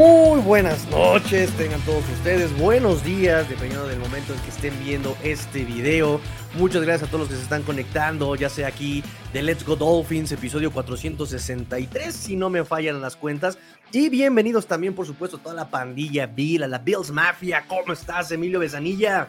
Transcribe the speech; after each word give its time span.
Muy 0.00 0.40
buenas 0.40 0.88
noches, 0.88 1.50
tengan 1.58 1.78
todos 1.82 2.08
ustedes, 2.08 2.58
buenos 2.58 3.04
días, 3.04 3.46
dependiendo 3.50 3.86
del 3.86 3.98
momento 3.98 4.32
en 4.32 4.40
que 4.40 4.48
estén 4.48 4.72
viendo 4.82 5.14
este 5.22 5.62
video. 5.62 6.22
Muchas 6.54 6.80
gracias 6.80 7.06
a 7.06 7.10
todos 7.10 7.20
los 7.20 7.28
que 7.28 7.34
se 7.34 7.42
están 7.42 7.64
conectando, 7.64 8.34
ya 8.34 8.48
sea 8.48 8.68
aquí 8.68 9.04
de 9.34 9.42
Let's 9.42 9.62
Go 9.62 9.76
Dolphins, 9.76 10.32
episodio 10.32 10.72
463, 10.72 12.14
si 12.14 12.34
no 12.34 12.48
me 12.48 12.64
fallan 12.64 13.02
las 13.02 13.14
cuentas. 13.14 13.58
Y 13.92 14.08
bienvenidos 14.08 14.66
también, 14.66 14.94
por 14.94 15.04
supuesto, 15.04 15.36
a 15.36 15.40
toda 15.42 15.54
la 15.54 15.68
pandilla 15.68 16.26
Bill, 16.26 16.62
a 16.62 16.66
la 16.66 16.78
Bills 16.78 17.10
Mafia. 17.10 17.66
¿Cómo 17.68 17.92
estás, 17.92 18.32
Emilio 18.32 18.58
Besanilla? 18.58 19.28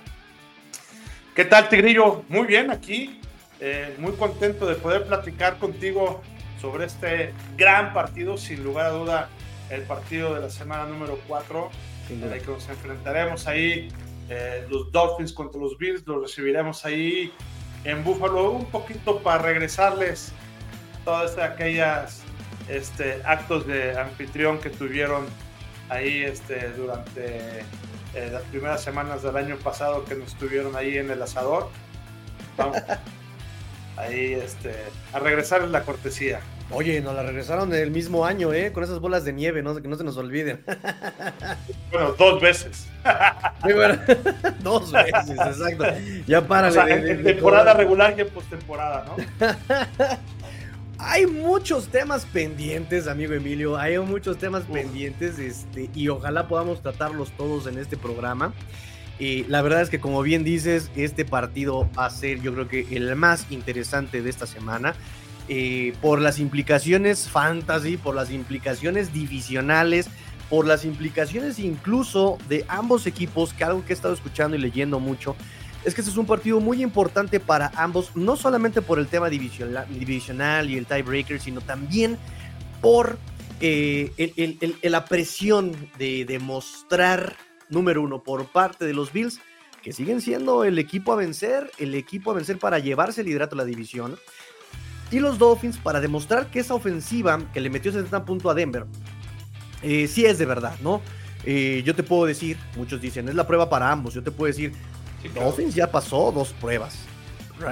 ¿Qué 1.36 1.44
tal, 1.44 1.68
Tigrillo? 1.68 2.24
Muy 2.30 2.48
bien 2.48 2.72
aquí, 2.72 3.20
eh, 3.60 3.98
muy 4.00 4.14
contento 4.14 4.66
de 4.68 4.76
poder 4.76 5.06
platicar 5.06 5.58
contigo 5.58 6.22
sobre 6.62 6.86
este 6.86 7.34
gran 7.58 7.92
partido, 7.92 8.38
sin 8.38 8.64
lugar 8.64 8.86
a 8.86 8.90
duda 8.92 9.30
el 9.72 9.84
partido 9.84 10.36
de 10.36 10.42
la 10.42 10.50
semana 10.50 10.86
número 10.86 11.18
4, 11.28 11.70
en 12.10 12.24
el 12.24 12.42
que 12.42 12.52
nos 12.52 12.68
enfrentaremos 12.68 13.48
ahí, 13.48 13.90
eh, 14.30 14.66
los 14.70 14.92
Dolphins 14.92 15.34
contra 15.34 15.60
los 15.60 15.78
Bills, 15.78 16.06
los 16.06 16.22
recibiremos 16.22 16.86
ahí 16.86 17.34
en 17.84 18.04
Buffalo, 18.04 18.52
un 18.52 18.66
poquito 18.66 19.20
para 19.20 19.42
regresarles 19.42 20.34
todas 21.06 21.38
aquellas 21.38 22.22
este, 22.70 23.22
actos 23.26 23.66
de 23.66 23.98
anfitrión 23.98 24.60
que 24.60 24.70
tuvieron 24.70 25.26
ahí 25.90 26.24
este, 26.24 26.70
durante 26.74 27.60
eh, 28.14 28.30
las 28.32 28.44
primeras 28.44 28.84
semanas 28.84 29.24
del 29.24 29.36
año 29.36 29.58
pasado 29.58 30.06
que 30.06 30.16
nos 30.16 30.34
estuvieron 30.34 30.76
ahí 30.76 30.98
en 30.98 31.10
el 31.10 31.22
asador. 31.22 31.70
Vamos 32.58 32.78
ahí 33.98 34.34
este, 34.34 34.76
a 35.14 35.20
regresarles 35.20 35.72
la 35.72 35.84
cortesía. 35.84 36.42
Oye, 36.74 37.02
nos 37.02 37.16
la 37.16 37.24
regresaron 37.24 37.70
del 37.70 37.92
mismo 37.92 38.26
año, 38.26 38.54
¿eh? 38.54 38.72
Con 38.72 38.84
esas 38.84 39.00
bolas 39.00 39.26
de 39.26 39.34
nieve, 39.34 39.62
¿no? 39.62 39.76
Que 39.82 39.88
no 39.88 39.96
se 39.96 40.04
nos 40.04 40.18
olviden. 40.18 40.64
Bueno, 41.92 42.14
dos 42.14 42.42
veces. 42.42 42.88
dos 44.64 44.92
veces, 44.94 45.30
exacto. 45.30 45.84
Ya 46.26 46.48
para. 46.48 46.70
O 46.70 46.72
sea, 46.72 46.88
en, 46.88 47.22
temporada 47.22 47.74
regular 47.74 48.16
y 48.18 48.22
en 48.22 48.30
postemporada, 48.30 49.06
¿no? 49.06 49.18
Hay 51.00 51.26
muchos 51.26 51.90
temas 51.90 52.26
pendientes, 52.26 53.08
amigo 53.08 53.34
Emilio. 53.34 53.78
Hay 53.78 54.00
muchos 54.00 54.38
temas 54.38 54.64
pendientes, 54.64 55.38
este, 55.38 55.90
y 55.94 56.08
ojalá 56.08 56.48
podamos 56.48 56.82
tratarlos 56.82 57.32
todos 57.32 57.68
en 57.68 57.78
este 57.78 57.98
programa. 57.98 58.54
Y 59.20 59.44
la 59.46 59.62
verdad 59.62 59.82
es 59.82 59.90
que, 59.90 60.00
como 60.00 60.22
bien 60.22 60.44
dices, 60.44 60.92
este 60.96 61.26
partido 61.26 61.90
va 61.98 62.06
a 62.06 62.10
ser, 62.10 62.42
yo 62.42 62.54
creo 62.54 62.68
que 62.68 62.88
el 62.92 63.16
más 63.16 63.52
interesante 63.52 64.22
de 64.22 64.30
esta 64.30 64.48
semana. 64.48 64.96
Eh, 65.54 65.94
por 66.00 66.22
las 66.22 66.40
implicaciones 66.40 67.28
fantasy, 67.28 67.98
por 67.98 68.16
las 68.16 68.32
implicaciones 68.32 69.12
divisionales, 69.12 70.08
por 70.50 70.66
las 70.66 70.86
implicaciones 70.86 71.60
incluso 71.60 72.38
de 72.48 72.64
ambos 72.70 73.06
equipos, 73.06 73.54
que 73.54 73.66
algo 73.66 73.84
que 73.84 73.92
he 73.92 73.94
estado 73.94 74.14
escuchando 74.14 74.56
y 74.56 74.60
leyendo 74.60 75.02
mucho, 75.02 75.36
es 75.84 75.94
que 75.94 76.00
este 76.00 76.10
es 76.10 76.16
un 76.16 76.26
partido 76.26 76.62
muy 76.62 76.82
importante 76.82 77.42
para 77.42 77.70
ambos, 77.76 78.16
no 78.16 78.38
solamente 78.38 78.82
por 78.82 78.98
el 78.98 79.08
tema 79.08 79.30
divisional, 79.30 80.70
y 80.70 80.78
el 80.78 80.86
tiebreaker, 80.86 81.42
sino 81.42 81.60
también 81.60 82.18
por 82.80 83.18
eh, 83.60 84.80
la 84.84 85.04
presión 85.04 85.76
de 85.98 86.24
demostrar, 86.24 87.36
número 87.68 88.02
uno, 88.02 88.24
por 88.24 88.46
parte 88.46 88.86
de 88.86 88.94
los 88.94 89.12
Bills, 89.12 89.42
que 89.84 89.92
siguen 89.92 90.22
siendo 90.22 90.64
el 90.64 90.80
equipo 90.80 91.12
a 91.12 91.18
vencer, 91.18 91.70
el 91.78 91.94
equipo 91.94 92.32
a 92.32 92.36
vencer 92.36 92.58
para 92.58 92.80
llevarse 92.80 93.20
el 93.20 93.28
liderato 93.28 93.56
a 93.56 93.58
la 93.58 93.66
división 93.66 94.18
y 95.12 95.20
los 95.20 95.38
Dolphins 95.38 95.78
para 95.78 96.00
demostrar 96.00 96.48
que 96.48 96.60
esa 96.60 96.74
ofensiva 96.74 97.40
que 97.54 97.60
le 97.60 97.70
metió 97.70 97.92
70 97.92 98.26
puntos 98.26 98.52
a 98.52 98.56
Denver, 98.56 98.86
eh, 99.82 100.08
sí 100.08 100.26
es 100.26 100.38
de 100.38 100.46
verdad, 100.46 100.76
¿no? 100.82 101.02
Eh, 101.44 101.82
yo 101.86 101.96
te 101.96 102.04
puedo 102.04 102.26
decir, 102.26 102.58
muchos 102.76 103.02
dicen, 103.02 103.28
es 103.28 103.36
la 103.36 103.46
prueba 103.46 103.70
para 103.70 103.92
ambos. 103.92 104.14
Yo 104.14 104.24
te 104.24 104.32
puedo 104.32 104.48
decir, 104.48 104.74
Dolphins 105.36 105.76
ya 105.76 105.92
pasó 105.92 106.32
dos 106.32 106.54
pruebas. 106.54 106.98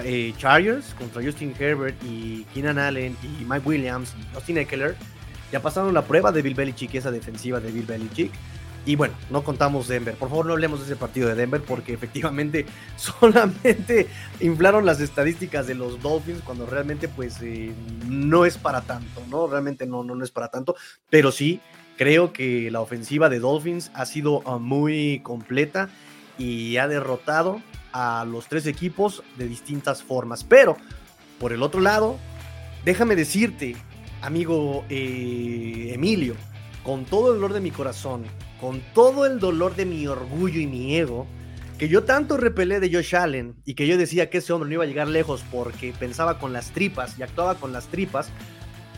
Eh, 0.03 0.33
Chargers 0.37 0.93
contra 0.99 1.23
Justin 1.23 1.53
Herbert 1.57 1.95
y 2.03 2.43
Keenan 2.53 2.77
Allen 2.77 3.17
y 3.23 3.43
Mike 3.43 3.67
Williams 3.67 4.13
y 4.19 4.35
Austin 4.35 4.59
Eckler 4.59 4.95
ya 5.51 5.61
pasaron 5.61 5.93
la 5.93 6.03
prueba 6.03 6.31
de 6.31 6.43
Bill 6.43 6.53
Belichick, 6.53 6.93
esa 6.93 7.09
defensiva 7.09 7.59
de 7.59 7.71
Bill 7.71 7.85
Belichick. 7.85 8.31
Y 8.85 8.95
bueno, 8.95 9.13
no 9.29 9.43
contamos 9.43 9.87
Denver. 9.87 10.15
Por 10.15 10.29
favor, 10.29 10.45
no 10.45 10.53
hablemos 10.53 10.79
de 10.79 10.85
ese 10.85 10.95
partido 10.95 11.27
de 11.27 11.35
Denver 11.35 11.61
porque 11.61 11.93
efectivamente 11.93 12.65
solamente 12.95 14.07
inflaron 14.39 14.85
las 14.85 14.99
estadísticas 15.01 15.67
de 15.67 15.75
los 15.75 16.01
Dolphins 16.01 16.41
cuando 16.43 16.65
realmente 16.65 17.07
pues 17.07 17.37
eh, 17.41 17.73
no 18.07 18.45
es 18.45 18.57
para 18.57 18.81
tanto, 18.81 19.21
¿no? 19.29 19.47
Realmente 19.47 19.85
no, 19.85 20.03
no, 20.03 20.15
no 20.15 20.23
es 20.23 20.31
para 20.31 20.47
tanto. 20.47 20.75
Pero 21.09 21.31
sí, 21.31 21.61
creo 21.97 22.31
que 22.31 22.71
la 22.71 22.79
ofensiva 22.79 23.29
de 23.29 23.39
Dolphins 23.39 23.91
ha 23.93 24.05
sido 24.05 24.41
ah, 24.45 24.57
muy 24.57 25.19
completa 25.19 25.89
y 26.37 26.77
ha 26.77 26.87
derrotado 26.87 27.61
a 27.91 28.25
los 28.25 28.47
tres 28.47 28.65
equipos 28.65 29.23
de 29.37 29.47
distintas 29.47 30.01
formas. 30.01 30.43
Pero, 30.43 30.77
por 31.39 31.51
el 31.53 31.61
otro 31.61 31.81
lado, 31.81 32.17
déjame 32.85 33.15
decirte, 33.15 33.75
amigo 34.21 34.85
eh, 34.89 35.91
Emilio, 35.93 36.35
con 36.83 37.05
todo 37.05 37.33
el 37.33 37.41
dolor 37.41 37.53
de 37.53 37.61
mi 37.61 37.71
corazón, 37.71 38.23
con 38.59 38.81
todo 38.93 39.25
el 39.25 39.39
dolor 39.39 39.75
de 39.75 39.85
mi 39.85 40.07
orgullo 40.07 40.59
y 40.59 40.67
mi 40.67 40.95
ego, 40.95 41.27
que 41.77 41.87
yo 41.87 42.03
tanto 42.03 42.35
repelé 42.35 42.79
de 42.79 42.93
Josh 42.93 43.15
Allen 43.15 43.55
y 43.65 43.73
que 43.73 43.87
yo 43.87 43.97
decía 43.97 44.29
que 44.29 44.39
ese 44.39 44.51
hombre 44.51 44.67
no 44.67 44.73
iba 44.75 44.83
a 44.83 44.87
llegar 44.87 45.07
lejos 45.07 45.43
porque 45.49 45.93
pensaba 45.97 46.37
con 46.37 46.51
las 46.51 46.71
tripas 46.71 47.17
y 47.17 47.23
actuaba 47.23 47.55
con 47.55 47.71
las 47.71 47.87
tripas, 47.87 48.29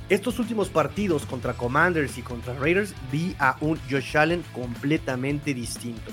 estos 0.09 0.39
últimos 0.39 0.69
partidos 0.69 1.25
contra 1.25 1.53
Commanders 1.53 2.17
y 2.17 2.21
contra 2.21 2.53
Raiders 2.55 2.93
vi 3.11 3.35
a 3.39 3.55
un 3.61 3.79
Josh 3.89 4.17
Allen 4.17 4.43
completamente 4.53 5.53
distinto. 5.53 6.11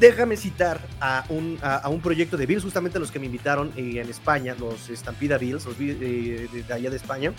Déjame 0.00 0.36
citar 0.36 0.80
a 1.00 1.24
un, 1.28 1.58
a, 1.62 1.88
un 1.88 2.00
proyecto 2.00 2.36
de 2.36 2.46
Bills, 2.46 2.64
justamente 2.64 2.98
los 2.98 3.10
que 3.10 3.18
me 3.18 3.26
invitaron 3.26 3.72
eh, 3.76 4.00
en 4.00 4.08
España, 4.10 4.54
los 4.58 4.88
Stampida 4.88 5.38
Bills, 5.38 5.64
los 5.64 5.76
eh, 5.78 6.48
de 6.52 6.74
allá 6.74 6.90
de 6.90 6.96
España. 6.96 7.32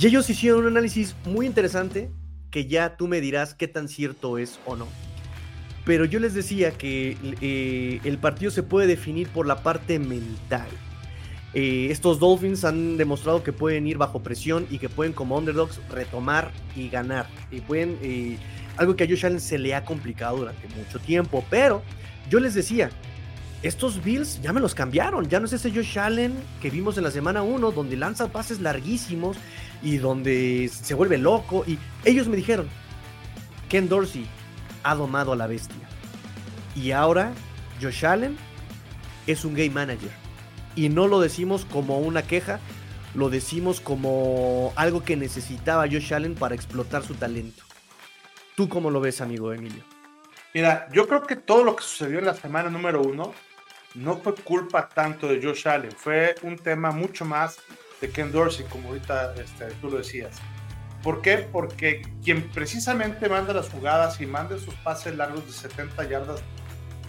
Y 0.00 0.06
ellos 0.06 0.28
hicieron 0.30 0.60
un 0.60 0.68
análisis 0.68 1.14
muy 1.24 1.46
interesante 1.46 2.10
que 2.52 2.66
ya 2.66 2.96
tú 2.96 3.08
me 3.08 3.20
dirás 3.20 3.54
qué 3.54 3.66
tan 3.66 3.88
cierto 3.88 4.38
es 4.38 4.60
o 4.64 4.76
no. 4.76 4.86
Pero 5.84 6.04
yo 6.04 6.20
les 6.20 6.34
decía 6.34 6.70
que 6.70 7.16
eh, 7.40 8.00
el 8.04 8.18
partido 8.18 8.52
se 8.52 8.62
puede 8.62 8.86
definir 8.86 9.28
por 9.28 9.46
la 9.46 9.64
parte 9.64 9.98
mental. 9.98 10.68
Eh, 11.54 11.88
estos 11.90 12.20
Dolphins 12.20 12.64
han 12.64 12.96
demostrado 12.96 13.42
que 13.42 13.52
pueden 13.52 13.86
ir 13.86 13.98
bajo 13.98 14.22
presión 14.22 14.66
y 14.70 14.78
que 14.78 14.88
pueden 14.88 15.12
como 15.12 15.36
underdogs 15.36 15.80
retomar 15.90 16.52
y 16.76 16.88
ganar. 16.88 17.26
Y 17.50 17.60
pueden, 17.60 17.98
eh, 18.02 18.36
algo 18.76 18.94
que 18.94 19.04
a 19.04 19.08
Josh 19.08 19.26
Allen 19.26 19.40
se 19.40 19.58
le 19.58 19.74
ha 19.74 19.84
complicado 19.84 20.36
durante 20.36 20.68
mucho 20.76 21.00
tiempo. 21.00 21.44
Pero 21.50 21.82
yo 22.30 22.38
les 22.38 22.54
decía, 22.54 22.90
estos 23.62 24.02
Bills 24.02 24.42
ya 24.42 24.52
me 24.52 24.60
los 24.60 24.74
cambiaron. 24.74 25.28
Ya 25.28 25.38
no 25.38 25.46
es 25.46 25.52
ese 25.52 25.70
Josh 25.70 25.98
Allen 25.98 26.34
que 26.60 26.70
vimos 26.70 26.98
en 26.98 27.04
la 27.04 27.10
semana 27.10 27.42
1, 27.42 27.70
donde 27.70 27.96
lanza 27.96 28.28
pases 28.28 28.60
larguísimos 28.60 29.36
y 29.82 29.98
donde 29.98 30.68
se 30.68 30.94
vuelve 30.94 31.16
loco. 31.18 31.64
Y 31.66 31.78
ellos 32.04 32.26
me 32.26 32.36
dijeron, 32.36 32.68
Ken 33.68 33.88
Dorsey 33.88 34.26
ha 34.82 34.94
domado 34.94 35.32
a 35.32 35.36
la 35.36 35.46
bestia. 35.46 35.76
Y 36.74 36.90
ahora 36.90 37.32
Josh 37.80 38.04
Allen 38.04 38.36
es 39.26 39.44
un 39.44 39.54
game 39.54 39.70
manager. 39.70 40.10
Y 40.74 40.88
no 40.88 41.06
lo 41.06 41.20
decimos 41.20 41.64
como 41.64 41.98
una 41.98 42.22
queja, 42.22 42.58
lo 43.14 43.30
decimos 43.30 43.80
como 43.80 44.72
algo 44.74 45.04
que 45.04 45.16
necesitaba 45.16 45.86
Josh 45.86 46.14
Allen 46.14 46.34
para 46.34 46.54
explotar 46.54 47.04
su 47.04 47.14
talento. 47.14 47.62
¿Tú 48.56 48.68
cómo 48.68 48.90
lo 48.90 49.00
ves, 49.00 49.20
amigo 49.20 49.52
Emilio? 49.52 49.84
Mira, 50.52 50.88
yo 50.92 51.06
creo 51.06 51.22
que 51.22 51.36
todo 51.36 51.62
lo 51.62 51.76
que 51.76 51.82
sucedió 51.82 52.18
en 52.18 52.26
la 52.26 52.34
semana 52.34 52.68
número 52.68 53.00
uno 53.00 53.32
no 53.94 54.16
fue 54.18 54.34
culpa 54.34 54.88
tanto 54.88 55.28
de 55.28 55.42
Josh 55.42 55.68
Allen, 55.68 55.92
fue 55.92 56.34
un 56.42 56.56
tema 56.56 56.90
mucho 56.90 57.24
más 57.24 57.58
de 58.00 58.10
Ken 58.10 58.32
Dorsey, 58.32 58.66
como 58.68 58.88
ahorita 58.88 59.34
este, 59.34 59.66
tú 59.80 59.90
lo 59.90 59.98
decías. 59.98 60.36
¿Por 61.02 61.20
qué? 61.20 61.38
Porque 61.38 62.02
quien 62.22 62.48
precisamente 62.50 63.28
manda 63.28 63.52
las 63.52 63.68
jugadas 63.68 64.20
y 64.20 64.26
manda 64.26 64.56
esos 64.56 64.74
pases 64.76 65.16
largos 65.16 65.44
de 65.46 65.52
70 65.52 66.08
yardas 66.08 66.42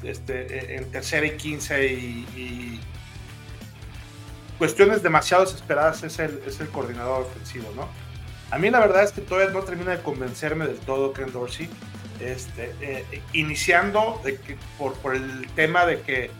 este, 0.03 0.75
en 0.75 0.91
tercera 0.91 1.25
y 1.25 1.37
15 1.37 1.85
y, 1.87 2.81
cuestiones 4.57 5.03
demasiado 5.03 5.43
desesperadas 5.43 6.03
es 6.03 6.19
el, 6.19 6.41
es 6.45 6.59
el 6.59 6.69
coordinador 6.69 7.23
ofensivo, 7.23 7.71
¿no? 7.75 7.89
A 8.51 8.57
mí 8.59 8.69
la 8.69 8.79
verdad 8.79 9.03
es 9.03 9.11
que 9.11 9.21
todavía 9.21 9.51
no 9.51 9.61
termina 9.61 9.91
de 9.91 10.01
convencerme 10.01 10.67
del 10.67 10.77
todo 10.77 11.11
Ken 11.11 11.31
Dorsey, 11.31 11.67
este, 12.19 12.73
eh, 12.81 13.21
iniciando 13.33 14.21
de 14.23 14.37
que, 14.37 14.55
por, 14.77 14.93
por 14.95 15.15
el 15.15 15.47
tema 15.55 15.85
de 15.85 16.01
que 16.01 16.31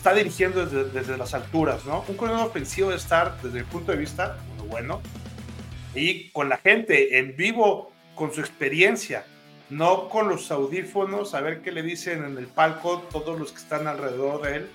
está 0.00 0.14
dirigiendo 0.14 0.64
desde, 0.64 1.18
las 1.18 1.34
alturas, 1.34 1.84
¿no? 1.84 2.02
Un 2.08 2.16
coordinador 2.16 2.48
ofensivo 2.48 2.88
debe 2.88 2.98
estar, 2.98 3.36
desde 3.42 3.58
mi 3.58 3.64
punto 3.66 3.92
de 3.92 3.98
vista, 3.98 4.38
muy 4.56 4.66
bueno, 4.66 5.02
y 5.94 6.30
con 6.30 6.48
la 6.48 6.56
gente 6.56 7.18
en 7.18 7.36
vivo, 7.36 7.92
con 8.14 8.32
su 8.32 8.40
experiencia, 8.40 9.26
no 9.68 10.08
con 10.08 10.30
los 10.30 10.50
audífonos, 10.50 11.34
a 11.34 11.42
ver 11.42 11.60
qué 11.60 11.70
le 11.70 11.82
dicen 11.82 12.24
en 12.24 12.38
el 12.38 12.46
palco 12.46 13.02
todos 13.12 13.38
los 13.38 13.52
que 13.52 13.58
están 13.58 13.86
alrededor 13.86 14.40
de 14.40 14.56
él 14.56 14.70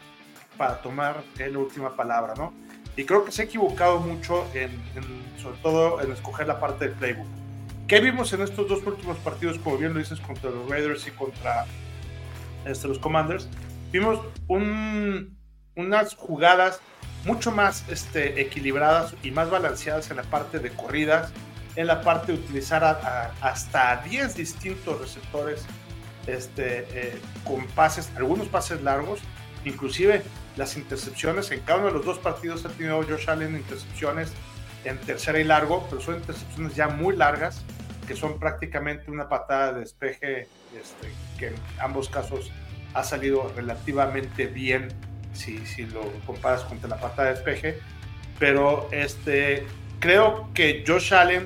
para 0.57 0.79
tomar 0.83 1.23
la 1.39 1.57
última 1.57 1.95
palabra, 1.95 2.35
¿no? 2.37 2.53
Y 2.95 3.05
creo 3.05 3.25
que 3.25 3.31
se 3.31 3.41
ha 3.41 3.45
equivocado 3.45 3.99
mucho, 4.01 4.45
en, 4.53 4.69
sobre 5.41 5.57
todo 5.63 6.03
en 6.03 6.11
escoger 6.11 6.45
la 6.45 6.59
parte 6.59 6.85
del 6.85 6.93
playbook. 6.93 7.27
¿Qué 7.87 7.99
vimos 7.99 8.31
en 8.33 8.41
estos 8.41 8.69
dos 8.69 8.85
últimos 8.85 9.17
partidos, 9.17 9.57
como 9.57 9.79
bien 9.79 9.95
lo 9.95 9.99
dices, 9.99 10.19
contra 10.19 10.51
los 10.51 10.69
Raiders 10.69 11.07
y 11.07 11.11
contra 11.11 11.65
este, 12.63 12.87
los 12.87 12.99
Commanders? 12.99 13.49
Vimos 13.91 14.19
unas 15.75 16.15
jugadas 16.15 16.79
mucho 17.25 17.51
más 17.51 17.85
este, 17.89 18.41
equilibradas 18.41 19.15
y 19.23 19.31
más 19.31 19.49
balanceadas 19.49 20.11
en 20.11 20.17
la 20.17 20.23
parte 20.23 20.59
de 20.59 20.69
corridas, 20.69 21.31
en 21.75 21.87
la 21.87 22.01
parte 22.01 22.31
de 22.31 22.39
utilizar 22.39 22.83
hasta 23.41 23.97
10 24.07 24.35
distintos 24.35 25.01
receptores 25.01 25.65
este, 26.27 26.85
eh, 26.91 27.19
con 27.43 27.65
pases, 27.67 28.11
algunos 28.15 28.47
pases 28.47 28.81
largos, 28.81 29.19
inclusive 29.65 30.23
las 30.55 30.77
intercepciones. 30.77 31.51
En 31.51 31.59
cada 31.61 31.79
uno 31.79 31.87
de 31.87 31.93
los 31.93 32.05
dos 32.05 32.19
partidos 32.19 32.65
ha 32.65 32.69
tenido 32.69 33.03
Josh 33.03 33.29
Allen 33.29 33.55
intercepciones 33.55 34.31
en 34.85 34.97
tercera 34.99 35.39
y 35.39 35.43
largo, 35.43 35.85
pero 35.89 36.01
son 36.01 36.15
intercepciones 36.15 36.75
ya 36.75 36.87
muy 36.87 37.15
largas, 37.15 37.63
que 38.07 38.15
son 38.15 38.39
prácticamente 38.39 39.09
una 39.09 39.27
patada 39.27 39.73
de 39.73 39.79
despeje, 39.81 40.47
este, 40.79 41.11
que 41.39 41.47
en 41.47 41.55
ambos 41.79 42.07
casos 42.07 42.51
ha 42.95 43.03
salido 43.03 43.51
relativamente 43.55 44.47
bien 44.47 44.87
si, 45.33 45.65
si 45.65 45.85
lo 45.85 46.01
comparas 46.25 46.61
contra 46.61 46.89
la 46.89 46.97
patada 46.97 47.29
de 47.29 47.35
despeje. 47.35 47.79
Pero 48.39 48.89
este, 48.91 49.65
creo 49.99 50.49
que 50.53 50.83
Josh 50.85 51.13
Allen, 51.13 51.45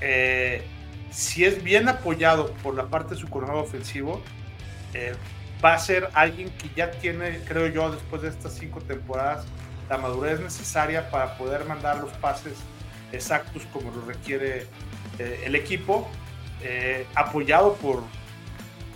eh, 0.00 0.62
si 1.10 1.44
es 1.44 1.62
bien 1.64 1.88
apoyado 1.88 2.52
por 2.62 2.74
la 2.74 2.86
parte 2.86 3.14
de 3.14 3.20
su 3.20 3.28
coordinador 3.28 3.64
ofensivo, 3.64 4.22
eh, 4.94 5.14
va 5.64 5.74
a 5.74 5.78
ser 5.78 6.08
alguien 6.14 6.50
que 6.50 6.68
ya 6.76 6.90
tiene, 6.90 7.40
creo 7.46 7.66
yo, 7.68 7.90
después 7.90 8.22
de 8.22 8.28
estas 8.28 8.54
cinco 8.54 8.80
temporadas, 8.80 9.46
la 9.88 9.98
madurez 9.98 10.40
necesaria 10.40 11.10
para 11.10 11.36
poder 11.36 11.64
mandar 11.64 11.98
los 11.98 12.10
pases 12.12 12.54
exactos 13.12 13.62
como 13.72 13.90
lo 13.90 14.04
requiere 14.06 14.66
eh, 15.18 15.42
el 15.44 15.54
equipo, 15.54 16.08
eh, 16.62 17.06
apoyado 17.14 17.74
por 17.74 18.02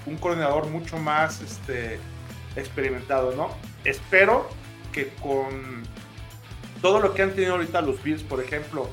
un 0.06 0.16
coordinador 0.16 0.68
mucho 0.68 0.98
más 0.98 1.40
este, 1.40 1.98
experimentado, 2.56 3.34
¿no? 3.34 3.56
Espero 3.84 4.48
que 4.92 5.08
con 5.16 5.82
todo 6.80 7.00
lo 7.00 7.14
que 7.14 7.22
han 7.22 7.32
tenido 7.32 7.54
ahorita 7.54 7.80
los 7.82 8.02
Bills, 8.02 8.22
por 8.22 8.42
ejemplo, 8.42 8.88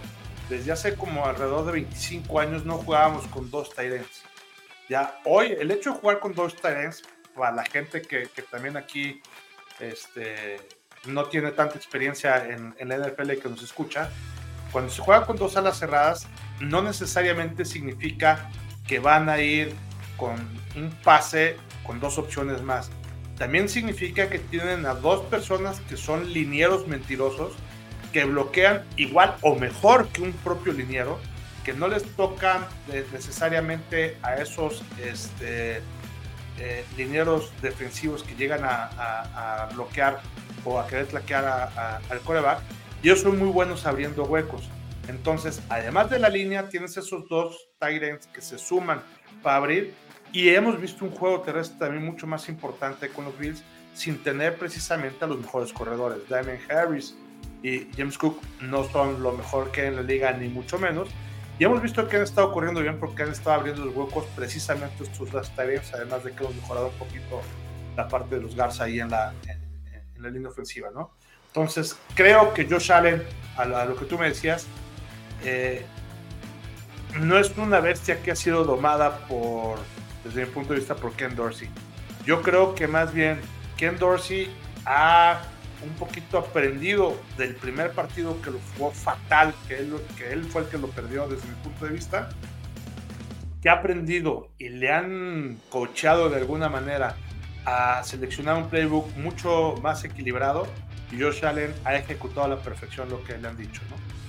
desde 0.50 0.71
hace 0.71 0.95
como 0.95 1.25
alrededor 1.25 1.65
de 1.65 1.71
25 1.74 2.39
años 2.39 2.65
no 2.65 2.77
jugábamos 2.77 3.25
con 3.27 3.50
dos 3.50 3.74
Tyrants. 3.74 4.24
Ya 4.89 5.19
hoy, 5.25 5.56
el 5.60 5.71
hecho 5.71 5.94
de 5.94 6.00
jugar 6.00 6.19
con 6.19 6.33
dos 6.33 6.56
Tyrants, 6.56 7.04
para 7.36 7.56
la 7.56 7.63
gente 7.63 8.01
que, 8.01 8.27
también 8.51 8.77
aquí 8.77 9.21
este, 9.80 10.57
no 11.06 11.25
tiene 11.25 11.51
tanta 11.51 11.75
experiencia 11.75 12.48
en, 12.48 12.75
en 12.77 12.89
la 12.89 12.98
NFL 12.98 13.31
que 13.42 13.50
nos 13.50 13.63
escucha, 13.63 14.10
cuando 14.71 14.92
se 14.92 15.01
juega 15.01 15.25
con 15.25 15.38
dos 15.38 15.56
alas 15.56 15.77
cerradas, 15.77 16.27
no 16.60 16.81
necesariamente 16.81 17.63
significa 17.63 18.50
que 18.88 19.00
van 19.00 19.30
a 19.30 19.39
ir 19.39 19.74
con 20.18 20.36
un 20.75 20.90
pase 21.04 21.58
con 21.86 22.00
dos 22.00 22.18
opciones 22.18 22.62
más. 22.62 22.92
También 23.38 23.68
significa 23.68 24.30
que 24.30 24.40
tienen 24.40 24.86
a 24.86 24.94
dos 24.94 25.22
personas 25.25 25.80
que 25.81 25.98
son 25.98 26.31
linieros 26.31 26.88
mentirosos 26.88 27.54
que 28.12 28.25
bloquean 28.25 28.84
igual 28.96 29.36
o 29.42 29.56
mejor 29.56 30.08
que 30.10 30.22
un 30.22 30.31
propio 30.31 30.72
liniero, 30.72 31.20
que 31.66 31.74
no 31.74 31.88
les 31.88 32.04
tocan 32.16 32.66
necesariamente 33.12 34.18
a 34.22 34.36
esos 34.36 34.84
este, 35.04 35.81
eh, 36.60 36.86
linieros 36.96 37.52
defensivos 37.62 38.22
que 38.22 38.36
llegan 38.36 38.62
a, 38.64 39.68
bloquear 39.74 40.22
o 40.64 40.80
a 40.80 40.88
querer 40.88 41.08
plaquear 41.08 41.72
al 42.10 42.20
coreback, 42.22 42.60
y 43.02 43.08
ellos 43.08 43.22
son 43.22 43.40
muy 43.40 43.50
buenos 43.50 43.86
abriendo 43.86 44.24
huecos. 44.24 44.70
Entonces, 45.08 45.62
además 45.68 46.10
de 46.10 46.20
la 46.20 46.30
línea, 46.30 46.70
tienes 46.70 46.96
esos 46.96 47.28
dos 47.28 47.58
Tyrants 47.80 48.28
que 48.28 48.42
se 48.42 48.58
suman 48.58 49.02
para 49.42 49.58
abrir, 49.58 49.94
y 50.34 50.50
hemos 50.50 50.82
visto 50.82 51.06
un 51.06 51.12
juego 51.12 51.42
terrestre 51.42 51.78
también 51.78 52.04
mucho 52.04 52.26
más 52.26 52.50
importante 52.50 53.08
con 53.10 53.26
los 53.26 53.38
Bills, 53.38 53.64
sin 53.94 54.18
tener 54.24 54.58
precisamente 54.58 55.24
a 55.24 55.28
los 55.28 55.40
mejores 55.40 55.72
corredores. 55.72 56.28
Diamond 56.28 56.60
Harris 56.70 57.16
y 57.62 57.88
James 57.96 58.18
Cook 58.18 58.42
no 58.60 58.84
son 58.84 59.22
lo 59.22 59.32
mejor 59.34 59.72
que 59.72 59.86
en 59.86 59.96
la 59.96 60.02
liga, 60.02 60.34
ni 60.34 60.50
mucho 60.50 60.80
menos, 60.80 61.08
y 61.60 61.64
hemos 61.64 61.84
visto 61.84 62.08
que 62.08 62.18
han 62.18 62.24
estado 62.24 62.52
corriendo 62.52 62.82
bien 62.82 63.00
porque 63.00 63.24
han 63.24 63.30
estado 63.30 63.58
abriendo 63.58 63.86
los 63.86 63.96
huecos 63.96 64.26
precisamente 64.36 65.04
estos 65.04 65.32
dos 65.32 65.56
tareas, 65.56 65.94
además 65.94 66.24
de 66.24 66.32
que 66.32 66.44
hemos 66.44 66.56
mejorado 66.56 66.88
un 66.88 66.96
poquito 66.96 67.42
la 67.96 68.08
parte 68.08 68.36
de 68.36 68.42
los 68.42 68.56
Garza 68.56 68.86
ahí 68.86 69.00
en 69.00 69.12
la, 69.12 69.34
en, 69.48 70.24
la 70.24 70.30
línea 70.30 70.50
ofensiva, 70.50 70.90
¿no? 70.92 71.12
Entonces, 71.48 71.96
creo 72.16 72.56
que 72.56 72.66
Josh 72.68 72.92
Allen, 72.92 73.22
a, 73.56 73.86
lo 73.86 73.96
que 73.96 74.06
tú 74.06 74.18
me 74.18 74.30
decías, 74.30 74.66
eh, 75.44 75.86
no 77.20 77.38
es 77.38 77.56
una 77.56 77.80
bestia 77.82 78.24
que 78.24 78.32
ha 78.32 78.36
sido 78.36 78.64
domada 78.64 79.28
por, 79.28 79.78
desde 80.24 80.46
mi 80.46 80.52
punto 80.52 80.74
de 80.74 80.80
vista, 80.80 80.96
por 80.96 81.14
Ken 81.14 81.36
Dorsey. 81.36 81.70
Yo 82.25 82.42
creo 82.42 82.75
que 82.75 82.88
más 82.88 83.14
bien 83.14 83.40
Ken 83.78 83.98
Dorsey 83.98 84.50
ha 84.86 85.42
un 85.84 85.94
poquito 85.96 86.38
aprendido 86.38 87.18
del 87.38 87.56
primer 87.56 87.92
partido 87.92 88.42
que 88.42 88.52
lo 88.52 88.60
jugó 88.74 88.92
fatal, 88.92 89.54
que 89.68 89.78
él, 89.78 89.94
que 90.18 90.31
él 90.31 90.46
fue 90.46 90.62
el 90.62 90.68
que 90.70 90.78
lo 90.78 90.88
perdió 90.88 91.28
desde 91.28 91.48
mi 91.48 91.56
punto 91.56 91.86
de 91.86 91.92
vista, 91.92 92.30
que 93.62 93.70
ha 93.70 93.74
aprendido 93.74 94.50
y 94.58 94.70
le 94.70 94.92
han 94.92 95.60
coachado 95.70 96.30
de 96.30 96.38
alguna 96.38 96.70
manera 96.70 97.16
a 97.66 98.04
seleccionar 98.04 98.56
un 98.58 98.70
playbook 98.70 99.16
mucho 99.18 99.75
más 99.81 100.04
equilibrado 100.04 100.68
y 101.12 101.22
Josh 101.22 101.46
Allen 101.46 101.74
ha 101.86 101.96
ejecutado 101.96 102.44
a 102.44 102.48
la 102.50 102.58
perfección 102.58 103.10
lo 103.10 103.24
que 103.24 103.38
le 103.38 103.48
han 103.48 103.58
dicho, 103.58 103.81
¿no? 103.90 104.23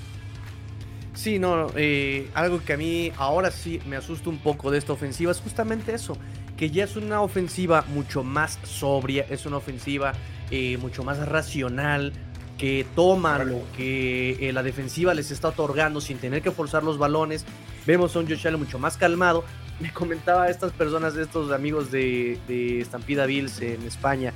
Sí, 1.14 1.38
no, 1.38 1.68
eh, 1.76 2.28
algo 2.34 2.60
que 2.64 2.72
a 2.72 2.76
mí 2.76 3.12
ahora 3.16 3.52
sí 3.52 3.80
me 3.86 3.96
asusta 3.96 4.30
un 4.30 4.38
poco 4.38 4.72
de 4.72 4.78
esta 4.78 4.92
ofensiva 4.92 5.30
es 5.30 5.40
justamente 5.40 5.94
eso, 5.94 6.18
que 6.56 6.70
ya 6.70 6.84
es 6.84 6.96
una 6.96 7.22
ofensiva 7.22 7.84
mucho 7.88 8.24
más 8.24 8.58
sobria, 8.64 9.24
es 9.30 9.46
una 9.46 9.58
ofensiva 9.58 10.12
eh, 10.50 10.76
mucho 10.78 11.04
más 11.04 11.18
racional, 11.26 12.12
que 12.58 12.84
toma 12.96 13.42
lo 13.44 13.62
que 13.76 14.48
eh, 14.48 14.52
la 14.52 14.64
defensiva 14.64 15.14
les 15.14 15.30
está 15.30 15.48
otorgando 15.48 16.00
sin 16.00 16.18
tener 16.18 16.42
que 16.42 16.50
forzar 16.50 16.82
los 16.82 16.98
balones. 16.98 17.44
Vemos 17.86 18.14
a 18.14 18.18
un 18.18 18.28
Josh 18.28 18.46
Allen 18.46 18.60
mucho 18.60 18.80
más 18.80 18.96
calmado. 18.96 19.44
Me 19.80 19.92
comentaba 19.92 20.44
a 20.44 20.50
estas 20.50 20.72
personas, 20.72 21.16
estos 21.16 21.52
amigos 21.52 21.92
de, 21.92 22.38
de 22.48 22.80
Estampida 22.80 23.26
Bills 23.26 23.60
en 23.60 23.82
España, 23.82 24.32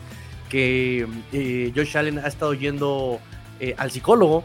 que 0.48 1.06
eh, 1.32 1.72
Josh 1.74 1.96
Allen 1.96 2.18
ha 2.20 2.28
estado 2.28 2.54
yendo 2.54 3.20
al 3.76 3.90
psicólogo 3.90 4.44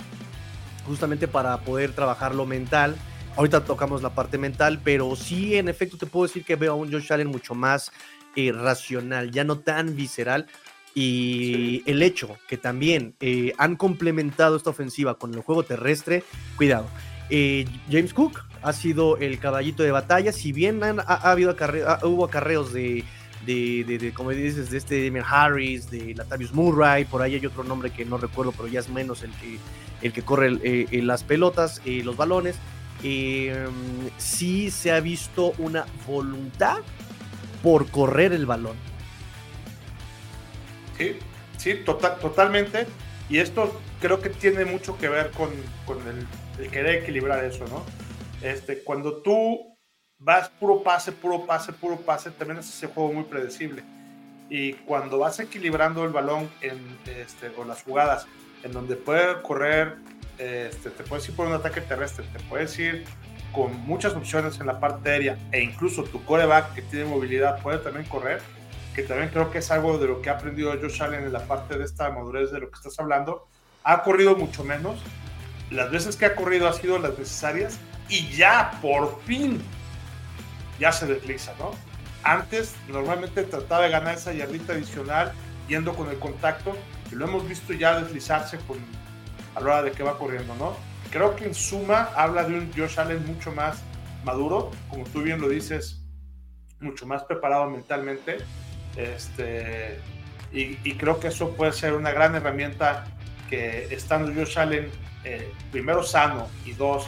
justamente 0.86 1.28
para 1.28 1.60
poder 1.62 1.94
trabajar 1.94 2.36
lo 2.36 2.46
mental. 2.46 2.96
Ahorita 3.36 3.64
tocamos 3.64 4.04
la 4.04 4.14
parte 4.14 4.38
mental, 4.38 4.80
pero 4.84 5.16
sí, 5.16 5.56
en 5.56 5.68
efecto, 5.68 5.98
te 5.98 6.06
puedo 6.06 6.28
decir 6.28 6.46
que 6.46 6.56
veo 6.56 6.74
a 6.74 6.76
un 6.76 6.92
Josh 6.92 7.12
Allen 7.12 7.28
mucho 7.28 7.56
más 7.56 7.92
racional, 8.36 9.32
ya 9.32 9.44
no 9.44 9.60
tan 9.60 9.96
visceral, 9.96 10.48
y 10.96 11.82
el 11.90 12.02
hecho 12.04 12.38
que 12.48 12.58
también 12.58 13.16
eh, 13.20 13.54
han 13.58 13.76
complementado 13.76 14.56
esta 14.56 14.70
ofensiva 14.70 15.18
con 15.18 15.34
el 15.34 15.42
juego 15.42 15.64
terrestre, 15.64 16.24
cuidado. 16.56 16.88
Eh, 17.30 17.66
James 17.90 18.14
Cook 18.14 18.42
ha 18.62 18.74
sido 18.74 19.18
el 19.18 19.40
caballito 19.40 19.82
de 19.84 19.92
batalla, 19.92 20.32
si 20.32 20.52
bien 20.52 20.82
ha, 20.84 21.32
habido 21.32 21.56
hubo 22.04 22.26
acarreos 22.26 22.74
de, 22.74 23.04
de, 23.46 24.12
como 24.16 24.30
dices, 24.32 24.70
de 24.70 24.78
este 24.78 25.06
Damian 25.06 25.26
Harris, 25.28 25.90
de 25.90 26.14
Latavius 26.16 26.54
Murray, 26.54 27.06
por 27.06 27.22
ahí 27.22 27.36
hay 27.36 27.46
otro 27.46 27.64
nombre 27.64 27.90
que 27.90 28.06
no 28.06 28.18
recuerdo, 28.18 28.52
pero 28.52 28.68
ya 28.68 28.80
es 28.80 28.90
menos 28.90 29.24
el 29.24 29.32
que, 29.32 29.58
el 30.04 30.14
que 30.14 30.22
corre 30.22 30.60
eh, 30.64 31.02
las 31.02 31.24
pelotas, 31.24 31.82
los 31.86 32.16
balones. 32.16 32.58
sí 34.18 34.72
se 34.72 34.92
ha 34.92 35.00
visto 35.00 35.54
una 35.58 35.86
voluntad 36.06 36.78
por 37.64 37.90
correr 37.90 38.34
el 38.34 38.46
balón 38.46 38.76
Sí, 40.98 41.18
sí, 41.58 41.76
total, 41.86 42.20
totalmente. 42.20 42.86
Y 43.30 43.40
esto 43.40 43.80
creo 44.00 44.22
que 44.22 44.30
tiene 44.30 44.66
mucho 44.66 44.98
que 44.98 45.10
ver 45.10 45.32
con, 45.32 45.50
con 45.86 45.98
el, 46.08 46.70
querer 46.70 47.04
equilibrar 47.04 47.44
eso, 47.44 47.66
¿no? 47.68 47.84
Este, 48.42 48.84
cuando 48.84 49.22
tú 49.22 49.76
vas 50.20 50.50
puro 50.50 50.84
pase, 50.84 51.12
puro 51.12 51.46
pase, 51.46 51.74
puro 51.74 51.98
pase, 51.98 52.32
también 52.32 52.60
es 52.60 52.70
ese 52.70 52.88
juego 52.88 53.14
muy 53.14 53.24
predecible. 53.24 53.84
Y 54.50 54.74
cuando 54.74 55.18
vas 55.18 55.40
equilibrando 55.40 56.04
el 56.04 56.12
balón 56.12 56.50
en, 56.62 56.80
este, 57.06 57.52
o 57.58 57.64
las 57.64 57.82
jugadas 57.84 58.28
en 58.64 58.72
donde 58.72 58.96
puede 58.96 59.42
correr, 59.42 59.96
este, 60.38 60.90
te 60.90 61.04
puedes 61.04 61.28
ir 61.30 61.36
por 61.36 61.48
un 61.48 61.54
ataque 61.54 61.82
terrestre, 61.82 62.26
te 62.34 62.40
puedes 62.46 62.78
ir 62.80 63.06
con 63.52 63.76
muchas 63.86 64.14
opciones 64.14 64.60
en 64.60 64.68
la 64.68 64.80
parte 64.80 65.12
aérea 65.12 65.38
e 65.52 65.62
incluso 65.62 66.04
tu 66.04 66.24
coreback 66.26 66.74
que 66.74 66.82
tiene 66.82 67.06
movilidad 67.06 67.62
puede 67.62 67.78
también 67.78 68.06
correr 68.08 68.42
que 68.94 69.04
también 69.04 69.30
creo 69.30 69.52
que 69.52 69.58
es 69.60 69.72
algo 69.72 69.98
de 69.98 70.08
lo 70.08 70.22
que 70.22 70.30
ha 70.30 70.34
aprendido 70.34 70.72
Josh 70.80 71.02
Allen 71.02 71.24
en 71.24 71.34
la 71.34 71.46
parte 71.46 71.78
de 71.78 71.84
esta 71.84 72.10
madurez 72.12 72.52
de 72.52 72.60
lo 72.60 72.70
que 72.70 72.76
estás 72.76 73.00
hablando. 73.00 73.48
Ha 73.84 74.04
corrido 74.04 74.36
mucho 74.36 74.64
menos. 74.64 75.02
Las 75.72 75.92
veces 75.92 76.16
que 76.16 76.26
ha 76.26 76.36
corrido 76.36 76.68
ha 76.68 76.74
sido 76.74 77.00
las 77.00 77.18
necesarias 77.18 77.80
y 78.08 78.30
ya 78.30 78.78
por 78.82 79.20
fin 79.24 79.62
ya 80.80 80.92
se 80.92 81.08
desliza, 81.08 81.54
¿no? 81.58 81.72
Antes 82.24 82.76
normalmente 82.88 83.44
trataba 83.44 83.84
de 83.84 83.90
ganar 83.90 84.16
esa 84.16 84.34
yardita 84.34 84.74
adicional 84.74 85.34
yendo 85.68 85.96
con 85.96 86.10
el 86.10 86.20
contacto 86.20 86.76
y 87.14 87.16
lo 87.16 87.26
hemos 87.26 87.48
visto 87.48 87.74
ya 87.74 88.02
deslizarse 88.02 88.58
con, 88.68 88.78
a 89.56 89.60
la 89.60 89.66
hora 89.66 89.84
de 89.84 89.92
que 89.92 90.02
va 90.02 90.18
corriendo, 90.18 90.56
¿no? 90.56 90.76
Creo 91.12 91.36
que 91.36 91.46
en 91.46 91.54
suma 91.54 92.10
habla 92.16 92.44
de 92.44 92.58
un 92.58 92.72
Josh 92.76 93.00
Allen 93.00 93.24
mucho 93.28 93.52
más 93.52 93.84
maduro, 94.24 94.72
como 94.90 95.04
tú 95.06 95.22
bien 95.22 95.40
lo 95.40 95.48
dices, 95.48 96.02
mucho 96.80 97.06
más 97.06 97.24
preparado 97.24 97.70
mentalmente. 97.70 98.38
Este, 98.96 100.00
y, 100.52 100.94
creo 100.96 101.20
que 101.20 101.28
eso 101.28 101.52
puede 101.52 101.72
ser 101.72 101.94
una 101.94 102.12
gran 102.12 102.36
herramienta 102.36 103.06
que 103.50 103.94
estando 103.94 104.34
Josh 104.34 104.58
Allen 104.58 104.90
eh, 105.24 105.52
primero 105.72 106.04
sano 106.04 106.48
y 106.66 106.74
dos 106.74 107.08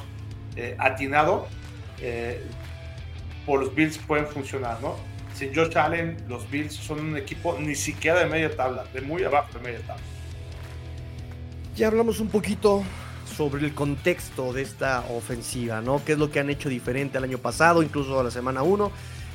eh, 0.56 0.76
atinado, 0.80 1.48
eh, 2.00 2.44
por 3.46 3.60
los 3.60 3.74
Bills 3.74 3.98
pueden 3.98 4.28
funcionar, 4.28 4.80
¿no? 4.82 4.96
Sin 5.36 5.54
Josh 5.54 5.78
Allen, 5.78 6.16
los 6.30 6.50
Bills 6.50 6.74
son 6.74 7.02
un 7.02 7.18
equipo 7.18 7.58
ni 7.60 7.76
siquiera 7.76 8.20
de 8.20 8.26
media 8.26 8.56
tabla, 8.56 8.86
de 8.94 9.02
muy 9.02 9.24
abajo 9.24 9.50
de 9.54 9.60
media 9.60 9.80
tabla. 9.80 10.04
Ya 11.76 11.88
hablamos 11.88 12.22
un 12.22 12.30
poquito 12.30 12.84
sobre 13.36 13.66
el 13.66 13.74
contexto 13.74 14.54
de 14.54 14.62
esta 14.62 15.02
ofensiva, 15.10 15.82
¿no? 15.82 16.02
¿Qué 16.06 16.14
es 16.14 16.18
lo 16.18 16.32
que 16.32 16.40
han 16.40 16.50
hecho 16.50 16.70
diferente 16.70 17.18
al 17.18 17.26
año 17.26 17.38
pasado, 17.38 17.84
incluso 17.84 18.18
a 18.18 18.24
la 18.24 18.32
semana 18.32 18.64
1? 18.64 18.92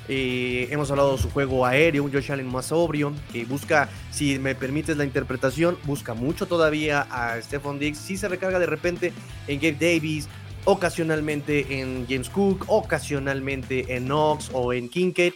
Eh, 0.08 0.68
hemos 0.70 0.90
hablado 0.90 1.16
de 1.16 1.22
su 1.22 1.30
juego 1.30 1.66
aéreo, 1.66 2.02
un 2.02 2.12
Josh 2.12 2.32
Allen 2.32 2.50
más 2.50 2.66
sobrio, 2.66 3.12
que 3.30 3.44
busca, 3.44 3.90
si 4.10 4.38
me 4.38 4.54
permites 4.54 4.96
la 4.96 5.04
interpretación, 5.04 5.76
busca 5.84 6.14
mucho 6.14 6.46
todavía 6.46 7.06
a 7.10 7.40
Stephon 7.42 7.78
Diggs. 7.78 7.98
Sí 7.98 8.16
se 8.16 8.26
recarga 8.26 8.58
de 8.58 8.66
repente 8.66 9.12
en 9.46 9.60
Gabe 9.60 9.76
Davis, 9.78 10.28
ocasionalmente 10.64 11.78
en 11.80 12.06
James 12.08 12.30
Cook, 12.30 12.64
ocasionalmente 12.68 13.94
en 13.94 14.06
Knox 14.06 14.50
o 14.54 14.72
en 14.72 14.88
Kincaid. 14.88 15.34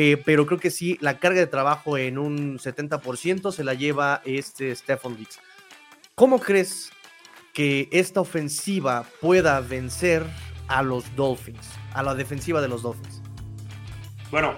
Eh, 0.00 0.16
pero 0.24 0.46
creo 0.46 0.60
que 0.60 0.70
sí, 0.70 0.96
la 1.00 1.18
carga 1.18 1.40
de 1.40 1.48
trabajo 1.48 1.98
en 1.98 2.18
un 2.18 2.60
70% 2.60 3.50
se 3.50 3.64
la 3.64 3.74
lleva 3.74 4.22
este 4.24 4.72
Stephon 4.72 5.16
Diggs. 5.16 5.40
¿Cómo 6.14 6.38
crees 6.38 6.92
que 7.52 7.88
esta 7.90 8.20
ofensiva 8.20 9.04
pueda 9.20 9.58
vencer 9.58 10.22
a 10.68 10.84
los 10.84 11.16
Dolphins, 11.16 11.68
a 11.94 12.04
la 12.04 12.14
defensiva 12.14 12.60
de 12.60 12.68
los 12.68 12.82
Dolphins? 12.82 13.20
Bueno, 14.30 14.54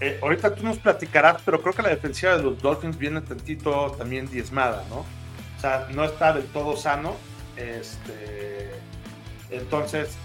eh, 0.00 0.18
ahorita 0.20 0.56
tú 0.56 0.64
nos 0.64 0.78
platicarás, 0.78 1.40
pero 1.44 1.62
creo 1.62 1.72
que 1.72 1.82
la 1.82 1.90
defensiva 1.90 2.36
de 2.36 2.42
los 2.42 2.60
Dolphins 2.60 2.98
viene 2.98 3.20
tantito 3.20 3.92
también 3.96 4.28
diezmada, 4.28 4.84
¿no? 4.90 4.96
O 4.96 5.60
sea, 5.60 5.86
no 5.92 6.02
está 6.02 6.32
del 6.32 6.46
todo 6.46 6.76
sano. 6.76 7.14
Este, 7.56 8.72
entonces, 9.48 10.16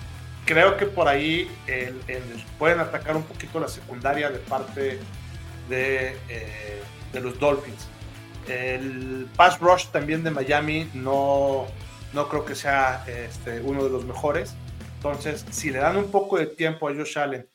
creo 0.46 0.78
que 0.78 0.86
por 0.86 1.08
ahí 1.08 1.50
pueden 2.58 2.80
atacar 2.80 3.16
un 3.16 3.24
poquito 3.24 3.60
la 3.60 3.68
secundaria 3.68 4.30
de 4.30 4.40
parte 4.40 5.00
de, 5.70 6.16
eh, 6.30 6.82
de 7.12 7.20
los 7.20 7.40
Dolphins. 7.40 7.88
El 8.48 9.28
pass 9.36 9.60
rush 9.60 9.88
también 9.88 10.24
de 10.24 10.32
Miami 10.32 10.90
no, 10.94 11.68
no 12.14 12.30
creo 12.30 12.46
que 12.46 12.56
sea 12.56 13.06
este, 13.08 13.62
uno 13.62 13.84
de 13.84 13.90
los 13.90 14.06
mejores. 14.06 14.56
Entonces, 14.96 15.46
si 15.52 15.72
le 15.72 15.80
dan 15.80 15.98
un 15.98 16.12
poco 16.12 16.38
de 16.38 16.48
tiempo 16.48 16.88
a 16.88 16.94
Josh 16.94 17.18
Allen, 17.18 17.48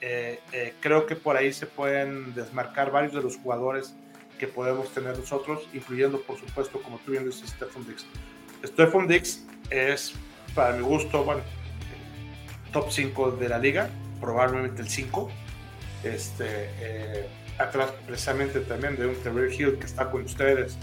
eh, 0.00 0.40
eh, 0.52 0.74
creo 0.80 1.06
que 1.06 1.16
por 1.16 1.36
ahí 1.36 1.52
se 1.52 1.66
pueden 1.66 2.34
desmarcar 2.34 2.90
varios 2.90 3.14
de 3.14 3.22
los 3.22 3.36
jugadores 3.36 3.94
que 4.38 4.46
podemos 4.46 4.92
tener 4.92 5.18
nosotros, 5.18 5.66
incluyendo, 5.72 6.20
por 6.20 6.38
supuesto, 6.38 6.80
como 6.82 6.98
tú 6.98 7.12
bien 7.12 7.24
dices, 7.24 7.50
Stephon 7.50 7.86
Dix. 7.86 8.06
Stephon 8.64 9.08
Dix 9.08 9.44
es, 9.70 10.12
para 10.54 10.76
mi 10.76 10.82
gusto, 10.82 11.24
bueno, 11.24 11.42
top 12.76 12.90
5 12.90 13.30
de 13.40 13.48
la 13.48 13.58
liga, 13.58 13.88
probablemente 14.20 14.82
el 14.82 14.88
5. 14.90 15.30
Este, 16.04 16.44
eh, 16.78 17.26
atrás 17.56 17.90
precisamente 18.06 18.60
también 18.60 18.96
de 18.96 19.06
un 19.06 19.14
Terry 19.14 19.50
Hill 19.50 19.78
que 19.78 19.86
está 19.86 20.10
con 20.10 20.24
ustedes, 20.24 20.76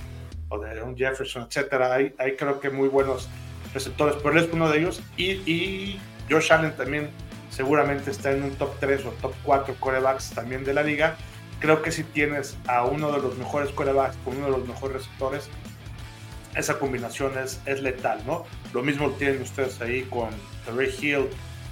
o 0.49 0.57
de 0.57 0.81
un 0.81 0.97
Jefferson, 0.97 1.43
etcétera. 1.43 1.93
Hay, 1.93 2.15
hay 2.17 2.35
creo 2.35 2.59
que 2.59 2.71
muy 2.71 2.87
buenos 2.87 3.29
receptores, 3.75 4.15
pero 4.23 4.35
él 4.35 4.43
es 4.43 4.51
uno 4.51 4.71
de 4.71 4.79
ellos. 4.79 5.03
Y, 5.17 5.33
y 5.45 5.99
Josh 6.31 6.51
Allen 6.51 6.75
también 6.75 7.11
seguramente 7.51 8.09
está 8.09 8.31
en 8.31 8.41
un 8.41 8.55
top 8.55 8.71
3 8.79 9.05
o 9.05 9.09
top 9.21 9.35
4 9.43 9.75
corebacks 9.79 10.31
también 10.31 10.63
de 10.63 10.73
la 10.73 10.81
liga. 10.81 11.15
Creo 11.59 11.83
que 11.83 11.91
si 11.91 12.03
tienes 12.03 12.57
a 12.65 12.85
uno 12.85 13.11
de 13.11 13.21
los 13.21 13.37
mejores 13.37 13.69
corebacks 13.69 14.17
con 14.25 14.35
uno 14.37 14.45
de 14.47 14.51
los 14.57 14.67
mejores 14.67 14.97
receptores, 14.97 15.47
esa 16.55 16.79
combinación 16.79 17.37
es, 17.37 17.61
es 17.67 17.83
letal, 17.83 18.23
¿no? 18.25 18.45
Lo 18.73 18.81
mismo 18.81 19.11
tienen 19.11 19.43
ustedes 19.43 19.79
ahí 19.79 20.01
con 20.09 20.29
Terry 20.65 20.91
Hill 20.99 21.27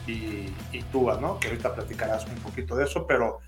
y, 0.07 0.47
y 0.71 0.83
Tua, 0.91 1.19
¿no? 1.19 1.39
Que 1.39 1.49
ahorita 1.49 1.75
platicarás 1.75 2.25
un 2.25 2.35
poquito 2.35 2.75
de 2.75 2.85
eso, 2.85 3.05
pero 3.07 3.39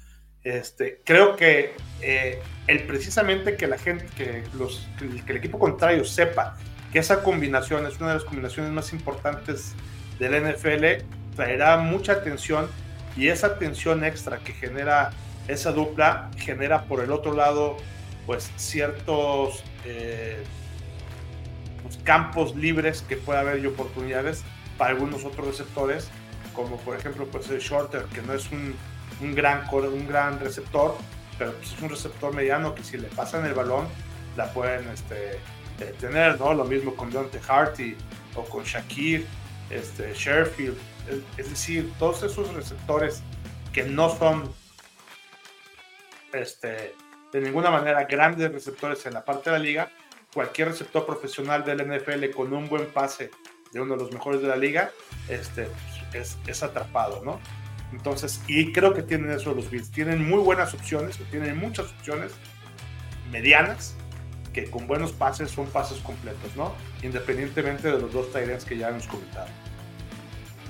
este, 0.44 1.02
creo 1.06 1.36
que 1.38 1.74
eh, 2.02 2.42
el 2.68 2.86
precisamente 2.86 3.56
que 3.56 3.68
la 3.68 3.78
gente, 3.78 4.06
que, 4.16 4.44
los, 4.58 4.88
que 5.00 5.32
el 5.32 5.38
equipo 5.38 5.58
contrario 5.58 6.04
sepa 6.04 6.58
que 6.92 7.00
esa 7.00 7.24
combinación 7.24 7.88
es 7.88 7.98
una 8.00 8.10
de 8.10 8.16
las 8.16 8.24
combinaciones 8.26 8.72
más 8.72 8.92
importantes 8.92 9.74
del 10.20 10.44
NFL, 10.44 11.06
traerá 11.36 11.78
mucha 11.78 12.14
atención 12.14 12.68
y 13.16 13.30
esa 13.30 13.48
atención 13.48 14.04
extra 14.04 14.40
que 14.40 14.54
genera 14.54 15.12
esa 15.48 15.72
dupla 15.72 16.30
genera 16.38 16.86
por 16.86 17.02
el 17.02 17.12
otro 17.12 17.34
lado 17.34 17.78
pues 18.26 18.52
ciertos 18.56 19.64
eh, 19.86 20.44
pues, 21.82 21.98
campos 22.04 22.56
libres 22.56 23.02
que 23.02 23.18
puede 23.18 23.40
haber 23.40 23.60
y 23.60 23.66
oportunidades 23.66 24.44
para 24.78 24.92
algunos 24.92 25.26
otros 25.26 25.48
receptores 25.48 26.10
como 26.54 26.78
por 26.78 26.96
ejemplo 26.98 27.28
pues 27.28 27.50
el 27.50 27.60
shorter 27.60 28.04
que 28.06 28.22
no 28.22 28.34
es 28.34 28.52
un 28.52 28.76
un 29.22 29.36
gran, 29.36 29.68
un 29.72 30.08
gran 30.08 30.40
receptor, 30.40 30.96
pero 31.38 31.54
pues, 31.54 31.74
es 31.74 31.82
un 31.82 31.90
receptor 31.90 32.34
mediano 32.34 32.76
que 32.76 32.84
si 32.84 32.98
le 32.98 33.08
pasan 33.10 33.46
el 33.46 33.54
balón 33.54 33.88
la 34.36 34.52
pueden 34.52 34.88
este, 34.90 35.34
eh, 35.80 35.94
tener, 36.00 36.40
¿no? 36.40 36.54
Lo 36.54 36.66
mismo 36.66 36.96
con 36.96 37.12
Dante 37.12 37.40
Harty 37.48 37.96
o 38.36 38.44
con 38.44 38.64
Shakir, 38.64 39.26
este, 39.70 40.14
Sherfield, 40.14 40.78
es, 41.38 41.50
decir, 41.50 41.92
todos 42.00 42.24
esos 42.24 42.54
receptores 42.54 43.22
que 43.72 43.84
no 43.84 44.16
son 44.18 44.52
este, 46.32 46.96
de 47.32 47.42
ninguna 47.42 47.70
manera 47.70 48.06
grandes 48.06 48.52
receptores 48.52 49.06
en 49.06 49.14
la 49.14 49.24
parte 49.24 49.50
de 49.50 49.58
la 49.58 49.64
liga, 49.64 49.92
cualquier 50.34 50.70
receptor 50.70 51.06
profesional 51.06 51.64
del 51.64 51.86
NFL 51.88 52.32
con 52.36 52.54
un 52.54 52.68
buen 52.68 52.88
pase 52.88 53.30
de 53.72 53.82
uno 53.82 53.96
de 53.96 54.04
los 54.04 54.12
mejores 54.12 54.42
de 54.42 54.48
la 54.48 54.56
liga, 54.56 54.92
este, 55.30 55.68
es, 56.14 56.38
es 56.48 56.64
atrapado, 56.64 57.22
¿no? 57.24 57.40
Entonces, 57.92 58.42
y 58.48 58.72
creo 58.72 58.94
que 58.94 59.04
tienen 59.04 59.32
eso 59.32 59.54
los 59.54 59.70
Bills. 59.70 59.92
Tienen 59.92 60.28
muy 60.28 60.40
buenas 60.40 60.74
opciones, 60.74 61.20
tienen 61.30 61.58
muchas 61.58 61.92
opciones 61.92 62.32
medianas, 63.32 63.96
que 64.52 64.70
con 64.70 64.88
buenos 64.88 65.12
pases 65.12 65.52
son 65.52 65.68
pases 65.68 66.00
completos, 66.00 66.56
¿no? 66.56 66.74
Independientemente 67.02 67.92
de 67.92 68.00
los 68.00 68.14
dos 68.14 68.32
Tyrants 68.32 68.66
que 68.66 68.78
ya 68.78 68.90
hemos 68.90 69.08
comentado. 69.08 69.48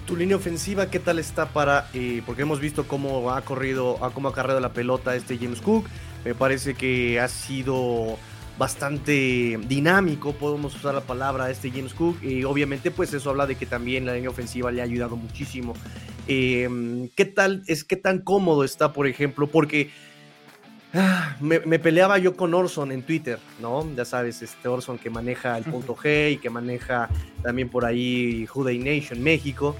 Tu 0.05 0.17
línea 0.17 0.35
ofensiva, 0.35 0.89
¿qué 0.89 0.99
tal 0.99 1.19
está 1.19 1.47
para.? 1.47 1.89
Eh, 1.93 2.21
porque 2.25 2.41
hemos 2.41 2.59
visto 2.59 2.87
cómo 2.87 3.31
ha 3.31 3.41
corrido, 3.41 3.97
cómo 4.13 4.29
ha 4.29 4.33
cargado 4.33 4.59
la 4.59 4.73
pelota 4.73 5.15
este 5.15 5.37
James 5.37 5.61
Cook. 5.61 5.87
Me 6.25 6.35
parece 6.35 6.73
que 6.73 7.19
ha 7.19 7.27
sido 7.29 8.17
bastante 8.57 9.59
dinámico, 9.67 10.33
podemos 10.33 10.75
usar 10.75 10.93
la 10.93 11.01
palabra 11.01 11.49
este 11.49 11.71
James 11.71 11.93
Cook, 11.93 12.23
y 12.23 12.43
obviamente 12.43 12.91
pues 12.91 13.13
eso 13.13 13.29
habla 13.31 13.47
de 13.47 13.55
que 13.55 13.65
también 13.65 14.05
la 14.05 14.13
línea 14.13 14.29
ofensiva 14.29 14.71
le 14.71 14.81
ha 14.81 14.83
ayudado 14.83 15.15
muchísimo. 15.15 15.73
Em, 16.27 17.09
¿Qué 17.15 17.25
tal 17.25 17.63
es 17.67 17.83
qué 17.83 17.95
tan 17.95 18.19
cómodo 18.19 18.63
está, 18.63 18.93
por 18.93 19.07
ejemplo? 19.07 19.47
Porque 19.47 19.89
ah, 20.93 21.35
me, 21.41 21.59
peleaba 21.79 22.17
yo 22.19 22.35
con 22.37 22.53
Orson 22.53 22.91
en 22.91 23.01
Twitter, 23.01 23.39
¿no? 23.59 23.87
Ya 23.95 24.05
sabes, 24.05 24.41
este 24.41 24.67
Orson 24.67 24.97
que 24.97 25.09
maneja 25.09 25.57
el 25.57 25.63
punto 25.63 25.95
G 25.95 26.33
y 26.33 26.37
que 26.37 26.49
maneja 26.49 27.09
también 27.41 27.69
por 27.69 27.85
ahí 27.85 28.45
Juday 28.45 28.77
Nation 28.77 29.21
México. 29.21 29.75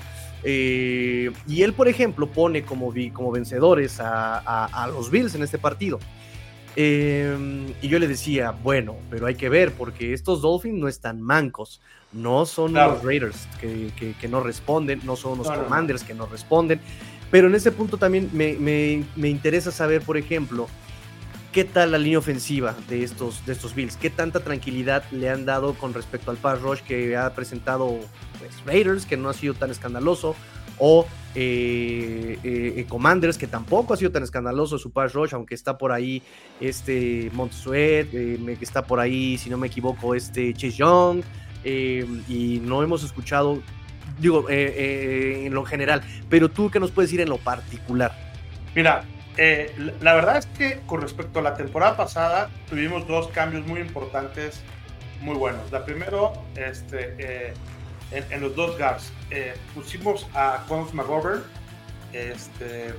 Eh, 0.45 1.31
y 1.47 1.61
él, 1.61 1.73
por 1.73 1.87
ejemplo, 1.87 2.27
pone 2.27 2.63
como, 2.63 2.93
como 3.13 3.31
vencedores 3.31 3.99
a 4.01 4.89
los 4.91 5.09
Bills 5.09 5.35
en 5.35 5.43
este 5.43 5.57
partido. 5.57 5.99
Em, 6.75 7.67
y 7.81 7.87
yo 7.87 7.99
le 7.99 8.07
decía, 8.07 8.51
bueno, 8.51 8.95
pero 9.09 9.27
hay 9.27 9.35
que 9.35 9.49
ver, 9.49 9.73
porque 9.73 10.13
estos 10.13 10.41
Dolphins 10.41 10.79
no 10.79 10.87
están 10.87 11.21
mancos, 11.21 11.81
no 12.11 12.45
son 12.45 12.73
los 12.73 13.03
Raiders 13.03 13.47
que, 13.59 14.27
no 14.27 14.41
responden, 14.41 15.01
no 15.03 15.15
son 15.15 15.37
los 15.37 15.49
Commanders 15.49 16.03
que 16.03 16.13
no 16.13 16.25
responden. 16.25 16.79
Pero 17.29 17.47
en 17.47 17.55
ese 17.55 17.71
punto 17.71 17.97
también 17.97 18.29
me, 18.33 19.27
interesa 19.27 19.71
saber, 19.71 20.01
por 20.01 20.17
ejemplo, 20.17 20.67
qué 21.51 21.63
tal 21.63 21.91
la 21.91 21.97
línea 21.97 22.19
ofensiva 22.19 22.75
de 22.87 23.03
estos, 23.03 23.45
de 23.45 23.53
estos 23.53 23.75
Bills, 23.75 23.97
qué 23.97 24.09
tanta 24.09 24.39
tranquilidad 24.39 25.03
le 25.11 25.29
han 25.29 25.45
dado 25.45 25.75
con 25.75 25.93
respecto 25.93 26.31
al 26.31 26.37
pass 26.37 26.61
rush 26.61 26.81
que 26.81 27.15
ha 27.15 27.33
presentado 27.33 27.99
pues, 28.39 28.63
Raiders, 28.65 29.05
que 29.05 29.17
no 29.17 29.29
ha 29.29 29.33
sido 29.33 29.53
tan 29.53 29.69
escandaloso, 29.69 30.35
o 30.79 31.05
eh, 31.35 32.37
eh, 32.43 32.85
Commanders, 32.87 33.37
que 33.37 33.47
tampoco 33.47 33.93
ha 33.93 33.97
sido 33.97 34.11
tan 34.11 34.23
escandaloso 34.23 34.77
su 34.77 34.91
pass 34.91 35.13
rush, 35.13 35.33
aunque 35.33 35.55
está 35.55 35.77
por 35.77 35.91
ahí 35.91 36.21
este 36.59 37.31
Montsuet, 37.33 38.07
eh, 38.13 38.55
que 38.57 38.65
está 38.65 38.83
por 38.83 38.99
ahí, 38.99 39.37
si 39.37 39.49
no 39.49 39.57
me 39.57 39.67
equivoco, 39.67 40.13
este 40.13 40.53
Chase 40.53 40.71
Young, 40.71 41.23
y 41.65 42.61
no 42.63 42.83
hemos 42.83 43.03
escuchado, 43.03 43.61
digo, 44.19 44.45
en 44.49 45.53
lo 45.53 45.63
general, 45.63 46.03
pero 46.29 46.49
tú, 46.49 46.69
¿qué 46.69 46.79
nos 46.79 46.91
puedes 46.91 47.09
decir 47.09 47.21
en 47.21 47.29
lo 47.29 47.37
particular? 47.37 48.11
Mira, 48.75 49.05
la 50.01 50.13
verdad 50.13 50.37
es 50.37 50.45
que 50.45 50.81
con 50.85 51.01
respecto 51.01 51.39
a 51.39 51.41
la 51.41 51.55
temporada 51.55 51.95
pasada, 51.95 52.49
tuvimos 52.69 53.07
dos 53.07 53.29
cambios 53.29 53.65
muy 53.65 53.79
importantes, 53.79 54.61
muy 55.21 55.35
buenos. 55.35 55.71
La 55.71 55.85
primero, 55.85 56.33
este 56.55 57.53
en, 58.13 58.41
los 58.41 58.55
dos 58.55 58.77
guards. 58.77 59.11
Eh, 59.29 59.53
pusimos 59.73 60.27
a 60.33 60.65
Conor 60.67 60.93
McGovern 60.93 61.43
este, 62.13 62.93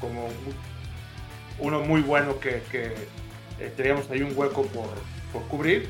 como 0.00 0.28
uno 1.58 1.80
muy 1.80 2.00
bueno 2.02 2.38
que, 2.40 2.62
eh, 2.72 3.72
teníamos 3.76 4.10
ahí 4.10 4.22
un 4.22 4.36
hueco 4.36 4.64
por, 4.66 4.88
por, 5.32 5.42
cubrir. 5.48 5.88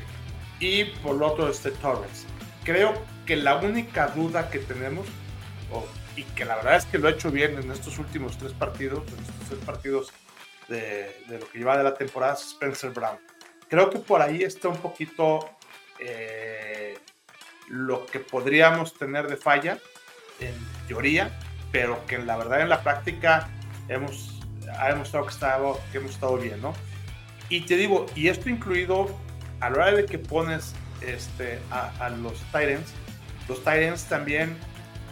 Y 0.59 0.85
por 0.85 1.15
lo 1.15 1.27
otro, 1.27 1.49
este 1.49 1.71
Torres. 1.71 2.25
Creo 2.63 2.93
que 3.25 3.35
la 3.35 3.57
única 3.57 4.07
duda 4.07 4.49
que 4.49 4.59
tenemos, 4.59 5.07
y 6.15 6.23
que 6.23 6.45
la 6.45 6.55
verdad 6.57 6.77
es 6.77 6.85
que 6.85 6.99
lo 6.99 7.07
ha 7.07 7.11
hecho 7.11 7.31
bien 7.31 7.57
en 7.57 7.71
estos 7.71 7.97
últimos 7.97 8.37
tres 8.37 8.53
partidos, 8.53 9.03
en 9.07 9.19
estos 9.19 9.49
tres 9.49 9.59
partidos 9.65 10.13
de, 10.69 11.17
de 11.27 11.39
lo 11.39 11.49
que 11.49 11.57
lleva 11.57 11.77
de 11.77 11.83
la 11.83 11.95
temporada, 11.95 12.33
es 12.33 12.41
Spencer 12.41 12.91
Brown. 12.91 13.17
Creo 13.67 13.89
que 13.89 13.99
por 13.99 14.21
ahí 14.21 14.43
está 14.43 14.69
un 14.69 14.77
poquito 14.77 15.49
eh, 15.99 16.97
lo 17.69 18.05
que 18.05 18.19
podríamos 18.19 18.93
tener 18.93 19.27
de 19.27 19.37
falla, 19.37 19.79
en 20.39 20.53
teoría, 20.87 21.31
pero 21.71 22.05
que 22.05 22.17
la 22.17 22.37
verdad 22.37 22.61
en 22.61 22.69
la 22.69 22.83
práctica 22.83 23.49
hemos, 23.87 24.39
ha 24.77 24.89
demostrado 24.89 25.25
que, 25.25 25.31
estado, 25.31 25.79
que 25.91 25.97
hemos 25.97 26.11
estado 26.11 26.37
bien, 26.37 26.61
¿no? 26.61 26.73
Y 27.49 27.61
te 27.61 27.75
digo, 27.75 28.05
y 28.15 28.27
esto 28.29 28.49
incluido 28.49 29.07
a 29.59 29.69
la 29.69 29.75
hora 29.75 29.91
de 29.91 30.05
que 30.05 30.17
pones 30.19 30.73
este, 31.01 31.59
a, 31.71 32.09
los 32.09 32.33
Titans, 32.45 32.93
los 33.47 33.59
Titans 33.59 34.05
también, 34.05 34.57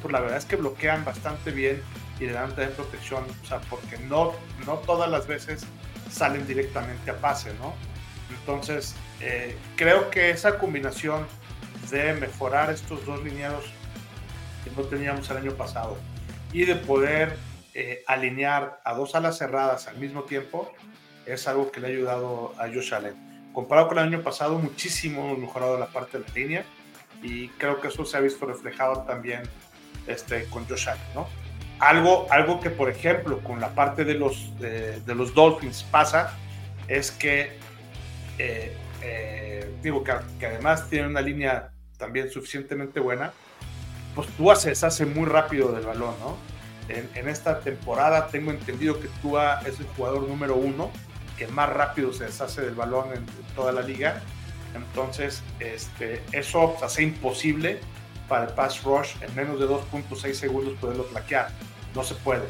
pues 0.02 0.12
la 0.12 0.20
verdad 0.20 0.38
es 0.38 0.46
que 0.46 0.56
bloquean 0.56 1.06
bastante 1.06 1.52
bien 1.52 1.82
y 2.20 2.26
le 2.26 2.34
dan 2.34 2.50
también 2.50 2.72
protección, 2.72 3.26
o 3.44 3.46
sea, 3.46 3.60
porque 3.70 3.98
no, 3.98 4.34
no 4.66 4.76
todas 4.80 5.10
las 5.10 5.28
veces 5.28 5.66
salen 6.10 6.46
directamente 6.48 7.12
a 7.12 7.16
pase, 7.16 7.54
¿no? 7.56 7.74
Entonces, 8.30 8.96
eh, 9.20 9.56
creo 9.76 10.10
que 10.10 10.32
esa 10.32 10.58
combinación 10.58 11.26
de 11.92 12.14
mejorar 12.14 12.72
estos 12.72 13.06
dos 13.06 13.24
lineados 13.24 13.66
que 14.64 14.72
no 14.72 14.84
teníamos 14.84 15.30
el 15.30 15.38
año 15.38 15.54
pasado 15.54 15.98
y 16.54 16.66
de 16.66 16.76
poder 16.76 17.38
eh, 17.74 18.04
alinear 18.08 18.82
a 18.84 18.94
dos 18.94 19.16
alas 19.16 19.38
cerradas 19.38 19.88
al 19.88 19.98
mismo 19.98 20.24
tiempo 20.24 20.72
es 21.26 21.48
algo 21.48 21.72
que 21.72 21.80
le 21.80 21.88
ha 21.88 21.90
ayudado 21.90 22.54
a 22.58 22.68
Josh 22.68 22.94
Allen. 22.94 23.52
Comparado 23.54 23.88
con 23.88 24.00
el 24.00 24.06
año 24.06 24.22
pasado, 24.22 24.58
muchísimo 24.58 25.26
hemos 25.26 25.40
mejorado 25.40 25.78
la 25.78 25.88
parte 25.88 26.18
de 26.18 26.26
la 26.28 26.34
línea 26.34 26.66
y 27.22 27.50
creo 27.50 27.80
que 27.80 27.90
eso 27.90 28.06
se 28.06 28.18
ha 28.18 28.20
visto 28.20 28.46
reflejado 28.46 29.04
también 29.04 29.44
este, 30.08 30.46
con 30.46 30.68
Josh 30.68 30.90
Allen, 30.90 31.04
¿no? 31.14 31.28
Algo, 31.80 32.28
algo 32.30 32.60
que, 32.60 32.70
por 32.70 32.90
ejemplo, 32.90 33.40
con 33.40 33.60
la 33.60 33.70
parte 33.74 34.06
de 34.06 34.14
los, 34.14 34.58
de, 34.60 35.02
los 35.16 35.34
Dolphins 35.34 35.84
pasa 35.84 36.38
es 36.88 37.10
que, 37.10 37.58
eh, 38.38 38.76
eh, 39.02 39.74
digo, 39.82 40.04
que, 40.04 40.14
que 40.40 40.46
además 40.46 40.88
tiene 40.90 41.08
una 41.08 41.22
línea 41.22 41.72
también 42.02 42.30
suficientemente 42.32 43.00
buena, 43.00 43.32
pues 44.16 44.28
Tua 44.30 44.58
se 44.58 44.70
deshace 44.70 45.06
muy 45.06 45.26
rápido 45.26 45.72
del 45.72 45.86
balón, 45.86 46.16
¿no? 46.20 46.36
En, 46.90 47.30
esta 47.30 47.62
temporada 47.62 48.28
tengo 48.28 48.52
entendido 48.52 49.00
que 49.00 49.08
Tua 49.22 49.62
es 49.62 49.80
el 49.80 49.86
jugador 49.96 50.28
número 50.28 50.56
uno 50.56 50.92
que 51.38 51.48
más 51.48 51.70
rápido 51.70 52.12
se 52.12 52.26
deshace 52.26 52.62
del 52.62 52.76
balón 52.76 53.14
en, 53.14 53.26
toda 53.56 53.72
la 53.72 53.82
liga. 53.82 54.22
Entonces, 54.76 55.42
este, 55.60 56.22
eso 56.34 56.76
hace 56.84 57.04
imposible 57.04 57.80
para 58.28 58.46
el 58.46 58.54
pass 58.54 58.84
rush 58.84 59.12
en 59.22 59.34
menos 59.36 59.60
de 59.60 59.68
2.6 59.68 60.34
segundos 60.34 60.74
poderlo 60.82 61.06
plaquear. 61.06 61.50
No 61.96 62.04
se 62.04 62.16
puede. 62.16 62.48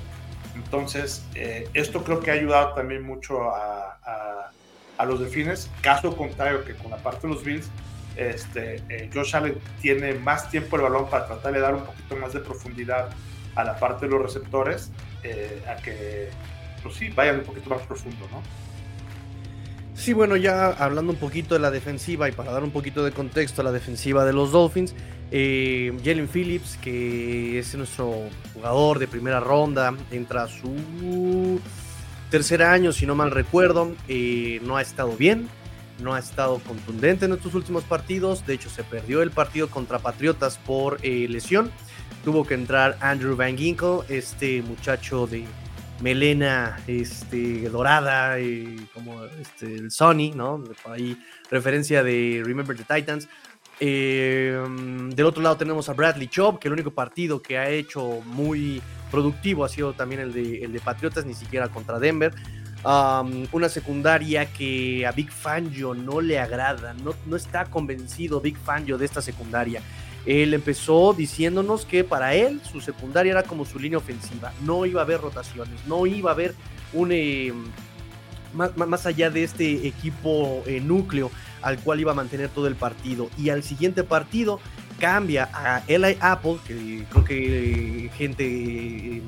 Entonces, 0.55 1.23
eh, 1.35 1.69
esto 1.73 2.03
creo 2.03 2.19
que 2.19 2.31
ha 2.31 2.35
ayudado 2.35 2.73
también 2.73 3.03
mucho 3.03 3.51
a, 3.51 3.99
a, 4.03 4.51
a 4.97 5.05
los 5.05 5.19
delfines. 5.19 5.69
Caso 5.81 6.15
contrario 6.15 6.65
que 6.65 6.73
con 6.75 6.89
la 6.89 6.97
parte 6.97 7.27
de 7.27 7.33
los 7.33 7.43
Bills, 7.43 7.69
este, 8.15 8.81
eh, 8.89 9.09
Josh 9.13 9.35
Allen 9.35 9.55
tiene 9.81 10.13
más 10.15 10.49
tiempo 10.49 10.75
el 10.75 10.83
balón 10.83 11.09
para 11.09 11.27
tratar 11.27 11.53
de 11.53 11.59
dar 11.59 11.75
un 11.75 11.85
poquito 11.85 12.15
más 12.17 12.33
de 12.33 12.39
profundidad 12.39 13.09
a 13.55 13.63
la 13.63 13.77
parte 13.77 14.05
de 14.05 14.11
los 14.11 14.21
receptores, 14.21 14.91
eh, 15.23 15.63
a 15.67 15.81
que, 15.81 16.29
pues 16.83 16.95
sí, 16.95 17.09
vayan 17.09 17.39
un 17.39 17.43
poquito 17.43 17.69
más 17.69 17.81
profundo, 17.81 18.27
¿no? 18.31 18.41
Sí, 19.93 20.13
bueno, 20.13 20.35
ya 20.35 20.67
hablando 20.67 21.11
un 21.11 21.19
poquito 21.19 21.53
de 21.53 21.59
la 21.59 21.69
defensiva 21.69 22.27
y 22.27 22.31
para 22.31 22.51
dar 22.51 22.63
un 22.63 22.71
poquito 22.71 23.03
de 23.03 23.11
contexto 23.11 23.61
a 23.61 23.65
la 23.65 23.71
defensiva 23.71 24.25
de 24.25 24.33
los 24.33 24.51
Dolphins, 24.51 24.95
eh, 25.31 25.95
Jalen 26.03 26.27
Phillips, 26.27 26.77
que 26.77 27.59
es 27.59 27.75
nuestro 27.75 28.29
jugador 28.53 28.99
de 28.99 29.07
primera 29.07 29.39
ronda, 29.39 29.93
entra 30.11 30.43
a 30.43 30.47
su 30.47 31.59
tercer 32.29 32.63
año, 32.63 32.93
si 32.93 33.05
no 33.05 33.15
mal 33.15 33.31
recuerdo, 33.31 33.93
no 34.63 34.77
ha 34.77 34.81
estado 34.81 35.15
bien 35.17 35.49
no 36.01 36.13
ha 36.13 36.19
estado 36.19 36.59
contundente 36.59 37.25
en 37.25 37.33
estos 37.33 37.55
últimos 37.55 37.83
partidos. 37.83 38.45
De 38.45 38.53
hecho, 38.53 38.69
se 38.69 38.83
perdió 38.83 39.21
el 39.21 39.31
partido 39.31 39.69
contra 39.69 39.99
Patriotas 39.99 40.57
por 40.57 40.99
eh, 41.03 41.27
lesión. 41.29 41.71
Tuvo 42.23 42.45
que 42.45 42.53
entrar 42.53 42.97
Andrew 43.01 43.35
Van 43.35 43.57
Ginkle, 43.57 43.99
este 44.09 44.61
muchacho 44.61 45.27
de 45.27 45.45
melena 46.01 46.79
este, 46.87 47.69
dorada, 47.69 48.35
como 48.93 49.23
este, 49.25 49.75
el 49.75 49.91
Sony, 49.91 50.31
¿no? 50.35 50.63
ahí 50.85 51.17
referencia 51.49 52.03
de 52.03 52.41
Remember 52.43 52.75
the 52.75 52.83
Titans. 52.83 53.27
Eh, 53.79 54.63
del 55.15 55.25
otro 55.25 55.41
lado 55.41 55.57
tenemos 55.57 55.89
a 55.89 55.93
Bradley 55.93 56.27
Chubb, 56.27 56.59
que 56.59 56.67
el 56.67 56.73
único 56.73 56.91
partido 56.91 57.41
que 57.41 57.57
ha 57.57 57.69
hecho 57.69 58.21
muy 58.25 58.81
productivo 59.09 59.65
ha 59.65 59.69
sido 59.69 59.93
también 59.93 60.21
el 60.21 60.33
de, 60.33 60.63
el 60.63 60.71
de 60.71 60.79
Patriotas, 60.79 61.25
ni 61.25 61.33
siquiera 61.33 61.69
contra 61.69 61.99
Denver 61.99 62.33
una 62.83 63.69
secundaria 63.69 64.45
que 64.51 65.05
a 65.05 65.11
Big 65.11 65.31
Fangio 65.31 65.93
no 65.93 66.19
le 66.19 66.39
agrada, 66.39 66.93
no, 66.93 67.13
no 67.25 67.35
está 67.35 67.65
convencido 67.65 68.41
Big 68.41 68.57
Fangio 68.57 68.97
de 68.97 69.05
esta 69.05 69.21
secundaria. 69.21 69.81
Él 70.25 70.53
empezó 70.53 71.13
diciéndonos 71.13 71.85
que 71.85 72.03
para 72.03 72.35
él 72.35 72.61
su 72.63 72.79
secundaria 72.79 73.31
era 73.31 73.43
como 73.43 73.65
su 73.65 73.79
línea 73.79 73.97
ofensiva, 73.97 74.53
no 74.63 74.85
iba 74.85 75.01
a 75.01 75.03
haber 75.03 75.21
rotaciones, 75.21 75.79
no 75.87 76.05
iba 76.05 76.31
a 76.31 76.33
haber 76.33 76.55
un... 76.93 77.11
Eh, 77.11 77.53
más, 78.53 79.05
allá 79.05 79.29
de 79.29 79.43
este 79.43 79.87
equipo 79.87 80.61
eh, 80.65 80.81
núcleo 80.81 81.31
al 81.61 81.79
cual 81.79 81.99
iba 81.99 82.11
a 82.11 82.15
mantener 82.15 82.49
todo 82.49 82.67
el 82.67 82.75
partido. 82.75 83.29
Y 83.37 83.49
al 83.49 83.63
siguiente 83.63 84.03
partido 84.03 84.59
cambia 84.99 85.49
a 85.53 85.83
Eli 85.87 86.17
Apple, 86.19 86.57
que 86.67 87.05
creo 87.09 87.23
que 87.23 88.05
eh, 88.05 88.09
gente 88.17 89.21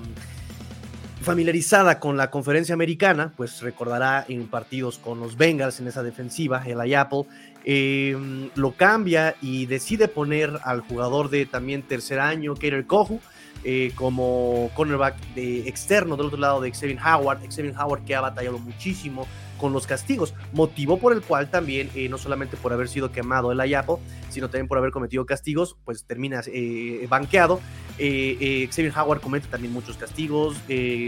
familiarizada 1.23 1.99
con 1.99 2.17
la 2.17 2.29
conferencia 2.29 2.73
americana, 2.73 3.33
pues 3.35 3.61
recordará 3.61 4.25
en 4.27 4.47
partidos 4.47 4.97
con 4.97 5.19
los 5.19 5.37
Bengals 5.37 5.79
en 5.79 5.87
esa 5.87 6.03
defensiva, 6.03 6.63
el 6.65 6.95
Apple, 6.95 7.25
em, 7.65 8.49
lo 8.55 8.73
cambia 8.73 9.35
y 9.41 9.65
decide 9.65 10.07
poner 10.07 10.59
al 10.63 10.81
jugador 10.81 11.29
de 11.29 11.45
también 11.45 11.81
tercer 11.81 12.19
año, 12.19 12.53
Kater 12.55 12.85
Kohu, 12.85 13.19
eh, 13.63 13.91
como 13.95 14.69
cornerback 14.75 15.15
de 15.35 15.69
externo 15.69 16.17
del 16.17 16.25
otro 16.25 16.39
lado 16.39 16.59
de 16.59 16.71
Xavier 16.71 16.99
Howard. 16.99 17.39
Xavier 17.49 17.73
Howard 17.77 18.03
que 18.03 18.15
ha 18.15 18.21
batallado 18.21 18.59
muchísimo 18.59 19.25
con 19.63 19.71
los 19.71 19.87
castigos, 19.87 20.33
motivo 20.51 20.99
por 20.99 21.13
el 21.13 21.21
cual 21.21 21.49
también, 21.49 21.89
eh, 21.95 22.09
no 22.09 22.17
solamente 22.17 22.57
por 22.57 22.73
haber 22.73 22.89
sido 22.89 23.13
quemado 23.13 23.49
el 23.49 23.61
Ayapo, 23.61 24.01
sino 24.29 24.49
también 24.49 24.67
por 24.67 24.77
haber 24.77 24.91
cometido 24.91 25.25
castigos, 25.25 25.77
pues 25.85 26.03
termina 26.03 26.41
eh, 26.47 27.07
banqueado. 27.09 27.61
Eh, 27.97 28.67
Xavier 28.69 28.91
Howard 28.93 29.21
comete 29.21 29.47
también 29.47 29.71
muchos 29.71 29.95
castigos. 29.95 30.57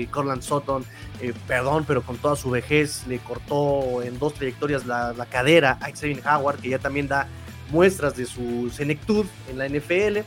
Corland 0.10 0.42
Sutton, 0.42 0.86
perdón, 1.50 1.84
pero 1.86 2.02
con 2.02 2.16
toda 2.16 2.38
su 2.38 2.50
vejez 2.50 3.06
le 3.10 3.20
cortó 3.20 4.02
en 4.02 4.18
dos 4.20 4.36
trayectorias 4.36 4.86
la, 4.86 5.28
cadera 5.30 5.78
a 5.82 5.92
Xavier 5.92 6.22
Howard, 6.26 6.62
que 6.62 6.70
ya 6.70 6.80
también 6.80 7.10
da 7.10 7.28
muestras 7.72 8.16
de 8.16 8.26
su 8.26 8.72
senectud 8.74 9.26
en 9.52 9.58
la 9.58 9.68
NFL. 9.68 10.20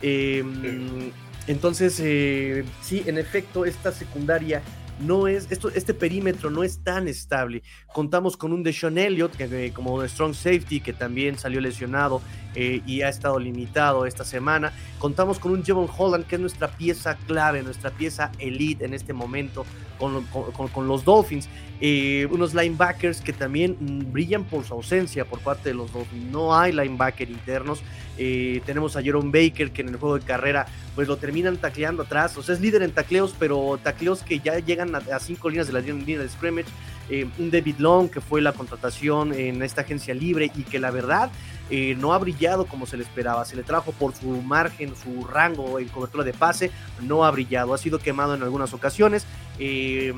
Em, 0.00 1.10
entonces, 1.48 1.94
sí, 1.96 3.02
en 3.04 3.18
efecto, 3.18 3.64
esta 3.64 3.90
secundaria 3.90 4.62
no 5.00 5.28
es, 5.28 5.50
esto, 5.50 5.70
este 5.70 5.94
perímetro 5.94 6.50
no 6.50 6.62
es 6.62 6.78
tan 6.82 7.08
estable. 7.08 7.62
Contamos 7.92 8.36
con 8.36 8.52
un 8.52 8.62
Deshaun 8.62 8.98
Elliott, 8.98 9.36
que, 9.36 9.72
como 9.72 9.94
un 9.94 10.08
strong 10.08 10.34
safety, 10.34 10.80
que 10.80 10.92
también 10.92 11.38
salió 11.38 11.60
lesionado 11.60 12.22
eh, 12.54 12.82
y 12.86 13.02
ha 13.02 13.08
estado 13.08 13.38
limitado 13.38 14.06
esta 14.06 14.24
semana. 14.24 14.72
Contamos 14.98 15.38
con 15.38 15.52
un 15.52 15.64
Jevon 15.64 15.88
Holland, 15.96 16.26
que 16.26 16.36
es 16.36 16.40
nuestra 16.40 16.68
pieza 16.68 17.16
clave, 17.26 17.62
nuestra 17.62 17.90
pieza 17.90 18.30
elite 18.38 18.84
en 18.84 18.94
este 18.94 19.12
momento 19.12 19.64
con, 19.98 20.88
los 20.88 21.04
Dolphins. 21.04 21.48
Eh, 21.80 22.26
unos 22.30 22.54
linebackers 22.54 23.20
que 23.20 23.32
también 23.32 23.76
mm, 23.78 24.12
brillan 24.12 24.44
por 24.44 24.64
su 24.64 24.74
ausencia 24.74 25.24
por 25.24 25.40
parte 25.40 25.70
de 25.70 25.74
los 25.74 25.92
Dolphins. 25.92 26.30
No 26.30 26.56
hay 26.56 26.72
linebacker 26.72 27.30
internos. 27.30 27.82
Eh, 28.16 28.62
tenemos 28.64 28.96
a 28.96 29.02
Jerome 29.02 29.30
Baker, 29.30 29.72
que 29.72 29.82
en 29.82 29.88
el 29.88 29.96
juego 29.96 30.18
de 30.18 30.24
carrera 30.24 30.66
pues 30.94 31.08
lo 31.08 31.16
terminan 31.16 31.56
tacleando 31.56 32.04
atrás. 32.04 32.36
O 32.36 32.42
sea, 32.42 32.54
es 32.54 32.60
líder 32.60 32.82
en 32.82 32.92
tacleos, 32.92 33.34
pero 33.38 33.78
tacleos 33.82 34.22
que 34.22 34.38
ya 34.38 34.58
llegan 34.58 34.94
a, 34.94 35.18
cinco 35.18 35.50
líneas 35.50 35.66
de 35.66 35.72
la 35.72 35.80
línea 35.80 36.18
de 36.18 36.28
scrimmage. 36.28 36.68
Eh, 37.10 37.26
un 37.38 37.50
David 37.50 37.76
Long, 37.78 38.08
que 38.08 38.20
fue 38.20 38.40
la 38.40 38.52
contratación 38.52 39.34
en 39.34 39.62
esta 39.62 39.82
agencia 39.82 40.14
libre 40.14 40.50
y 40.54 40.62
que 40.62 40.78
la 40.78 40.90
verdad 40.90 41.30
eh, 41.70 41.94
no 41.98 42.12
ha 42.12 42.18
brillado 42.18 42.66
como 42.66 42.86
se 42.86 42.96
le 42.96 43.02
esperaba. 43.02 43.44
Se 43.44 43.56
le 43.56 43.62
trajo 43.62 43.92
por 43.92 44.14
su 44.14 44.28
margen, 44.42 44.94
su 44.96 45.24
rango 45.26 45.78
en 45.78 45.88
cobertura 45.88 46.24
de 46.24 46.32
pase, 46.32 46.70
no 47.02 47.24
ha 47.24 47.30
brillado. 47.30 47.74
Ha 47.74 47.78
sido 47.78 47.98
quemado 47.98 48.34
en 48.34 48.42
algunas 48.42 48.72
ocasiones. 48.72 49.26
y, 49.58 50.10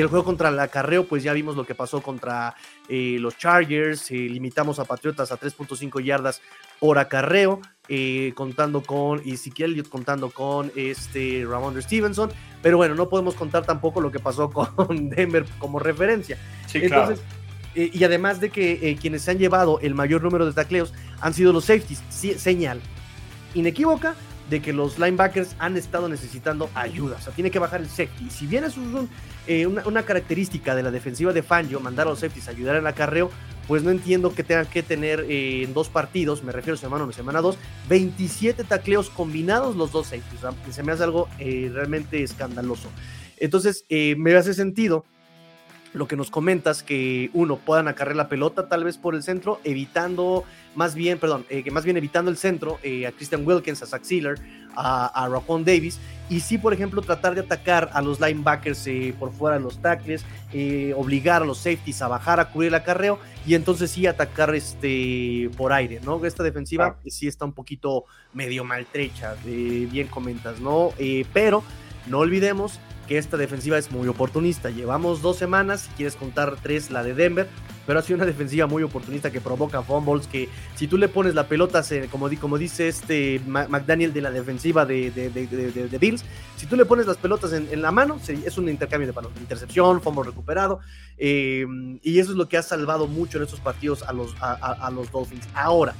el 0.00 0.06
juego 0.08 0.24
contra 0.24 0.48
el 0.48 0.58
acarreo, 0.58 1.06
pues 1.06 1.22
ya 1.22 1.32
vimos 1.32 1.56
lo 1.56 1.64
que 1.64 1.74
pasó 1.74 2.02
contra 2.02 2.54
los 2.88 3.38
Chargers. 3.38 4.10
limitamos 4.10 4.78
a 4.78 4.84
Patriotas 4.84 5.30
a 5.32 5.38
3.5 5.38 6.02
yardas 6.02 6.40
por 6.80 6.98
acarreo. 6.98 7.60
eh, 7.88 8.32
contando 8.34 8.82
con 8.82 9.20
Ezequiel 9.26 9.86
contando 9.88 10.30
con 10.30 10.72
este 10.74 11.44
Ramondre 11.46 11.82
Stevenson, 11.82 12.30
pero 12.62 12.78
bueno, 12.78 12.94
no 12.94 13.10
podemos 13.10 13.34
contar 13.34 13.66
tampoco 13.66 14.00
lo 14.00 14.10
que 14.10 14.20
pasó 14.20 14.50
con 14.50 15.10
Denver 15.10 15.44
como 15.58 15.78
referencia. 15.78 16.38
Sí, 16.66 16.80
Entonces, 16.82 17.20
eh, 17.74 17.90
y 17.92 18.04
además 18.04 18.40
de 18.40 18.50
que 18.50 18.78
eh, 18.82 18.96
quienes 19.00 19.22
se 19.22 19.30
han 19.30 19.38
llevado 19.38 19.80
el 19.80 19.94
mayor 19.94 20.22
número 20.22 20.46
de 20.46 20.52
tacleos 20.52 20.92
han 21.20 21.34
sido 21.34 21.52
los 21.52 21.64
safeties, 21.64 22.02
señal 22.40 22.80
inequívoca 23.54 24.14
de 24.50 24.60
que 24.60 24.72
los 24.72 24.98
linebackers 24.98 25.56
han 25.58 25.76
estado 25.76 26.08
necesitando 26.08 26.68
ayuda. 26.74 27.16
O 27.16 27.20
sea, 27.20 27.32
tiene 27.32 27.50
que 27.50 27.58
bajar 27.58 27.80
el 27.80 27.88
safety. 27.88 28.28
Si 28.30 28.46
bien 28.46 28.64
es 28.64 28.74
eh, 29.46 29.66
una, 29.66 30.02
característica 30.02 30.74
de 30.74 30.82
la 30.82 30.90
defensiva 30.90 31.32
de 31.32 31.42
Fangio, 31.42 31.80
mandar 31.80 32.06
a 32.06 32.10
los 32.10 32.18
safeties 32.18 32.48
a 32.48 32.50
ayudar 32.50 32.76
en 32.76 32.86
acarreo, 32.86 33.30
pues 33.66 33.82
no 33.82 33.90
entiendo 33.90 34.34
que 34.34 34.44
tengan 34.44 34.66
que 34.66 34.82
tener 34.82 35.24
en 35.28 35.72
dos 35.72 35.88
partidos, 35.88 36.42
me 36.42 36.52
refiero 36.52 36.76
semana 36.76 37.04
1 37.04 37.12
semana 37.14 37.40
2, 37.40 37.56
27 37.88 38.64
tacleos 38.64 39.08
combinados 39.08 39.76
los 39.76 39.90
dos 39.92 40.08
safeties. 40.08 40.40
se 40.70 40.82
me 40.82 40.92
hace 40.92 41.04
algo 41.04 41.28
realmente 41.38 42.22
escandaloso. 42.22 42.90
Entonces, 43.38 43.86
me 43.88 44.36
hace 44.36 44.52
sentido 44.52 45.06
lo 45.94 46.08
que 46.08 46.16
nos 46.16 46.30
comentas, 46.30 46.82
que 46.82 47.30
uno, 47.32 47.56
puedan 47.56 47.86
acarrear 47.86 48.16
la 48.16 48.28
pelota 48.28 48.68
tal 48.68 48.82
vez 48.82 48.98
por 48.98 49.14
el 49.14 49.22
centro, 49.22 49.60
evitando, 49.62 50.44
más 50.74 50.96
bien, 50.96 51.18
perdón, 51.18 51.46
eh, 51.48 51.62
que 51.62 51.70
más 51.70 51.84
bien 51.84 51.96
evitando 51.96 52.32
el 52.32 52.36
centro 52.36 52.80
eh, 52.82 53.06
a 53.06 53.12
Christian 53.12 53.46
Wilkins, 53.46 53.80
a 53.82 53.86
Zach 53.86 54.02
Sealer, 54.02 54.38
a, 54.74 55.24
a 55.24 55.28
Davis, 55.60 56.00
y 56.28 56.40
sí, 56.40 56.58
por 56.58 56.74
ejemplo, 56.74 57.00
tratar 57.00 57.36
de 57.36 57.42
atacar 57.42 57.90
a 57.92 58.02
los 58.02 58.20
linebackers 58.20 58.86
eh, 58.88 59.14
por 59.16 59.32
fuera 59.32 59.56
de 59.56 59.62
los 59.62 59.80
tackles, 59.80 60.24
obligar 60.96 61.42
a 61.42 61.44
los 61.44 61.58
safeties 61.58 62.02
a 62.02 62.08
bajar, 62.08 62.40
a 62.40 62.50
cubrir 62.50 62.68
el 62.68 62.74
acarreo, 62.74 63.20
y 63.46 63.54
entonces 63.54 63.92
sí 63.92 64.06
atacar 64.08 64.52
este, 64.54 65.48
por 65.56 65.72
aire, 65.72 66.00
¿no? 66.04 66.24
Esta 66.24 66.42
defensiva 66.42 66.96
sí 67.06 67.28
está 67.28 67.44
un 67.44 67.52
poquito 67.52 68.04
medio 68.32 68.64
maltrecha, 68.64 69.36
bien 69.44 70.08
comentas, 70.08 70.58
¿no? 70.60 70.92
pero 71.32 71.62
no 72.06 72.18
olvidemos 72.18 72.80
que 73.06 73.18
esta 73.18 73.36
defensiva 73.36 73.78
es 73.78 73.90
muy 73.90 74.08
oportunista. 74.08 74.70
Llevamos 74.70 75.22
dos 75.22 75.36
semanas, 75.36 75.82
si 75.82 75.90
quieres 75.90 76.16
contar 76.16 76.56
tres, 76.62 76.90
la 76.90 77.02
de 77.02 77.14
Denver, 77.14 77.48
pero 77.86 77.98
ha 77.98 78.02
sido 78.02 78.16
una 78.16 78.26
defensiva 78.26 78.66
muy 78.66 78.82
oportunista 78.82 79.30
que 79.30 79.40
provoca 79.40 79.82
fumbles, 79.82 80.26
que 80.26 80.48
si 80.74 80.88
tú 80.88 80.96
le 80.96 81.08
pones 81.08 81.34
la 81.34 81.46
pelota, 81.46 81.82
como, 82.10 82.30
como 82.40 82.58
dice 82.58 82.88
este 82.88 83.40
McDaniel 83.46 84.12
de 84.12 84.20
la 84.22 84.30
defensiva 84.30 84.86
de, 84.86 85.10
Bills, 86.00 86.24
si 86.56 86.66
tú 86.66 86.76
le 86.76 86.84
pones 86.86 87.06
las 87.06 87.18
pelotas 87.18 87.52
en, 87.52 87.82
la 87.82 87.90
mano, 87.90 88.18
es 88.26 88.58
un 88.58 88.68
intercambio 88.68 89.06
de 89.06 89.12
balones, 89.12 89.40
intercepción, 89.40 90.00
fumble 90.00 90.24
recuperado, 90.24 90.80
eh, 91.18 91.66
y 92.02 92.18
eso 92.18 92.30
es 92.32 92.36
lo 92.36 92.48
que 92.48 92.56
ha 92.56 92.62
salvado 92.62 93.06
mucho 93.06 93.38
en 93.38 93.44
estos 93.44 93.60
partidos 93.60 94.02
a 94.02 94.12
los, 94.12 94.34
a 94.40 94.90
los 94.90 95.10
Dolphins. 95.10 95.46
Ahora, 95.54 95.94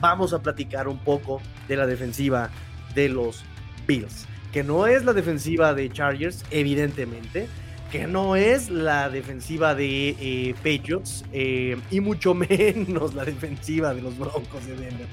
vamos 0.00 0.32
a 0.32 0.42
platicar 0.42 0.88
un 0.88 0.98
poco 0.98 1.40
de 1.68 1.76
la 1.76 1.86
defensiva 1.86 2.50
de 2.94 3.08
los 3.08 3.44
Bills 3.86 4.26
que 4.58 4.64
no 4.64 4.88
es 4.88 5.04
la 5.04 5.12
defensiva 5.12 5.72
de 5.72 5.88
Chargers, 5.88 6.44
evidentemente, 6.50 7.46
que 7.92 8.08
no 8.08 8.34
es 8.34 8.70
la 8.70 9.08
defensiva 9.08 9.76
de 9.76 10.16
eh, 10.18 10.54
Patriots 10.56 11.24
eh, 11.32 11.76
y 11.92 12.00
mucho 12.00 12.34
menos 12.50 13.14
la 13.14 13.24
defensiva 13.24 13.94
de 13.94 14.02
los 14.02 14.18
Broncos 14.18 14.66
de 14.66 14.74
Denver. 14.74 15.06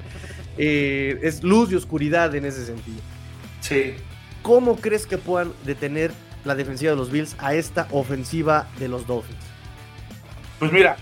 Eh, 0.57 1.19
es 1.21 1.43
luz 1.43 1.71
y 1.71 1.75
oscuridad 1.75 2.33
en 2.33 2.45
ese 2.45 2.65
sentido. 2.65 2.97
Sí. 3.61 3.93
¿Cómo 4.41 4.77
crees 4.77 5.05
que 5.05 5.19
puedan 5.19 5.53
detener 5.63 6.11
la 6.43 6.55
defensiva 6.55 6.93
de 6.93 6.97
los 6.97 7.11
Bills 7.11 7.35
a 7.37 7.53
esta 7.53 7.87
ofensiva 7.91 8.67
de 8.79 8.87
los 8.87 9.05
Dolphins? 9.05 9.45
Pues 10.57 10.71
mira, 10.71 10.97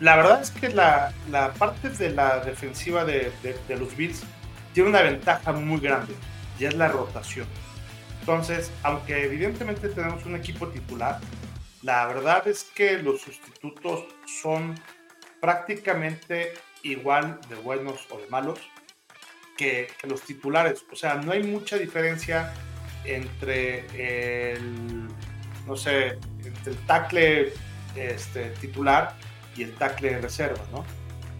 la 0.00 0.16
verdad 0.16 0.42
es 0.42 0.50
que 0.50 0.70
la, 0.70 1.12
parte 1.56 1.88
de 1.90 2.10
la 2.10 2.40
defensiva 2.40 3.04
de 3.04 3.30
los 3.78 3.96
Bills 3.96 4.24
tiene 4.72 4.88
una 4.88 5.02
ventaja 5.02 5.52
muy 5.52 5.78
grande 5.78 6.14
y 6.60 6.66
es 6.66 6.74
la 6.74 6.88
rotación. 6.88 7.46
Entonces, 8.20 8.70
aunque 8.82 9.24
evidentemente 9.24 9.88
tenemos 9.88 10.24
un 10.26 10.36
equipo 10.36 10.68
titular, 10.68 11.18
la 11.82 12.06
verdad 12.06 12.46
es 12.46 12.64
que 12.64 12.98
los 12.98 13.22
sustitutos 13.22 14.04
son 14.42 14.78
prácticamente 15.40 16.52
igual 16.82 17.40
de 17.48 17.56
buenos 17.56 18.06
o 18.10 18.18
de 18.18 18.26
malos 18.28 18.60
que, 19.56 19.88
los 20.06 20.22
titulares. 20.22 20.84
O 20.92 20.96
sea, 20.96 21.14
no 21.14 21.32
hay 21.32 21.42
mucha 21.42 21.78
diferencia 21.78 22.52
entre 23.04 23.86
el, 24.52 25.08
no 25.66 25.76
sé, 25.76 26.18
entre 26.44 26.72
el 26.72 26.78
tackle 26.86 27.52
este, 27.96 28.50
titular 28.60 29.16
y 29.56 29.62
el 29.62 29.74
tackle 29.74 30.18
reserva, 30.20 30.62
¿no? 30.72 30.84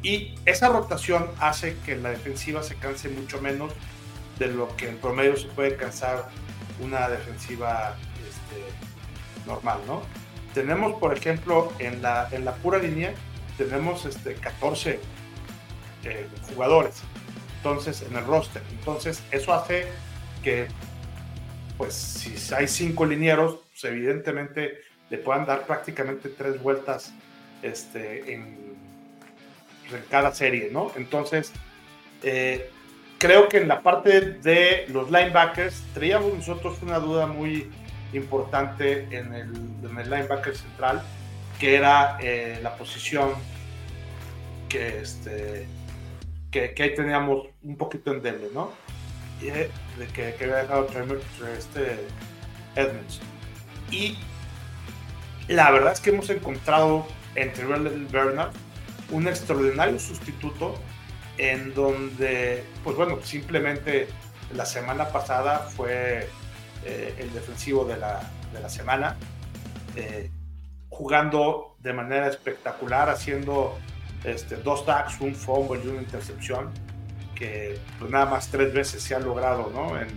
Y 0.02 0.35
esa 0.46 0.68
rotación 0.68 1.30
hace 1.38 1.76
que 1.85 1.96
la 1.96 2.11
defensiva 2.11 2.62
se 2.62 2.76
canse 2.76 3.11
mucho 3.11 3.40
menos 3.42 3.72
de 4.40 4.48
lo 4.48 4.74
que 4.74 4.88
en 4.88 4.96
promedio 4.96 5.37
se 5.37 5.46
puede 5.48 5.76
cansar 5.76 6.29
una 6.81 7.09
defensiva 7.11 7.94
este, 8.26 9.46
normal, 9.46 9.79
¿no? 9.87 10.03
Tenemos, 10.55 10.98
por 10.98 11.16
ejemplo, 11.16 11.70
en 11.79 12.00
la, 12.00 12.26
en 12.33 12.46
la 12.46 12.55
pura 12.55 12.79
línea, 12.79 13.12
tenemos 13.59 14.07
este, 14.07 14.35
14 14.35 14.98
eh, 16.05 16.26
jugadores, 16.48 17.03
entonces, 17.59 18.03
en 18.03 18.16
el 18.16 18.24
roster. 18.24 18.62
Entonces, 18.72 19.22
eso 19.31 19.53
hace 19.53 19.87
que, 20.42 20.68
pues, 21.76 21.92
si 21.92 22.55
hay 22.55 22.66
cinco 22.66 23.05
linieros, 23.05 23.61
pues, 23.68 23.85
evidentemente 23.85 24.81
le 25.11 25.18
puedan 25.18 25.44
dar 25.44 25.66
prácticamente 25.66 26.31
tres 26.31 26.61
vueltas 26.62 27.12
este, 27.61 28.33
en, 28.33 28.70
cada 30.09 30.33
serie, 30.33 30.70
¿no? 30.72 30.92
Entonces, 30.96 31.53
eh, 32.22 32.70
creo 33.20 33.50
que 33.50 33.59
en 33.59 33.68
la 33.68 33.83
parte 33.83 34.22
de 34.22 34.87
los 34.88 35.11
linebackers 35.11 35.85
traíamos 35.92 36.33
nosotros 36.33 36.78
una 36.83 36.98
duda 36.98 37.26
muy 37.26 37.70
importante 38.14 39.06
en 39.11 39.35
el, 39.35 39.52
linebacker 39.83 40.56
central, 40.56 41.02
que 41.59 41.76
era 41.76 42.16
eh, 42.20 42.59
la 42.62 42.74
posición 42.76 43.33
que, 44.70 45.00
este, 45.02 45.66
que, 46.50 46.74
ahí 46.78 46.94
teníamos 46.94 47.48
un 47.62 47.76
poquito 47.76 48.11
en 48.11 48.22
dele, 48.22 48.48
¿no? 48.54 48.72
Eh, 49.42 49.70
de 49.98 50.06
que, 50.06 50.35
había 50.42 50.62
dejado 50.62 50.88
este 51.59 52.06
Edmonds. 52.74 53.20
Y 53.90 54.18
la 55.46 55.70
verdad 55.70 55.92
es 55.92 56.00
que 56.00 56.09
hemos 56.09 56.30
encontrado 56.30 57.06
entre 57.35 57.66
Bernard 57.66 58.52
un 59.11 59.28
extraordinario 59.28 59.98
sustituto 59.98 60.78
en 61.40 61.72
donde, 61.72 62.62
pues 62.85 62.94
bueno, 62.96 63.18
simplemente 63.22 64.09
la 64.55 64.66
semana 64.66 65.09
pasada 65.09 65.61
fue 65.61 66.29
eh, 66.85 67.14
el 67.18 67.33
defensivo 67.33 67.87
de 67.87 67.96
la, 67.96 68.20
de 68.53 68.61
la 68.61 68.68
semana, 68.68 69.16
eh, 69.96 70.31
jugando 70.90 71.76
de 71.79 71.94
manera 71.94 72.29
espectacular, 72.29 73.09
haciendo 73.09 73.79
este, 74.22 74.57
dos 74.57 74.85
tags, 74.85 75.18
un 75.22 75.35
fumble 75.35 75.81
y 75.83 75.88
una 75.88 76.03
intercepción, 76.03 76.72
que 77.35 77.79
pues 77.98 78.11
nada 78.11 78.26
más 78.26 78.48
tres 78.48 78.74
veces 78.74 79.03
se 79.03 79.14
ha 79.14 79.18
logrado 79.18 79.70
¿no? 79.74 79.98
en, 79.98 80.09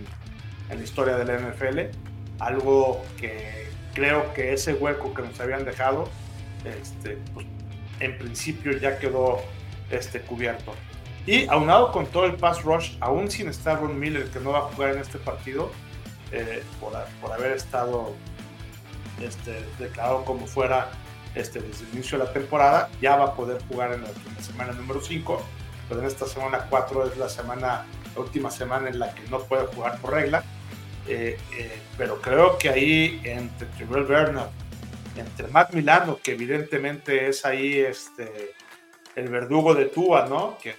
en 0.68 0.76
la 0.76 0.84
historia 0.84 1.16
de 1.16 1.24
la 1.24 1.38
NFL, 1.38 1.96
algo 2.38 3.02
que 3.16 3.70
creo 3.94 4.34
que 4.34 4.52
ese 4.52 4.74
hueco 4.74 5.14
que 5.14 5.22
nos 5.22 5.40
habían 5.40 5.64
dejado, 5.64 6.06
este, 6.66 7.16
pues, 7.32 7.46
en 8.00 8.18
principio 8.18 8.76
ya 8.76 8.98
quedó 8.98 9.40
este, 9.90 10.20
cubierto. 10.20 10.74
Y 11.26 11.46
aunado 11.48 11.90
con 11.90 12.06
todo 12.06 12.26
el 12.26 12.34
pass 12.34 12.62
rush, 12.62 12.96
aún 13.00 13.30
sin 13.30 13.48
estar 13.48 13.80
Ron 13.80 13.98
Miller, 13.98 14.28
que 14.30 14.40
no 14.40 14.52
va 14.52 14.58
a 14.58 14.62
jugar 14.62 14.94
en 14.94 15.00
este 15.00 15.18
partido, 15.18 15.70
eh, 16.32 16.62
por, 16.80 16.92
por, 17.20 17.32
haber 17.32 17.52
estado 17.52 18.12
este, 19.22 19.64
declarado 19.78 20.24
como 20.24 20.46
fuera 20.46 20.90
este, 21.34 21.60
desde 21.60 21.84
el 21.86 21.94
inicio 21.94 22.18
de 22.18 22.24
la 22.24 22.32
temporada, 22.32 22.90
ya 23.00 23.16
va 23.16 23.26
a 23.26 23.34
poder 23.34 23.62
jugar 23.68 23.92
en 23.92 24.02
la, 24.02 24.08
semana 24.40 24.72
número 24.72 25.00
5, 25.00 25.42
pero 25.88 26.00
en 26.00 26.06
esta 26.06 26.26
semana 26.26 26.66
4 26.68 27.06
es 27.12 27.16
la 27.16 27.28
semana, 27.28 27.86
la 28.14 28.20
última 28.20 28.50
semana 28.50 28.88
en 28.88 28.98
la 28.98 29.14
que 29.14 29.22
no 29.30 29.40
puede 29.40 29.66
jugar 29.66 29.98
por 30.00 30.12
regla. 30.12 30.44
Eh, 31.06 31.38
eh, 31.56 31.78
pero 31.98 32.20
creo 32.20 32.56
que 32.56 32.68
ahí 32.70 33.20
entre 33.24 33.66
Trevor 33.68 34.06
Bernard, 34.06 34.48
entre 35.16 35.48
Matt 35.48 35.72
Milano, 35.74 36.18
que 36.22 36.32
evidentemente 36.32 37.28
es 37.28 37.44
ahí 37.44 37.78
este, 37.78 38.52
el 39.14 39.28
verdugo 39.28 39.74
de 39.74 39.86
Tua, 39.86 40.26
¿no? 40.26 40.56
Que 40.62 40.74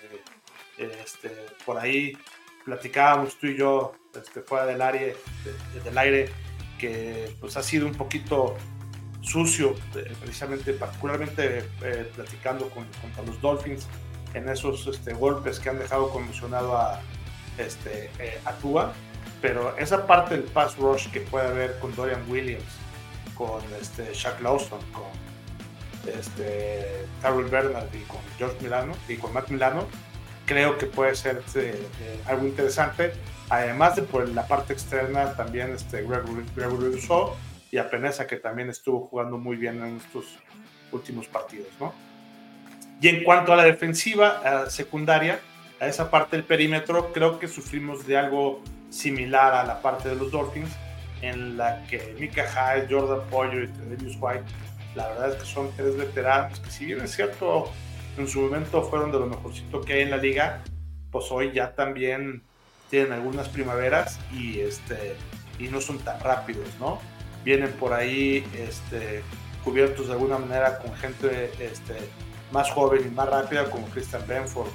este, 0.78 1.30
por 1.66 1.78
ahí 1.78 2.18
platicábamos 2.64 3.38
tú 3.38 3.48
y 3.48 3.58
yo 3.58 3.94
este, 4.16 4.42
fuera 4.42 4.66
del 4.66 4.82
aire, 4.82 5.16
del 5.84 5.98
aire 5.98 6.30
que 6.80 7.34
pues 7.40 7.56
ha 7.58 7.64
sido 7.64 7.88
un 7.88 7.94
poquito 7.94 8.56
sucio, 9.22 9.76
eh, 9.96 10.14
precisamente, 10.20 10.74
particularmente 10.74 11.70
eh, 11.82 12.12
platicando 12.16 12.70
con, 12.70 12.86
contra 13.02 13.24
los 13.24 13.42
Dolphins 13.42 13.88
en 14.34 14.50
esos 14.50 14.86
este, 14.88 15.14
golpes 15.14 15.60
que 15.60 15.70
han 15.70 15.80
dejado 15.80 16.10
conmocionado 16.10 16.78
a, 16.78 17.02
este, 17.58 18.10
eh, 18.20 18.40
a 18.46 18.54
Tua, 18.54 18.94
pero 19.42 19.76
esa 19.78 20.06
parte 20.06 20.36
del 20.36 20.44
pass 20.44 20.78
rush 20.78 21.10
que 21.10 21.22
puede 21.22 21.48
haber 21.48 21.80
con 21.80 21.96
Dorian 21.96 22.24
Williams, 22.30 22.64
con 23.36 23.62
este, 23.82 24.14
Shaq 24.14 24.42
Lawson, 24.42 24.80
con 24.92 25.06
este, 26.14 27.06
Carol 27.22 27.46
Bernard 27.46 27.94
y 27.94 28.02
con 28.04 28.20
George 28.38 28.58
Milano 28.62 28.94
y 29.08 29.16
con 29.16 29.34
Matt 29.34 29.50
Milano, 29.50 29.88
creo 30.46 30.78
que 30.78 30.86
puede 30.86 31.16
ser 31.16 31.42
este, 31.46 31.74
algo 32.26 32.46
interesante. 32.46 33.14
Además 33.50 33.96
de 33.96 34.02
por 34.04 34.28
la 34.30 34.48
parte 34.48 34.74
externa, 34.74 35.34
también 35.34 35.72
este 35.72 36.02
Gregory, 36.02 36.46
Gregory 36.56 37.00
y 37.72 37.78
a 37.78 37.90
Peneza, 37.90 38.26
que 38.26 38.38
también 38.38 38.70
estuvo 38.70 39.08
jugando 39.08 39.38
muy 39.38 39.56
bien 39.58 39.84
en 39.84 39.98
estos 39.98 40.38
últimos 40.92 41.28
partidos, 41.28 41.68
¿no? 41.80 41.94
Y 43.02 43.10
en 43.10 43.24
cuanto 43.24 43.54
a 43.54 43.56
la 43.56 43.64
defensiva 43.64 44.70
secundaria, 44.70 45.40
a 45.80 45.88
esa 45.88 46.10
parte 46.10 46.38
del 46.38 46.46
perímetro, 46.46 47.12
creo 47.12 47.38
que 47.38 47.48
sufrimos 47.48 48.08
de 48.08 48.18
algo 48.18 48.62
similar 48.90 49.54
a 49.54 49.66
la 49.66 49.82
parte 49.82 50.10
de 50.10 50.16
los 50.16 50.32
Dolphins, 50.32 50.72
en 51.22 51.58
la 51.58 51.84
que 51.88 52.16
Mika 52.20 52.46
Hyde, 52.46 52.88
Jordan 52.90 53.28
Pollo 53.30 53.64
y 53.64 53.68
Tredavious 53.68 54.18
White, 54.20 54.46
la 54.96 55.10
verdad 55.10 55.34
es 55.34 55.36
que 55.36 55.46
son 55.46 55.72
tres 55.76 55.98
veteranos 55.98 56.60
que 56.60 56.72
si 56.72 56.86
bien 56.86 57.02
es 57.02 57.12
cierto, 57.12 57.70
en 58.18 58.28
su 58.28 58.42
momento 58.42 58.84
fueron 58.84 59.12
de 59.12 59.20
lo 59.20 59.28
mejorcito 59.28 59.82
que 59.82 59.94
hay 59.94 60.02
en 60.02 60.12
la 60.12 60.18
liga, 60.18 60.64
pues 61.12 61.26
hoy 61.32 61.52
ya 61.54 61.74
también 61.76 62.44
tienen 62.90 63.12
algunas 63.12 63.50
primaveras 63.50 64.20
y, 64.34 64.60
este, 64.60 65.16
y 65.60 65.68
no 65.68 65.82
son 65.82 66.00
tan 66.00 66.20
rápidos, 66.20 66.68
¿no? 66.80 67.00
Vienen 67.44 67.72
por 67.74 67.94
ahí 67.94 68.46
este, 68.58 69.24
cubiertos 69.64 70.08
de 70.08 70.14
alguna 70.14 70.38
manera 70.38 70.80
con 70.80 70.94
gente 70.96 71.52
este, 71.60 71.96
más 72.52 72.70
joven 72.72 73.02
y 73.06 73.10
más 73.14 73.30
rápida 73.30 73.70
como 73.70 73.88
Christian 73.88 74.26
Benford, 74.28 74.70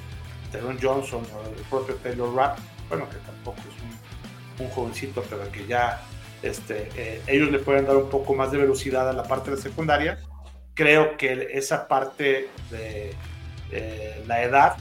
Teron 0.52 0.78
Johnson 0.80 1.22
o 1.34 1.48
el 1.48 1.62
propio 1.64 1.94
Taylor 1.96 2.34
Rapp, 2.34 2.58
bueno, 2.88 3.08
que 3.08 3.16
tampoco 3.18 3.58
es 3.60 3.82
un, 3.82 4.70
jovencito, 4.74 5.24
pero 5.30 5.50
que 5.50 5.66
ya 5.66 6.02
este, 6.42 6.90
eh, 6.94 7.22
ellos 7.26 7.50
le 7.50 7.60
pueden 7.60 7.86
dar 7.86 7.96
un 7.96 8.10
poco 8.10 8.34
más 8.34 8.52
de 8.52 8.58
velocidad 8.58 9.08
a 9.08 9.14
la 9.14 9.22
parte 9.22 9.50
de 9.50 9.56
secundaria. 9.56 10.18
Creo 10.74 11.16
que 11.16 11.48
esa 11.52 11.88
parte 11.88 12.48
de 12.70 13.14
eh, 13.70 14.24
la 14.26 14.42
edad 14.42 14.76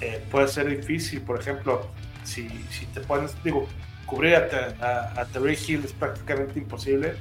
eh, 0.00 0.24
puede 0.30 0.48
ser 0.48 0.68
difícil. 0.68 1.20
Por 1.22 1.40
ejemplo, 1.40 1.88
si, 2.24 2.48
si 2.70 2.86
te 2.86 3.00
pones, 3.00 3.34
digo, 3.42 3.68
cubrir 4.06 4.36
a, 4.36 5.12
a, 5.20 5.24
Terry 5.26 5.56
Hill 5.66 5.84
es 5.84 5.92
prácticamente 5.92 6.58
imposible, 6.58 7.14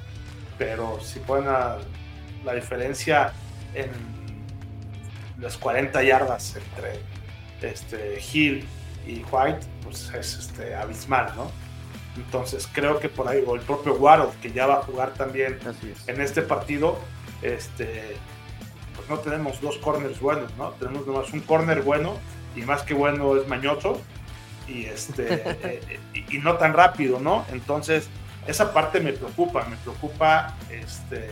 pero 0.57 0.99
si 1.01 1.19
ponen 1.19 1.45
la 1.45 2.53
diferencia 2.53 3.33
en 3.73 3.89
las 5.39 5.57
40 5.57 6.01
yardas 6.03 6.55
entre 6.55 6.99
este, 7.61 8.19
Hill 8.33 8.65
y 9.05 9.23
White, 9.31 9.65
pues 9.83 10.11
es 10.13 10.37
este, 10.37 10.75
abismal, 10.75 11.31
¿no? 11.35 11.51
Entonces 12.15 12.67
creo 12.71 12.99
que 12.99 13.09
por 13.09 13.27
ahí, 13.27 13.43
o 13.45 13.55
el 13.55 13.61
propio 13.61 13.93
Waddle, 13.95 14.31
que 14.41 14.51
ya 14.51 14.65
va 14.65 14.79
a 14.79 14.81
jugar 14.81 15.13
también 15.13 15.59
en 16.07 16.21
este 16.21 16.41
partido, 16.41 16.99
este, 17.41 18.17
pues 18.95 19.09
no 19.09 19.19
tenemos 19.19 19.61
dos 19.61 19.77
corners 19.77 20.19
buenos, 20.19 20.55
¿no? 20.57 20.71
Tenemos 20.71 21.05
nomás 21.05 21.31
un 21.33 21.41
corner 21.41 21.81
bueno, 21.81 22.17
y 22.55 22.61
más 22.61 22.83
que 22.83 22.93
bueno 22.93 23.35
es 23.37 23.47
mañoso, 23.47 24.01
y, 24.67 24.85
este, 24.85 25.43
eh, 25.63 25.99
y, 26.13 26.37
no 26.39 26.57
tan 26.57 26.73
rápido, 26.73 27.19
¿no? 27.19 27.45
Entonces, 27.51 28.09
esa 28.47 28.73
parte 28.73 28.99
me 28.99 29.13
preocupa, 29.13 29.65
me 29.65 29.77
preocupa 29.77 30.55
este, 30.69 31.29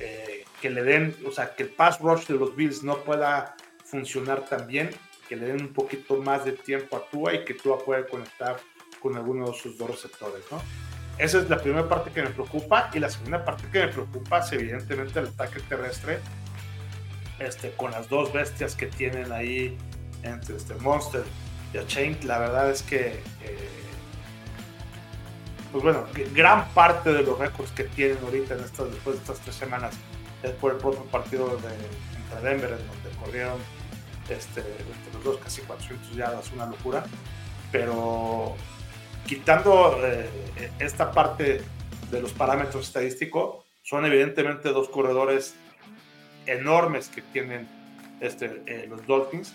eh, 0.00 0.44
que 0.60 0.70
le 0.70 0.82
den, 0.82 1.16
o 1.26 1.30
sea, 1.30 1.54
que 1.54 1.64
el 1.64 1.70
pass 1.70 2.00
rush 2.00 2.26
de 2.26 2.34
los 2.34 2.54
Bills 2.54 2.82
no 2.82 2.98
pueda 2.98 3.56
funcionar 3.84 4.44
tan 4.44 4.66
bien, 4.66 4.90
que 5.28 5.36
le 5.36 5.46
den 5.46 5.62
un 5.62 5.72
poquito 5.72 6.16
más 6.16 6.44
de 6.44 6.52
tiempo 6.52 6.96
a 6.96 7.08
Tua 7.10 7.34
y 7.34 7.44
que 7.44 7.54
Tua 7.54 7.78
pueda 7.78 8.06
conectar 8.06 8.58
con 9.00 9.16
alguno 9.16 9.50
de 9.50 9.56
sus 9.56 9.78
dos 9.78 9.90
receptores, 9.90 10.42
¿no? 10.50 10.60
Esa 11.18 11.38
es 11.38 11.50
la 11.50 11.58
primera 11.58 11.88
parte 11.88 12.10
que 12.10 12.22
me 12.22 12.30
preocupa 12.30 12.90
y 12.94 12.98
la 13.00 13.10
segunda 13.10 13.44
parte 13.44 13.64
que 13.72 13.80
me 13.80 13.88
preocupa 13.88 14.38
es 14.38 14.52
evidentemente 14.52 15.18
el 15.18 15.26
ataque 15.26 15.60
terrestre 15.60 16.20
este, 17.38 17.72
con 17.72 17.90
las 17.90 18.08
dos 18.08 18.32
bestias 18.32 18.74
que 18.74 18.86
tienen 18.86 19.32
ahí 19.32 19.76
entre 20.22 20.56
este 20.56 20.74
Monster 20.74 21.24
y 21.72 21.86
Chain, 21.86 22.18
la 22.24 22.38
verdad 22.38 22.70
es 22.70 22.82
que 22.82 23.20
eh, 23.42 23.68
pues 25.70 25.84
bueno, 25.84 26.06
gran 26.34 26.66
parte 26.70 27.12
de 27.12 27.22
los 27.22 27.38
récords 27.38 27.70
que 27.72 27.84
tienen 27.84 28.18
ahorita 28.24 28.54
en 28.54 28.60
estas, 28.60 28.90
después 28.90 29.16
de 29.16 29.22
estas 29.22 29.40
tres 29.40 29.54
semanas 29.54 29.94
es 30.42 30.50
por 30.52 30.72
el 30.72 30.78
propio 30.78 31.04
partido 31.04 31.48
de, 31.58 31.68
entre 32.16 32.48
Denver, 32.48 32.70
en 32.70 32.86
donde 32.86 33.18
corrieron 33.22 33.58
este, 34.28 34.62
los 35.12 35.24
dos 35.24 35.38
casi 35.38 35.60
400 35.62 36.16
yardas, 36.16 36.50
una 36.52 36.66
locura. 36.66 37.04
Pero 37.70 38.56
quitando 39.28 39.98
eh, 40.04 40.28
esta 40.80 41.12
parte 41.12 41.60
de 42.10 42.20
los 42.20 42.32
parámetros 42.32 42.88
estadísticos, 42.88 43.64
son 43.82 44.04
evidentemente 44.04 44.70
dos 44.70 44.88
corredores 44.88 45.54
enormes 46.46 47.08
que 47.08 47.22
tienen 47.22 47.68
este, 48.20 48.62
eh, 48.66 48.86
los 48.88 49.06
Dolphins, 49.06 49.54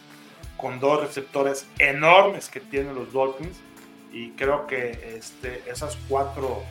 con 0.58 0.80
dos 0.80 1.02
receptores 1.02 1.68
enormes 1.80 2.50
que 2.50 2.60
tienen 2.60 2.96
los 2.96 3.12
Dolphins, 3.12 3.60
y 4.12 4.30
creo 4.32 4.68
que 4.68 5.18
este, 5.18 5.64
esas 5.70 5.98
cuatro 6.08 6.64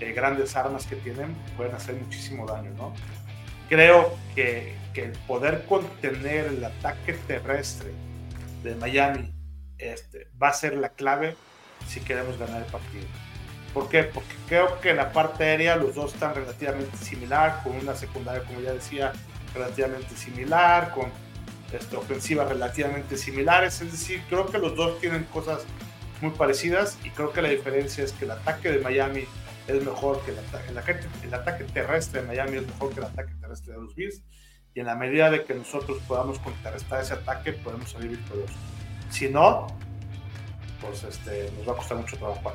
eh, 0.00 0.12
grandes 0.12 0.54
armas 0.54 0.86
que 0.86 0.96
tienen 0.96 1.34
pueden 1.56 1.74
hacer 1.74 1.96
muchísimo 1.96 2.46
daño, 2.46 2.70
¿no? 2.76 2.94
Creo 3.68 4.14
que 4.34 4.74
que 4.94 5.04
el 5.06 5.12
poder 5.26 5.66
contener 5.66 6.46
el 6.46 6.64
ataque 6.64 7.14
terrestre 7.26 7.90
de 8.62 8.76
Miami 8.76 9.34
este, 9.76 10.28
va 10.40 10.48
a 10.48 10.52
ser 10.54 10.76
la 10.76 10.90
clave 10.90 11.36
si 11.86 12.00
queremos 12.00 12.38
ganar 12.38 12.62
el 12.62 12.70
partido. 12.70 13.04
¿Por 13.72 13.88
qué? 13.88 14.04
Porque 14.04 14.34
creo 14.48 14.80
que 14.80 14.90
en 14.90 14.96
la 14.96 15.12
parte 15.12 15.44
aérea 15.44 15.76
los 15.76 15.94
dos 15.94 16.14
están 16.14 16.34
relativamente 16.34 16.96
similar, 16.98 17.60
con 17.64 17.76
una 17.76 17.94
secundaria, 17.94 18.42
como 18.44 18.60
ya 18.60 18.72
decía, 18.72 19.12
relativamente 19.52 20.14
similar, 20.16 20.92
con 20.92 21.10
este, 21.72 21.96
ofensivas 21.96 22.48
relativamente 22.48 23.16
similares. 23.16 23.80
Es 23.80 23.90
decir, 23.90 24.22
creo 24.28 24.46
que 24.46 24.58
los 24.58 24.76
dos 24.76 25.00
tienen 25.00 25.24
cosas 25.24 25.64
muy 26.20 26.30
parecidas 26.30 26.98
y 27.02 27.10
creo 27.10 27.32
que 27.32 27.42
la 27.42 27.48
diferencia 27.48 28.04
es 28.04 28.12
que 28.12 28.24
el 28.26 28.30
ataque 28.30 28.70
de 28.70 28.78
Miami 28.78 29.24
es 29.66 29.84
mejor 29.84 30.22
que 30.24 30.30
el 30.30 30.38
ataque, 30.38 30.92
el, 30.92 31.26
el 31.26 31.34
ataque 31.34 31.64
terrestre 31.64 32.20
de 32.20 32.28
Miami 32.28 32.58
es 32.58 32.66
mejor 32.66 32.92
que 32.92 33.00
el 33.00 33.06
ataque 33.06 33.32
terrestre 33.40 33.72
de 33.72 33.80
los 33.80 33.94
Bills 33.94 34.22
y 34.74 34.80
en 34.80 34.86
la 34.86 34.94
medida 34.94 35.30
de 35.30 35.44
que 35.44 35.54
nosotros 35.54 35.98
podamos 36.06 36.38
contrarrestar 36.40 37.00
ese 37.00 37.14
ataque, 37.14 37.52
podemos 37.52 37.90
salir 37.90 38.10
victoriosos. 38.10 38.56
Si 39.10 39.28
no, 39.28 39.66
pues 40.86 41.04
este, 41.04 41.50
nos 41.56 41.68
va 41.68 41.72
a 41.72 41.76
costar 41.76 41.98
mucho 41.98 42.16
trabajo. 42.16 42.52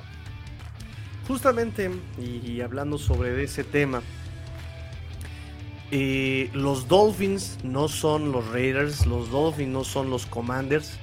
Justamente, 1.27 1.91
y, 2.17 2.61
hablando 2.61 2.97
sobre 2.97 3.43
ese 3.43 3.63
tema, 3.63 4.01
eh, 5.91 6.49
los 6.53 6.87
Dolphins 6.87 7.57
no 7.63 7.87
son 7.87 8.31
los 8.31 8.47
Raiders, 8.47 9.05
los 9.05 9.29
Dolphins 9.29 9.69
no 9.69 9.83
son 9.83 10.09
los 10.09 10.25
Commanders, 10.25 10.97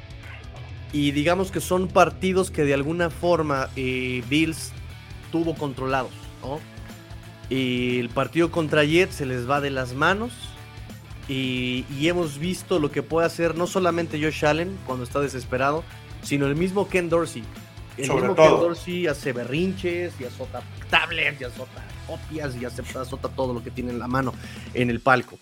y 0.92 1.12
digamos 1.12 1.50
que 1.50 1.60
son 1.60 1.88
partidos 1.88 2.50
que 2.50 2.64
de 2.64 2.74
alguna 2.74 3.10
forma 3.10 3.68
eh, 3.76 4.22
Bills 4.28 4.72
tuvo 5.30 5.54
controlados. 5.54 6.12
Y 7.48 7.98
el 7.98 8.08
partido 8.08 8.50
contra 8.50 8.84
Jets 8.84 9.16
se 9.16 9.26
les 9.26 9.48
va 9.48 9.60
de 9.60 9.70
las 9.70 9.94
manos 9.94 10.32
y, 11.28 11.84
hemos 12.02 12.38
visto 12.38 12.78
lo 12.78 12.90
que 12.90 13.02
puede 13.02 13.26
hacer 13.26 13.56
no 13.56 13.66
solamente 13.66 14.22
Josh 14.22 14.44
Allen 14.44 14.78
cuando 14.86 15.04
está 15.04 15.20
desesperado, 15.20 15.82
sino 16.22 16.46
el 16.46 16.56
mismo 16.56 16.88
Ken 16.88 17.08
Dorsey. 17.08 17.44
El 17.96 18.12
mismo 18.12 18.34
Ken 18.34 18.50
Dorsey 18.50 19.06
hace 19.06 19.32
berrinches 19.32 20.14
y 20.20 20.24
azota 20.24 20.62
tablets 20.90 21.40
y 21.40 21.44
azota 21.44 21.84
copias 22.06 22.54
y 22.56 22.64
azota 22.64 23.28
todo 23.28 23.52
lo 23.52 23.62
que 23.62 23.70
tiene 23.70 23.90
en 23.90 23.98
la 23.98 24.08
mano 24.08 24.32
en 24.74 24.90
el 24.90 25.00
palco. 25.00 25.38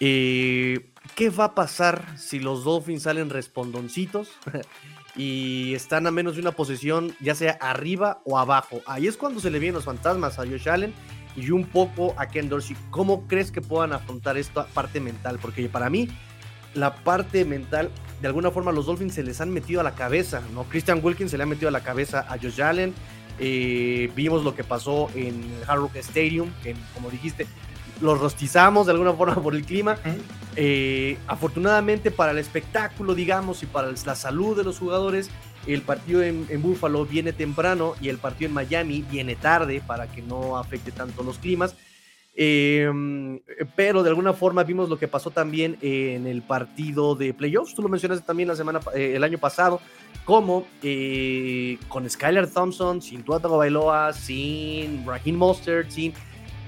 Eh, 0.00 0.90
¿Qué 1.14 1.30
va 1.30 1.44
a 1.44 1.54
pasar 1.54 2.18
si 2.18 2.40
los 2.40 2.64
Dolphins 2.64 3.04
salen 3.04 3.30
respondoncitos 3.30 4.30
y 5.16 5.74
están 5.74 6.06
a 6.06 6.10
menos 6.10 6.34
de 6.34 6.40
una 6.40 6.52
posición, 6.52 7.14
ya 7.20 7.34
sea 7.34 7.52
arriba 7.60 8.20
o 8.24 8.38
abajo? 8.38 8.80
Ahí 8.86 9.06
es 9.06 9.16
cuando 9.16 9.40
se 9.40 9.50
le 9.50 9.58
vienen 9.58 9.74
los 9.74 9.84
fantasmas 9.84 10.38
a 10.38 10.46
Josh 10.46 10.68
Allen 10.68 10.94
y 11.36 11.50
un 11.50 11.64
poco 11.64 12.14
a 12.16 12.26
Ken 12.26 12.48
Dorsey. 12.48 12.76
¿Cómo 12.90 13.26
crees 13.26 13.50
que 13.50 13.60
puedan 13.60 13.92
afrontar 13.92 14.36
esta 14.36 14.66
parte 14.66 15.00
mental? 15.00 15.38
Porque 15.40 15.68
para 15.68 15.90
mí, 15.90 16.08
la 16.74 16.94
parte 16.96 17.44
mental, 17.44 17.90
de 18.22 18.28
alguna 18.28 18.52
forma, 18.52 18.70
los 18.70 18.86
Dolphins 18.86 19.14
se 19.14 19.24
les 19.24 19.40
han 19.40 19.50
metido 19.50 19.80
a 19.80 19.84
la 19.84 19.96
cabeza, 19.96 20.42
¿no? 20.54 20.62
Christian 20.62 21.00
Wilkins 21.02 21.32
se 21.32 21.36
le 21.36 21.42
ha 21.42 21.46
metido 21.46 21.68
a 21.68 21.72
la 21.72 21.82
cabeza 21.82 22.24
a 22.28 22.38
Josh 22.38 22.62
Allen. 22.62 22.94
Eh, 23.40 24.12
vimos 24.14 24.44
lo 24.44 24.54
que 24.54 24.62
pasó 24.62 25.10
en 25.16 25.42
el 25.42 25.68
Hard 25.68 25.80
Rock 25.80 25.96
Stadium, 25.96 26.48
que 26.62 26.76
como 26.94 27.10
dijiste, 27.10 27.48
los 28.00 28.20
rostizamos 28.20 28.86
de 28.86 28.92
alguna 28.92 29.12
forma 29.12 29.34
por 29.42 29.56
el 29.56 29.64
clima. 29.64 29.96
Eh, 30.54 31.18
afortunadamente 31.26 32.12
para 32.12 32.30
el 32.30 32.38
espectáculo, 32.38 33.16
digamos, 33.16 33.64
y 33.64 33.66
para 33.66 33.90
la 33.90 34.14
salud 34.14 34.56
de 34.56 34.62
los 34.62 34.78
jugadores, 34.78 35.28
el 35.66 35.82
partido 35.82 36.22
en, 36.22 36.46
Buffalo 36.62 37.04
viene 37.04 37.32
temprano 37.32 37.94
y 38.00 38.08
el 38.08 38.18
partido 38.18 38.48
en 38.50 38.54
Miami 38.54 39.04
viene 39.10 39.34
tarde 39.34 39.82
para 39.84 40.06
que 40.06 40.22
no 40.22 40.58
afecte 40.58 40.92
tanto 40.92 41.24
los 41.24 41.38
climas. 41.38 41.74
Em, 42.34 43.40
pero 43.76 44.02
de 44.02 44.08
alguna 44.08 44.32
forma 44.32 44.64
vimos 44.64 44.88
lo 44.88 44.98
que 44.98 45.06
pasó 45.06 45.30
también 45.30 45.76
en 45.82 46.26
el 46.26 46.42
partido 46.42 47.14
de 47.14 47.34
playoffs. 47.34 47.74
Tú 47.74 47.82
lo 47.82 47.88
mencionaste 47.88 48.24
también 48.24 48.48
la 48.48 48.56
semana, 48.56 48.80
eh, 48.94 49.12
el 49.16 49.24
año 49.24 49.38
pasado, 49.38 49.80
como 50.24 50.66
eh, 50.82 51.78
con 51.88 52.08
Skylar 52.08 52.46
Thompson, 52.48 53.02
sin 53.02 53.22
Tuatago 53.22 53.58
Bailoa, 53.58 54.12
sin 54.12 55.04
Raheem 55.06 55.36
Mostert, 55.36 55.90
sin 55.90 56.14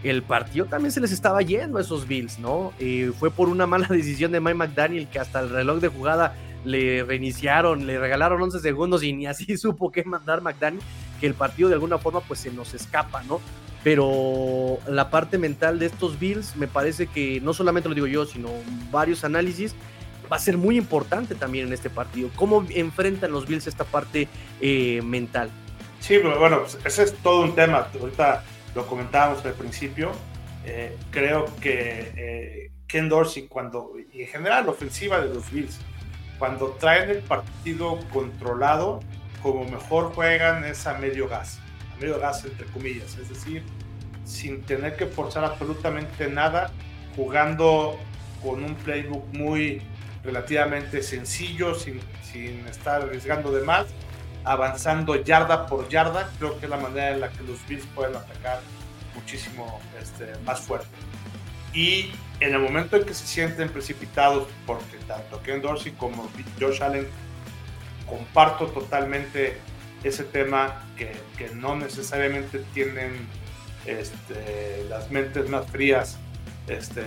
el 0.04 0.22
partido 0.22 0.66
también 0.66 0.92
se 0.92 1.00
les 1.00 1.12
estaba 1.12 1.40
yendo 1.40 1.78
a 1.78 1.80
esos 1.80 2.06
Bills, 2.06 2.38
¿no? 2.38 2.72
Eh, 2.78 3.10
fue 3.18 3.30
por 3.30 3.48
una 3.48 3.66
mala 3.66 3.86
decisión 3.90 4.32
de 4.32 4.40
Mike 4.40 4.54
McDaniel 4.54 5.08
que 5.08 5.18
hasta 5.18 5.40
el 5.40 5.48
reloj 5.48 5.80
de 5.80 5.88
jugada 5.88 6.36
le 6.64 7.04
reiniciaron, 7.04 7.86
le 7.86 7.98
regalaron 7.98 8.40
11 8.42 8.60
segundos 8.60 9.02
y 9.02 9.12
ni 9.12 9.26
así 9.26 9.56
supo 9.56 9.90
qué 9.90 10.04
mandar 10.04 10.42
McDaniel, 10.42 10.82
que 11.20 11.26
el 11.26 11.34
partido 11.34 11.68
de 11.68 11.74
alguna 11.74 11.98
forma 11.98 12.20
pues 12.20 12.40
se 12.40 12.50
nos 12.50 12.74
escapa, 12.74 13.22
¿no? 13.22 13.40
Pero 13.84 14.78
la 14.88 15.10
parte 15.10 15.38
mental 15.38 15.78
de 15.78 15.86
estos 15.86 16.18
Bills 16.18 16.56
me 16.56 16.66
parece 16.66 17.06
que 17.06 17.40
no 17.40 17.52
solamente 17.52 17.88
lo 17.88 17.94
digo 17.94 18.06
yo, 18.06 18.26
sino 18.26 18.48
varios 18.90 19.24
análisis, 19.24 19.74
va 20.32 20.36
a 20.36 20.40
ser 20.40 20.56
muy 20.56 20.76
importante 20.76 21.34
también 21.34 21.66
en 21.66 21.72
este 21.72 21.90
partido. 21.90 22.30
¿Cómo 22.34 22.66
enfrentan 22.70 23.30
los 23.30 23.46
Bills 23.46 23.66
esta 23.66 23.84
parte 23.84 24.26
eh, 24.60 25.02
mental? 25.02 25.50
Sí, 26.00 26.18
bueno, 26.18 26.60
pues, 26.60 26.78
ese 26.84 27.04
es 27.04 27.14
todo 27.16 27.42
un 27.42 27.54
tema. 27.54 27.88
Ahorita 28.00 28.42
lo 28.74 28.86
comentábamos 28.86 29.44
al 29.44 29.52
principio. 29.52 30.12
Eh, 30.64 30.96
creo 31.10 31.44
que 31.60 32.12
eh, 32.16 32.70
Ken 32.86 33.08
Dorsey, 33.08 33.48
cuando, 33.48 33.92
y 34.12 34.22
en 34.22 34.28
general 34.28 34.64
la 34.64 34.72
ofensiva 34.72 35.20
de 35.20 35.32
los 35.32 35.50
Bills, 35.50 35.78
cuando 36.38 36.70
traen 36.80 37.10
el 37.10 37.18
partido 37.18 37.98
controlado, 38.12 39.00
como 39.42 39.64
mejor 39.64 40.12
juegan 40.14 40.64
es 40.64 40.86
a 40.86 40.98
medio 40.98 41.28
gas, 41.28 41.58
medio 42.00 42.18
gas 42.18 42.44
entre 42.44 42.66
comillas, 42.66 43.16
es 43.16 43.28
decir, 43.28 43.62
sin 44.24 44.62
tener 44.62 44.96
que 44.96 45.06
forzar 45.06 45.44
absolutamente 45.44 46.28
nada, 46.28 46.70
jugando 47.16 47.98
con 48.42 48.64
un 48.64 48.74
playbook 48.74 49.24
muy 49.32 49.82
relativamente 50.22 51.02
sencillo, 51.02 51.74
sin, 51.74 52.00
sin 52.22 52.66
estar 52.66 53.02
arriesgando 53.02 53.52
de 53.52 53.62
más, 53.62 53.86
avanzando 54.44 55.16
yarda 55.16 55.66
por 55.66 55.88
yarda, 55.88 56.30
creo 56.38 56.58
que 56.58 56.66
es 56.66 56.70
la 56.70 56.76
manera 56.76 57.10
en 57.10 57.20
la 57.20 57.30
que 57.30 57.42
los 57.42 57.66
Bills 57.66 57.86
pueden 57.94 58.16
atacar 58.16 58.60
muchísimo 59.14 59.80
este, 60.00 60.32
más 60.44 60.60
fuerte. 60.60 60.88
Y 61.72 62.12
en 62.40 62.54
el 62.54 62.60
momento 62.60 62.96
en 62.96 63.04
que 63.04 63.14
se 63.14 63.26
sienten 63.26 63.68
precipitados, 63.68 64.46
porque 64.66 64.96
tanto 65.08 65.42
Ken 65.42 65.60
Dorsey 65.60 65.92
como 65.92 66.28
Josh 66.60 66.82
Allen 66.82 67.06
comparto 68.06 68.66
totalmente 68.66 69.58
ese 70.04 70.24
tema 70.24 70.84
que, 70.96 71.12
que 71.36 71.54
no 71.54 71.76
necesariamente 71.76 72.60
tienen 72.74 73.26
este, 73.86 74.84
las 74.88 75.10
mentes 75.10 75.48
más 75.48 75.70
frías 75.70 76.18
este, 76.66 77.02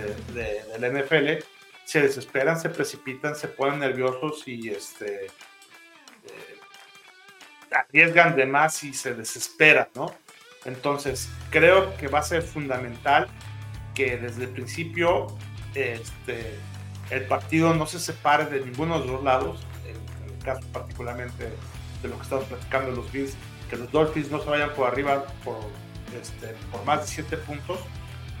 NFL, 0.78 1.44
se 1.84 2.02
desesperan, 2.02 2.60
se 2.60 2.68
precipitan, 2.68 3.34
se 3.34 3.48
ponen 3.48 3.80
nerviosos 3.80 4.46
y 4.46 4.68
este, 4.68 5.26
eh, 5.26 6.58
arriesgan 7.72 8.36
de 8.36 8.46
más 8.46 8.84
y 8.84 8.92
se 8.92 9.14
desesperan, 9.14 9.88
¿no? 9.94 10.14
Entonces, 10.64 11.30
creo 11.50 11.96
que 11.96 12.08
va 12.08 12.18
a 12.18 12.22
ser 12.22 12.42
fundamental 12.42 13.28
que 13.94 14.16
desde 14.16 14.44
el 14.44 14.50
principio 14.50 15.28
este, 15.74 16.58
el 17.10 17.24
partido 17.26 17.74
no 17.74 17.86
se 17.86 17.98
separe 17.98 18.46
de 18.46 18.60
ninguno 18.64 19.00
de 19.00 19.06
los 19.06 19.14
dos 19.14 19.24
lados, 19.24 19.66
en, 19.86 19.96
el 20.30 20.44
caso 20.44 20.66
particularmente 20.72 21.48
de 22.02 22.08
lo 22.08 22.16
que 22.16 22.22
estamos 22.22 22.44
platicando 22.44 22.90
de 22.90 22.96
los 22.96 23.12
Bills, 23.12 23.34
que 23.68 23.76
los 23.76 23.90
Dolphins 23.90 24.30
no 24.30 24.40
se 24.42 24.48
vayan 24.48 24.72
por 24.74 24.88
arriba 24.88 25.24
por, 25.44 25.58
este, 26.20 26.54
por 26.70 26.84
más 26.84 27.02
de 27.02 27.06
7 27.06 27.36
puntos, 27.38 27.78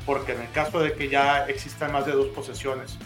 porque 0.06 0.32
en 0.32 0.40
el 0.40 0.50
caso 0.52 0.80
de 0.80 0.94
que 0.94 1.08
ya 1.08 1.46
existan 1.46 1.92
más 1.92 2.06
de 2.06 2.12
dos 2.12 2.28
posesiones 2.28 2.98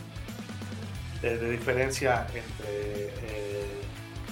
de, 1.21 1.51
diferencia 1.51 2.27
entre 2.29 3.07
eh, 3.23 3.81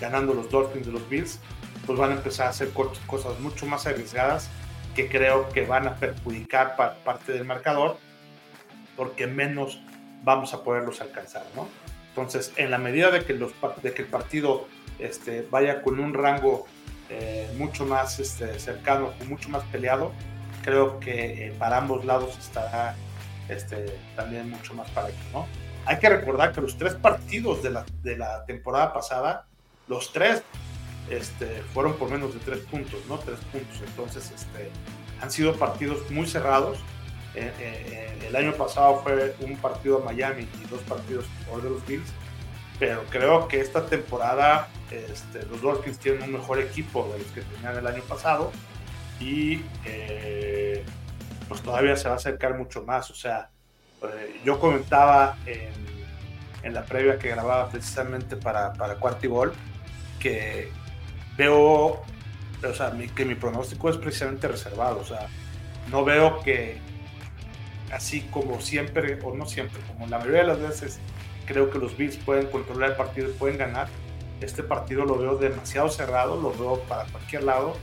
ganando 0.00 0.35
los 0.35 0.50
Dolphins 0.50 0.87
de 0.87 0.92
los 0.92 1.09
Bills, 1.09 1.38
pues 1.87 1.98
van 1.98 2.11
a 2.11 2.14
empezar 2.14 2.46
a 2.46 2.50
hacer 2.50 2.70
cosas 2.70 3.38
mucho 3.40 3.66
más 3.66 3.87
arriesgadas 3.87 4.48
que 4.94 5.09
creo 5.09 5.48
que 5.50 5.64
van 5.64 5.87
a 5.87 5.96
perjudicar 5.96 6.76
parte 6.76 7.33
del 7.33 7.44
marcador 7.44 7.96
porque 8.96 9.26
menos 9.26 9.80
vamos 10.22 10.52
a 10.52 10.62
poderlos 10.62 11.00
alcanzar, 11.00 11.44
¿no? 11.54 11.68
Entonces, 12.09 12.52
en 12.56 12.70
la 12.70 12.78
medida 12.78 13.11
de 13.11 13.24
que, 13.24 13.35
los, 13.35 13.52
de 13.83 13.94
que 13.94 14.02
el 14.02 14.09
partido 14.09 14.66
este, 15.00 15.46
vaya 15.50 15.82
con 15.82 16.00
un 16.00 16.14
rango 16.14 16.66
eh, 17.08 17.50
mucho 17.56 17.86
más 17.86 18.18
este, 18.20 18.58
cercano, 18.58 19.12
mucho 19.28 19.48
más 19.48 19.62
peleado, 19.64 20.12
creo 20.62 21.00
que 21.00 21.46
eh, 21.46 21.54
para 21.58 21.78
ambos 21.78 22.04
lados 22.04 22.38
estará 22.38 22.94
este, 23.48 23.98
también 24.16 24.50
mucho 24.50 24.74
más 24.74 24.90
parejo, 24.90 25.18
¿no? 25.32 25.46
Hay 25.86 25.98
que 25.98 26.08
recordar 26.08 26.52
que 26.52 26.60
los 26.60 26.76
tres 26.76 26.94
partidos 26.94 27.62
de 27.62 27.70
la, 27.70 27.84
de 28.02 28.16
la 28.16 28.44
temporada 28.44 28.92
pasada, 28.92 29.46
los 29.88 30.12
tres 30.12 30.42
este, 31.08 31.46
fueron 31.74 31.94
por 31.94 32.10
menos 32.10 32.34
de 32.34 32.40
tres 32.40 32.60
puntos, 32.60 33.00
¿no? 33.08 33.18
Tres 33.18 33.38
puntos. 33.50 33.80
Entonces, 33.84 34.30
este, 34.30 34.70
han 35.20 35.30
sido 35.30 35.56
partidos 35.56 36.08
muy 36.10 36.26
cerrados 36.26 36.78
eh, 37.34 37.52
eh, 37.60 38.26
el 38.26 38.34
año 38.34 38.52
pasado 38.54 39.00
fue 39.02 39.34
un 39.40 39.56
partido 39.56 40.02
a 40.02 40.04
Miami 40.04 40.48
y 40.62 40.68
dos 40.68 40.80
partidos 40.82 41.26
por 41.48 41.62
de 41.62 41.70
los 41.70 41.86
Bills, 41.86 42.08
pero 42.78 43.04
creo 43.08 43.46
que 43.46 43.60
esta 43.60 43.86
temporada 43.86 44.68
este, 44.90 45.46
los 45.46 45.61
Dolphins 45.61 45.98
tienen 45.98 46.22
un 46.22 46.33
mejor 46.33 46.59
equipo 46.59 47.09
de 47.12 47.18
los 47.18 47.29
que 47.29 47.42
tenían 47.42 47.76
el 47.76 47.87
año 47.87 48.03
pasado 48.03 48.50
y 49.20 49.62
eh, 49.85 50.85
pues 51.48 51.62
todavía 51.62 51.96
se 51.96 52.09
va 52.09 52.14
a 52.14 52.16
acercar 52.16 52.57
mucho 52.57 52.83
más. 52.83 53.11
O 53.11 53.14
sea, 53.14 53.50
yo 54.44 54.59
comentaba 54.59 55.37
en, 55.46 55.72
en, 56.62 56.74
la 56.74 56.85
previa 56.85 57.18
que 57.18 57.29
grababa 57.29 57.68
precisamente 57.68 58.37
para, 58.37 58.72
para 58.72 58.94
Cuartibol 58.96 59.53
que 60.18 60.70
veo, 61.37 62.03
o 62.62 62.74
sea, 62.74 62.92
que 63.14 63.24
mi 63.24 63.35
pronóstico 63.35 63.90
es 63.90 63.96
precisamente 63.96 64.48
reservado. 64.48 65.00
O 65.00 65.05
sea, 65.05 65.29
no 65.90 66.05
veo 66.05 66.40
que, 66.42 66.79
así 67.92 68.22
como 68.31 68.61
siempre, 68.61 69.18
o 69.22 69.35
no 69.35 69.46
siempre, 69.46 69.81
como 69.88 70.07
la 70.07 70.18
mayoría 70.18 70.42
de 70.42 70.46
las 70.46 70.61
veces, 70.61 71.00
creo 71.46 71.70
que 71.70 71.79
los 71.79 71.96
Bills 71.96 72.16
pueden 72.16 72.46
controlar 72.46 72.90
el 72.90 72.96
partido 72.96 73.31
y 73.31 73.33
pueden 73.33 73.59
ganar. 73.59 73.88
Este 74.40 74.62
partido 74.62 75.05
lo 75.05 75.16
veo 75.16 75.37
demasiado 75.37 75.88
cerrado, 75.88 76.40
lo 76.40 76.53
veo 76.53 76.81
para 76.88 77.05
cualquier 77.07 77.44
lado 77.44 77.76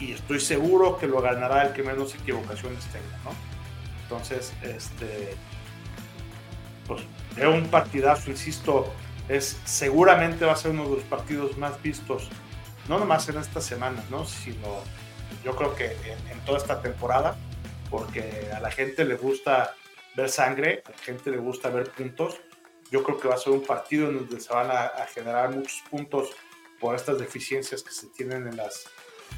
y 0.00 0.12
estoy 0.12 0.40
seguro 0.40 0.98
que 0.98 1.06
lo 1.06 1.20
ganará 1.20 1.66
el 1.66 1.72
que 1.72 1.82
menos 1.82 2.14
equivocaciones 2.14 2.84
tenga, 2.86 3.18
¿no? 3.24 3.30
Entonces, 4.02 4.52
este, 4.62 5.36
pues 6.86 7.02
veo 7.36 7.54
un 7.54 7.68
partidazo, 7.68 8.30
insisto, 8.30 8.92
es 9.28 9.58
seguramente 9.64 10.44
va 10.44 10.52
a 10.52 10.56
ser 10.56 10.72
uno 10.72 10.84
de 10.84 10.96
los 10.96 11.04
partidos 11.04 11.56
más 11.58 11.80
vistos, 11.82 12.28
no 12.88 12.98
nomás 12.98 13.28
en 13.28 13.38
esta 13.38 13.60
semana, 13.60 14.02
¿no? 14.10 14.24
Sino 14.24 14.80
yo 15.44 15.54
creo 15.56 15.74
que 15.74 15.96
en 16.30 16.40
toda 16.44 16.58
esta 16.58 16.80
temporada 16.80 17.36
porque 17.94 18.50
a 18.52 18.58
la 18.58 18.72
gente 18.72 19.04
le 19.04 19.14
gusta 19.14 19.74
ver 20.16 20.28
sangre, 20.28 20.82
a 20.84 20.90
la 20.90 20.98
gente 20.98 21.30
le 21.30 21.36
gusta 21.36 21.70
ver 21.70 21.90
puntos. 21.90 22.40
Yo 22.94 23.02
creo 23.02 23.18
que 23.18 23.26
va 23.26 23.34
a 23.34 23.38
ser 23.38 23.52
un 23.52 23.62
partido 23.62 24.08
en 24.08 24.18
donde 24.18 24.40
se 24.40 24.54
van 24.54 24.70
a, 24.70 24.92
generar 25.12 25.50
muchos 25.50 25.82
puntos 25.90 26.28
por 26.78 26.94
estas 26.94 27.18
deficiencias 27.18 27.82
que 27.82 27.90
se 27.90 28.06
tienen 28.06 28.46
en, 28.46 28.56
las, 28.56 28.86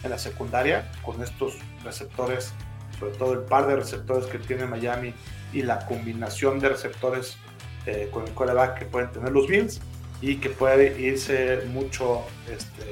en 0.02 0.10
la 0.10 0.18
secundaria, 0.18 0.92
con 1.02 1.22
estos 1.22 1.56
receptores, 1.82 2.52
sobre 2.98 3.16
todo 3.16 3.32
el 3.32 3.40
par 3.46 3.66
de 3.66 3.76
receptores 3.76 4.26
que 4.26 4.38
tiene 4.38 4.66
Miami 4.66 5.14
y 5.54 5.62
la 5.62 5.86
combinación 5.86 6.60
de 6.60 6.68
receptores 6.68 7.38
eh, 7.86 8.10
con 8.12 8.28
el 8.28 8.34
coreback 8.34 8.78
que 8.78 8.84
pueden 8.84 9.10
tener 9.10 9.32
los 9.32 9.46
Bills 9.46 9.80
y 10.20 10.36
que 10.36 10.50
puede 10.50 11.00
irse 11.00 11.62
mucho 11.68 12.26
este, 12.50 12.84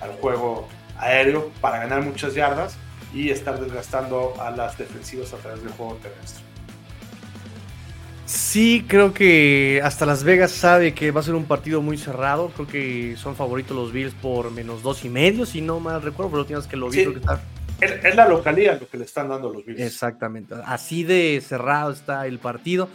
al 0.00 0.12
juego 0.20 0.68
aéreo 0.96 1.50
para 1.60 1.80
ganar 1.80 2.02
muchas 2.02 2.34
yardas 2.34 2.76
y 3.12 3.30
estar 3.30 3.58
desgastando 3.58 4.40
a 4.40 4.52
las 4.52 4.78
defensivas 4.78 5.32
a 5.34 5.38
través 5.38 5.60
del 5.60 5.72
juego 5.72 5.96
terrestre. 5.96 6.47
Sí, 8.28 8.84
creo 8.86 9.14
que 9.14 9.80
hasta 9.82 10.04
Las 10.04 10.22
Vegas 10.22 10.50
sabe 10.50 10.92
que 10.92 11.10
va 11.12 11.20
a 11.20 11.22
ser 11.22 11.34
un 11.34 11.46
partido 11.46 11.80
muy 11.80 11.96
cerrado. 11.96 12.50
Creo 12.54 12.68
que 12.68 13.16
son 13.16 13.34
favoritos 13.34 13.74
los 13.74 13.90
Bills 13.90 14.12
por 14.12 14.50
menos 14.50 14.82
dos 14.82 15.02
y 15.06 15.08
medio, 15.08 15.46
si 15.46 15.62
no 15.62 15.80
mal 15.80 16.02
recuerdo, 16.02 16.32
pero 16.32 16.44
tienes 16.44 16.66
que 16.66 16.76
lo 16.76 16.90
vi. 16.90 17.06
que 17.06 17.18
está... 17.20 17.40
es, 17.80 18.14
la 18.14 18.28
localidad 18.28 18.78
lo 18.78 18.86
que 18.86 18.98
le 18.98 19.06
están 19.06 19.30
dando 19.30 19.50
los 19.50 19.64
Bills. 19.64 19.80
Exactamente, 19.80 20.54
así 20.66 21.04
de 21.04 21.42
cerrado 21.42 21.90
está 21.90 22.26
el 22.26 22.38
partido. 22.38 22.90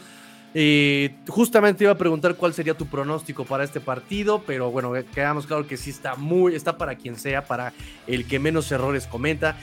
Eh, 0.54 1.16
justamente 1.28 1.84
iba 1.84 1.94
a 1.94 1.98
preguntar 1.98 2.36
cuál 2.36 2.54
sería 2.54 2.76
tu 2.76 2.86
pronóstico 2.86 3.44
para 3.44 3.64
este 3.64 3.80
partido, 3.80 4.44
pero 4.46 4.70
bueno, 4.70 4.94
quedamos 5.16 5.48
claro 5.48 5.66
que 5.66 5.78
sí 5.78 5.90
está 5.90 6.14
muy, 6.16 6.54
está 6.54 6.78
para 6.78 6.94
quien 6.96 7.16
sea, 7.16 7.46
para 7.46 7.74
el 8.06 8.28
que 8.28 8.38
menos 8.38 8.72
errores 8.72 9.08
comenta 9.08 9.56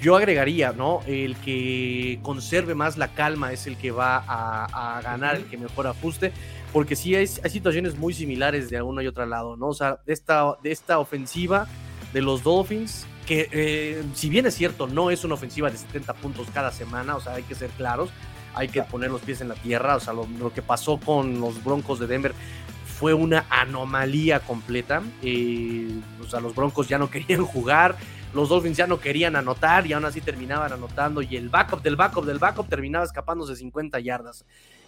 yo 0.00 0.16
agregaría, 0.16 0.72
¿no? 0.72 1.00
El 1.06 1.36
que 1.36 2.18
conserve 2.22 2.74
más 2.74 2.96
la 2.96 3.08
calma 3.08 3.52
es 3.52 3.66
el 3.66 3.76
que 3.76 3.90
va 3.90 4.24
a, 4.26 5.00
ganar, 5.02 5.36
el 5.36 5.44
que 5.44 5.58
mejor 5.58 5.86
ajuste, 5.86 6.32
porque 6.72 6.96
sí 6.96 7.14
hay, 7.14 7.26
situaciones 7.26 7.96
muy 7.96 8.14
similares 8.14 8.70
de 8.70 8.80
uno 8.80 9.02
y 9.02 9.06
otro 9.06 9.26
lado, 9.26 9.56
¿no? 9.56 9.68
O 9.68 9.74
sea, 9.74 9.98
de 10.06 10.12
esta, 10.12 10.56
de 10.62 10.72
esta 10.72 10.98
ofensiva 10.98 11.66
de 12.12 12.22
los 12.22 12.42
Dolphins, 12.42 13.06
que 13.26 13.48
eh, 13.52 14.02
si 14.14 14.28
bien 14.28 14.46
es 14.46 14.54
cierto, 14.54 14.86
no 14.86 15.10
es 15.10 15.24
una 15.24 15.34
ofensiva 15.34 15.70
de 15.70 15.76
70 15.76 16.14
puntos 16.14 16.48
cada 16.52 16.72
semana, 16.72 17.16
o 17.16 17.20
sea, 17.20 17.34
hay 17.34 17.42
que 17.42 17.54
ser 17.54 17.70
claros, 17.70 18.10
hay 18.54 18.68
que 18.68 18.82
poner 18.82 19.10
los 19.10 19.22
pies 19.22 19.40
en 19.40 19.48
la 19.48 19.54
tierra, 19.54 19.96
o 19.96 20.00
sea, 20.00 20.12
lo, 20.12 20.52
que 20.52 20.62
pasó 20.62 20.98
con 20.98 21.40
los 21.40 21.62
Broncos 21.62 21.98
de 21.98 22.06
Denver 22.06 22.34
fue 22.98 23.14
una 23.14 23.46
anomalía 23.50 24.40
completa, 24.40 25.02
eh, 25.22 25.88
o 26.20 26.28
sea, 26.28 26.40
los 26.40 26.54
Broncos 26.54 26.88
ya 26.88 26.98
no 26.98 27.10
querían 27.10 27.44
jugar, 27.44 27.96
los 28.34 28.48
Dolphins 28.48 28.76
ya 28.76 28.86
no 28.86 28.98
querían 28.98 29.36
anotar 29.36 29.86
y 29.86 29.92
aún 29.92 30.04
así 30.04 30.20
terminaban 30.20 30.72
anotando 30.72 31.22
y 31.22 31.36
el 31.36 31.48
backup 31.48 31.82
del 31.82 31.96
backup 31.96 32.24
del 32.24 32.38
backup 32.38 32.68
terminaba 32.68 33.04
escapándose 33.04 33.56
50 33.56 34.00
yardas. 34.00 34.44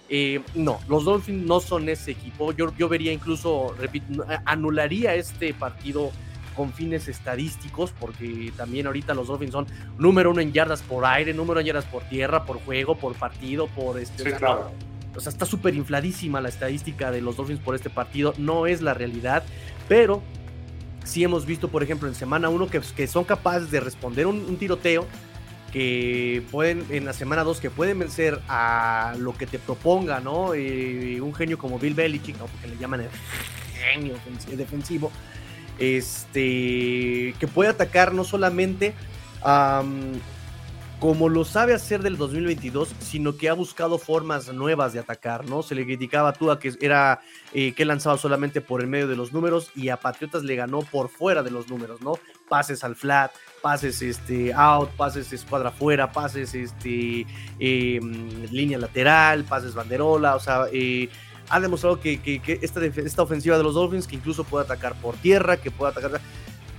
Eh, 0.08 0.42
no, 0.54 0.80
los 0.88 1.04
Dolphins 1.04 1.46
no 1.46 1.60
son 1.60 1.88
ese 1.88 2.10
equipo. 2.10 2.52
Yo, 2.52 2.74
yo 2.76 2.88
vería 2.88 3.12
incluso, 3.12 3.74
repito, 3.78 4.24
anularía 4.44 5.14
este 5.14 5.54
partido 5.54 6.10
con 6.54 6.72
fines 6.72 7.08
estadísticos, 7.08 7.92
porque 7.98 8.52
también 8.56 8.86
ahorita 8.86 9.14
los 9.14 9.28
Dolphins 9.28 9.52
son 9.52 9.66
número 9.98 10.30
uno 10.30 10.40
en 10.40 10.52
yardas 10.52 10.82
por 10.82 11.04
aire, 11.04 11.34
número 11.34 11.52
uno 11.52 11.60
en 11.60 11.66
yardas 11.66 11.84
por 11.86 12.04
tierra, 12.04 12.44
por 12.44 12.60
juego, 12.64 12.96
por 12.96 13.14
partido, 13.14 13.66
por 13.68 13.98
este. 13.98 14.30
Sí, 14.30 14.36
claro. 14.36 14.70
o 15.16 15.20
sea, 15.20 15.30
está 15.30 15.46
súper 15.46 15.74
infladísima 15.74 16.40
la 16.40 16.48
estadística 16.48 17.10
de 17.10 17.20
los 17.20 17.36
Dolphins 17.36 17.60
por 17.60 17.74
este 17.74 17.90
partido. 17.90 18.34
No 18.38 18.66
es 18.66 18.82
la 18.82 18.94
realidad, 18.94 19.42
pero 19.88 20.22
sí 21.04 21.22
hemos 21.22 21.46
visto, 21.46 21.68
por 21.68 21.82
ejemplo, 21.82 22.08
en 22.08 22.14
semana 22.14 22.48
uno 22.48 22.66
que, 22.66 22.80
que 22.80 23.06
son 23.06 23.24
capaces 23.24 23.70
de 23.70 23.80
responder 23.80 24.26
un, 24.26 24.56
tiroteo 24.56 25.06
que 25.72 26.42
pueden, 26.50 26.84
en 26.90 27.04
la 27.04 27.12
semana 27.12 27.44
2, 27.44 27.60
que 27.60 27.70
pueden 27.70 27.98
vencer 27.98 28.40
a 28.48 29.14
lo 29.18 29.36
que 29.36 29.46
te 29.46 29.58
proponga, 29.58 30.20
¿no? 30.20 30.54
Eh, 30.54 31.20
un 31.20 31.34
genio 31.34 31.58
como 31.58 31.78
Bill 31.78 31.94
Belichick, 31.94 32.38
¿no? 32.38 32.46
porque 32.46 32.68
le 32.68 32.76
llaman 32.76 33.00
el 33.02 33.08
genio 33.74 34.14
defensivo, 34.56 35.10
este, 35.78 37.34
que 37.38 37.48
puede 37.52 37.70
atacar 37.70 38.14
no 38.14 38.22
solamente 38.22 38.94
como 41.04 41.28
lo 41.28 41.44
sabe 41.44 41.74
hacer 41.74 42.00
del 42.00 42.16
2022, 42.16 42.94
sino 42.98 43.36
que 43.36 43.50
ha 43.50 43.52
buscado 43.52 43.98
formas 43.98 44.50
nuevas 44.54 44.94
de 44.94 45.00
atacar, 45.00 45.46
¿no? 45.46 45.62
Se 45.62 45.74
le 45.74 45.84
criticaba 45.84 46.30
a 46.30 46.32
Tua 46.32 46.58
que 46.58 46.72
era 46.80 47.20
eh, 47.52 47.74
que 47.74 47.84
lanzaba 47.84 48.16
solamente 48.16 48.62
por 48.62 48.80
el 48.80 48.86
medio 48.86 49.06
de 49.06 49.14
los 49.14 49.30
números 49.30 49.70
y 49.76 49.90
a 49.90 49.98
Patriotas 49.98 50.44
le 50.44 50.56
ganó 50.56 50.80
por 50.80 51.10
fuera 51.10 51.42
de 51.42 51.50
los 51.50 51.68
números, 51.68 52.00
¿no? 52.00 52.14
Pases 52.48 52.84
al 52.84 52.96
flat, 52.96 53.32
pases 53.60 54.00
este, 54.00 54.54
out, 54.54 54.88
pases 54.92 55.30
escuadra 55.30 55.70
fuera, 55.70 56.10
pases 56.10 56.54
este, 56.54 57.26
em, 57.58 58.50
línea 58.50 58.78
lateral, 58.78 59.44
pases 59.44 59.74
banderola, 59.74 60.36
o 60.36 60.40
sea, 60.40 60.68
eh, 60.72 61.10
ha 61.50 61.60
demostrado 61.60 62.00
que, 62.00 62.18
esta, 62.62 62.82
esta, 62.82 63.22
ofensiva 63.22 63.58
de 63.58 63.62
los 63.62 63.74
Dolphins, 63.74 64.06
que 64.06 64.16
incluso 64.16 64.42
puede 64.42 64.64
atacar 64.64 64.94
por 65.02 65.16
tierra, 65.16 65.58
que 65.58 65.70
puede 65.70 65.92
atacar... 65.92 66.22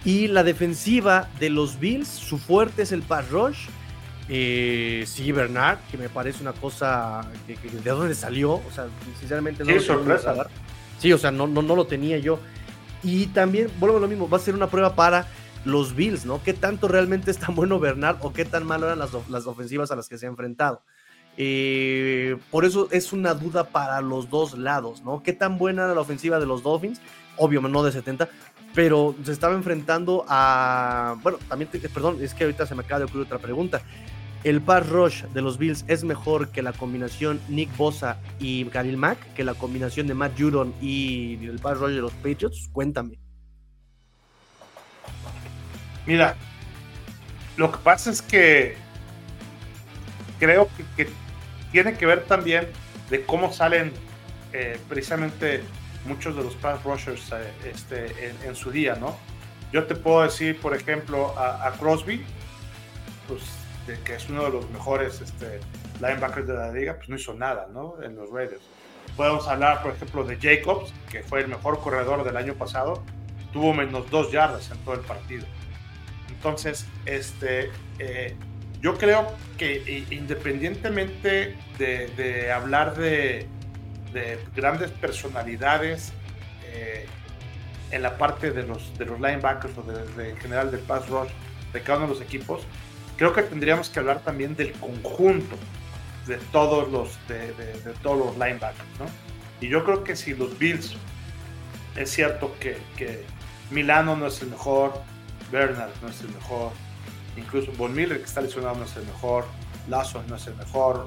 Y 0.03 0.29
la 0.29 0.43
defensiva 0.43 1.29
de 1.39 1.51
los 1.51 1.79
Bills, 1.79 2.07
su 2.07 2.39
fuerte 2.39 2.81
es 2.81 2.91
el 2.91 3.03
pass 3.03 3.29
rush. 3.29 3.67
Eh, 4.27 5.03
sí, 5.07 5.31
Bernard, 5.31 5.79
que 5.91 5.97
me 5.97 6.09
parece 6.09 6.41
una 6.41 6.53
cosa 6.53 7.29
de 7.47 7.89
dónde 7.89 8.15
salió, 8.15 8.53
o 8.53 8.71
sea, 8.73 8.87
sinceramente 9.19 9.63
no 9.63 9.71
sí, 9.71 9.79
sorpresa. 9.79 10.47
Sí, 10.99 11.13
o 11.13 11.17
sea, 11.17 11.31
no, 11.31 11.45
no, 11.47 11.61
no 11.61 11.75
lo 11.75 11.85
tenía 11.85 12.17
yo. 12.17 12.39
Y 13.03 13.27
también, 13.27 13.69
vuelvo 13.79 13.97
a 13.97 13.99
lo 13.99 14.07
mismo, 14.07 14.27
va 14.27 14.37
a 14.37 14.41
ser 14.41 14.55
una 14.55 14.67
prueba 14.67 14.95
para 14.95 15.27
los 15.63 15.95
Bills, 15.95 16.25
¿no? 16.25 16.41
¿Qué 16.41 16.53
tanto 16.53 16.87
realmente 16.87 17.29
es 17.29 17.37
tan 17.37 17.55
bueno 17.55 17.79
Bernard 17.79 18.17
o 18.21 18.33
qué 18.33 18.45
tan 18.45 18.65
malo 18.65 18.87
eran 18.87 18.99
las, 18.99 19.11
las 19.29 19.45
ofensivas 19.45 19.91
a 19.91 19.95
las 19.95 20.09
que 20.09 20.17
se 20.17 20.25
ha 20.25 20.29
enfrentado? 20.29 20.81
Eh, 21.37 22.37
por 22.49 22.63
eso 22.65 22.87
es 22.91 23.11
una 23.11 23.33
duda 23.33 23.65
para 23.65 24.01
los 24.01 24.29
dos 24.29 24.57
lados, 24.57 25.03
¿no? 25.03 25.21
¿Qué 25.21 25.33
tan 25.33 25.57
buena 25.57 25.83
era 25.83 25.93
la 25.93 26.01
ofensiva 26.01 26.39
de 26.39 26.45
los 26.45 26.63
Dolphins? 26.63 27.01
Obvio, 27.37 27.61
no 27.61 27.83
de 27.83 27.91
70, 27.91 28.29
pero 28.73 29.15
se 29.23 29.33
estaba 29.33 29.53
enfrentando 29.53 30.25
a. 30.27 31.17
Bueno, 31.21 31.37
también, 31.49 31.69
perdón, 31.93 32.19
es 32.21 32.33
que 32.33 32.45
ahorita 32.45 32.65
se 32.65 32.75
me 32.75 32.83
acaba 32.83 32.99
de 32.99 33.05
ocurrir 33.05 33.25
otra 33.25 33.39
pregunta. 33.39 33.81
¿El 34.45 34.61
par 34.61 34.87
rush 34.87 35.23
de 35.23 35.41
los 35.41 35.57
Bills 35.57 35.85
es 35.87 36.03
mejor 36.03 36.49
que 36.49 36.61
la 36.61 36.71
combinación 36.71 37.41
Nick 37.49 37.75
Bosa 37.75 38.19
y 38.37 38.63
Khalil 38.65 38.95
Mack? 38.95 39.17
¿Que 39.33 39.43
la 39.43 39.55
combinación 39.55 40.05
de 40.05 40.13
Matt 40.13 40.39
Judon 40.39 40.71
y 40.79 41.43
el 41.47 41.57
par 41.57 41.77
rush 41.77 41.95
de 41.95 42.01
los 42.01 42.13
Patriots? 42.13 42.69
Cuéntame. 42.71 43.17
Mira, 46.05 46.35
lo 47.57 47.71
que 47.71 47.79
pasa 47.79 48.11
es 48.11 48.21
que 48.21 48.75
creo 50.37 50.69
que 50.95 51.09
tiene 51.71 51.97
que 51.97 52.05
ver 52.05 52.25
también 52.25 52.67
de 53.09 53.25
cómo 53.25 53.51
salen 53.51 53.91
eh, 54.53 54.79
precisamente 54.87 55.63
muchos 56.05 56.35
de 56.35 56.43
los 56.43 56.53
pass 56.53 56.83
rushers 56.83 57.31
eh, 57.31 57.51
este, 57.73 58.35
en, 58.45 58.55
su 58.55 58.69
día, 58.69 58.93
¿no? 58.93 59.17
Yo 59.71 59.85
te 59.85 59.95
puedo 59.95 60.21
decir, 60.21 60.61
por 60.61 60.75
ejemplo, 60.75 61.33
a, 61.35 61.71
Crosby, 61.79 62.23
pues, 63.27 63.41
que 64.03 64.15
es 64.15 64.29
uno 64.29 64.43
de 64.45 64.51
los 64.51 64.69
mejores 64.69 65.21
este, 65.21 65.59
linebackers 66.01 66.47
de 66.47 66.53
la 66.53 66.71
liga, 66.71 66.95
pues 66.95 67.09
no 67.09 67.15
hizo 67.15 67.33
nada, 67.33 67.67
¿no? 67.71 67.95
En 68.01 68.15
los 68.15 68.29
Raiders. 68.31 68.61
Podemos 69.15 69.47
hablar, 69.47 69.81
por 69.81 69.93
ejemplo, 69.93 70.23
de 70.23 70.37
Jacobs, 70.37 70.93
que 71.09 71.23
fue 71.23 71.41
el 71.41 71.47
mejor 71.47 71.79
corredor 71.79 72.23
del 72.23 72.35
año 72.37 72.55
pasado, 72.55 73.03
tuvo 73.53 73.73
menos 73.73 74.09
dos 74.09 74.31
yardas 74.31 74.69
en 74.71 74.77
todo 74.79 74.95
el 74.95 75.01
partido. 75.01 75.45
Entonces, 76.29 76.85
este, 77.05 77.71
eh, 77.99 78.35
yo 78.81 78.97
creo 78.97 79.27
que 79.57 80.05
independientemente 80.11 81.55
de, 81.77 82.51
hablar 82.51 82.95
de, 82.95 83.47
grandes 84.55 84.91
personalidades 84.91 86.13
eh, 86.65 87.05
en 87.91 88.01
la 88.01 88.17
parte 88.17 88.51
de 88.51 88.63
los, 88.63 88.97
de 88.97 89.05
los 89.05 89.19
linebackers 89.19 89.77
o 89.77 89.83
de, 89.83 90.29
en 90.29 90.37
general 90.37 90.71
del 90.71 90.81
pass 90.81 91.09
rush 91.09 91.29
de 91.73 91.81
cada 91.81 91.99
uno 91.99 92.07
de 92.07 92.13
los 92.13 92.21
equipos, 92.21 92.61
creo 93.17 93.33
que 93.33 93.43
tendríamos 93.43 93.89
que 93.89 93.99
hablar 93.99 94.21
también 94.21 94.55
del 94.55 94.71
conjunto 94.73 95.55
de 96.27 96.37
todos 96.51 96.91
los, 96.91 97.17
de, 97.27 97.53
todos 98.01 98.17
los 98.17 98.33
linebackers. 98.33 98.99
¿no? 98.99 99.05
Y 99.61 99.69
yo 99.69 99.83
creo 99.83 100.03
que 100.03 100.15
si 100.15 100.33
los 100.33 100.57
Bills, 100.57 100.95
es 101.95 102.11
cierto 102.11 102.55
que, 102.59 102.77
que 102.97 103.23
Milano 103.71 104.15
no 104.15 104.27
es 104.27 104.41
el 104.41 104.49
mejor, 104.49 104.93
Bernard 105.51 105.91
no 106.01 106.09
es 106.09 106.21
el 106.21 106.29
mejor, 106.29 106.71
Incluso 107.37 107.71
Von 107.73 107.93
Miller, 107.93 108.17
que 108.17 108.25
está 108.25 108.41
lesionado, 108.41 108.75
no 108.75 108.85
es 108.85 108.95
el 108.95 109.05
mejor. 109.05 109.45
Lazo 109.87 110.23
no 110.27 110.35
es 110.35 110.47
el 110.47 110.55
mejor. 110.55 111.05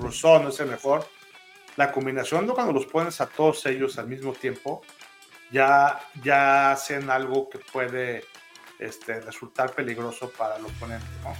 Rousseau 0.00 0.42
no 0.42 0.48
es 0.48 0.60
el 0.60 0.68
mejor. 0.68 1.06
La 1.76 1.92
combinación 1.92 2.46
de 2.46 2.52
cuando 2.52 2.72
los 2.72 2.86
pones 2.86 3.20
a 3.20 3.26
todos 3.26 3.64
ellos 3.66 3.98
al 3.98 4.08
mismo 4.08 4.32
tiempo, 4.32 4.82
ya, 5.50 6.00
ya 6.22 6.72
hacen 6.72 7.10
algo 7.10 7.48
que 7.48 7.58
puede 7.58 8.24
este, 8.84 9.20
resultar 9.20 9.72
peligroso 9.72 10.30
para 10.30 10.56
el 10.56 10.64
oponente. 10.64 11.06
¿no? 11.22 11.34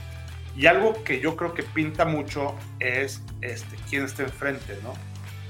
Y 0.56 0.66
algo 0.66 1.02
que 1.04 1.20
yo 1.20 1.36
creo 1.36 1.54
que 1.54 1.62
pinta 1.62 2.04
mucho 2.04 2.54
es 2.78 3.22
este, 3.40 3.76
quién 3.88 4.04
está 4.04 4.22
enfrente. 4.22 4.78
¿no? 4.82 4.94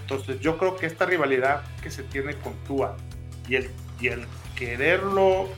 Entonces 0.02 0.40
yo 0.40 0.58
creo 0.58 0.76
que 0.76 0.86
esta 0.86 1.06
rivalidad 1.06 1.62
que 1.82 1.90
se 1.90 2.02
tiene 2.02 2.36
con 2.36 2.54
Tua 2.64 2.96
y 3.48 3.56
el, 3.56 3.70
y 4.00 4.08
el 4.08 4.26
quererlo, 4.56 5.48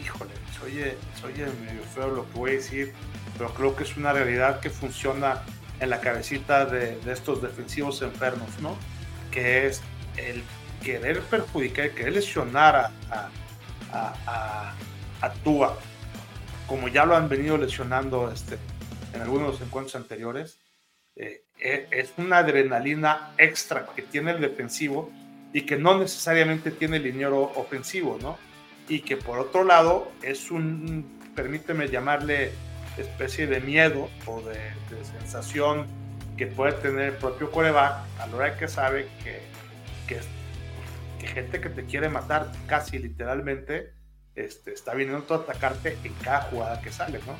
híjole, 0.00 0.32
oye, 0.64 0.96
oye 1.24 1.46
medio 1.64 1.82
feo 1.94 2.08
lo 2.08 2.30
que 2.30 2.38
voy 2.38 2.50
a 2.50 2.54
decir, 2.54 2.92
pero 3.36 3.52
creo 3.54 3.76
que 3.76 3.84
es 3.84 3.96
una 3.96 4.12
realidad 4.12 4.60
que 4.60 4.70
funciona 4.70 5.42
en 5.80 5.90
la 5.90 6.00
cabecita 6.00 6.64
de, 6.66 6.98
estos 7.10 7.42
defensivos 7.42 8.02
enfermos, 8.02 8.48
¿no? 8.60 8.76
Que 9.30 9.66
es 9.66 9.82
el 10.16 10.42
querer 10.82 11.20
perjudicar, 11.22 11.90
querer 11.90 12.12
lesionar 12.12 12.76
a, 12.76 12.90
a, 13.92 14.14
a, 14.26 14.74
a 15.22 15.32
Tua, 15.32 15.78
como 16.66 16.88
ya 16.88 17.06
lo 17.06 17.16
han 17.16 17.28
venido 17.28 17.56
lesionando 17.56 18.30
este, 18.30 18.58
en 19.14 19.22
algunos 19.22 19.60
encuentros 19.60 19.96
anteriores, 19.96 20.58
eh, 21.16 21.44
e, 21.58 21.88
es 21.90 22.12
una 22.18 22.38
adrenalina 22.38 23.32
extra 23.38 23.86
que 23.96 24.02
tiene 24.02 24.32
el 24.32 24.40
defensivo 24.40 25.10
y 25.52 25.62
que 25.62 25.76
no 25.76 25.98
necesariamente 25.98 26.70
tiene 26.70 26.98
el 26.98 27.04
liniero 27.04 27.40
ofensivo, 27.40 28.18
¿no? 28.20 28.36
y 28.88 29.00
que 29.00 29.16
por 29.16 29.38
otro 29.38 29.64
lado 29.64 30.10
es 30.22 30.50
un, 30.50 31.18
permíteme 31.34 31.88
llamarle 31.88 32.52
especie 32.98 33.46
de 33.46 33.60
miedo 33.60 34.10
o 34.26 34.42
de, 34.42 34.72
sensación 35.18 35.86
que 36.36 36.46
puede 36.46 36.72
tener 36.72 37.14
el 37.14 37.14
propio 37.14 37.50
coreback 37.50 38.04
a 38.18 38.26
la 38.26 38.36
hora 38.36 38.56
que 38.58 38.68
sabe 38.68 39.08
que, 39.24 39.40
que, 40.06 41.26
gente 41.26 41.60
que 41.60 41.70
te 41.70 41.84
quiere 41.84 42.08
matar 42.10 42.52
casi 42.66 42.98
literalmente 42.98 43.92
este, 44.36 44.72
está 44.72 44.94
viniendo 44.94 45.34
a 45.34 45.38
atacarte 45.38 45.98
en 46.04 46.12
cada 46.14 46.42
jugada 46.42 46.80
que 46.80 46.92
sale, 46.92 47.20
¿no? 47.26 47.34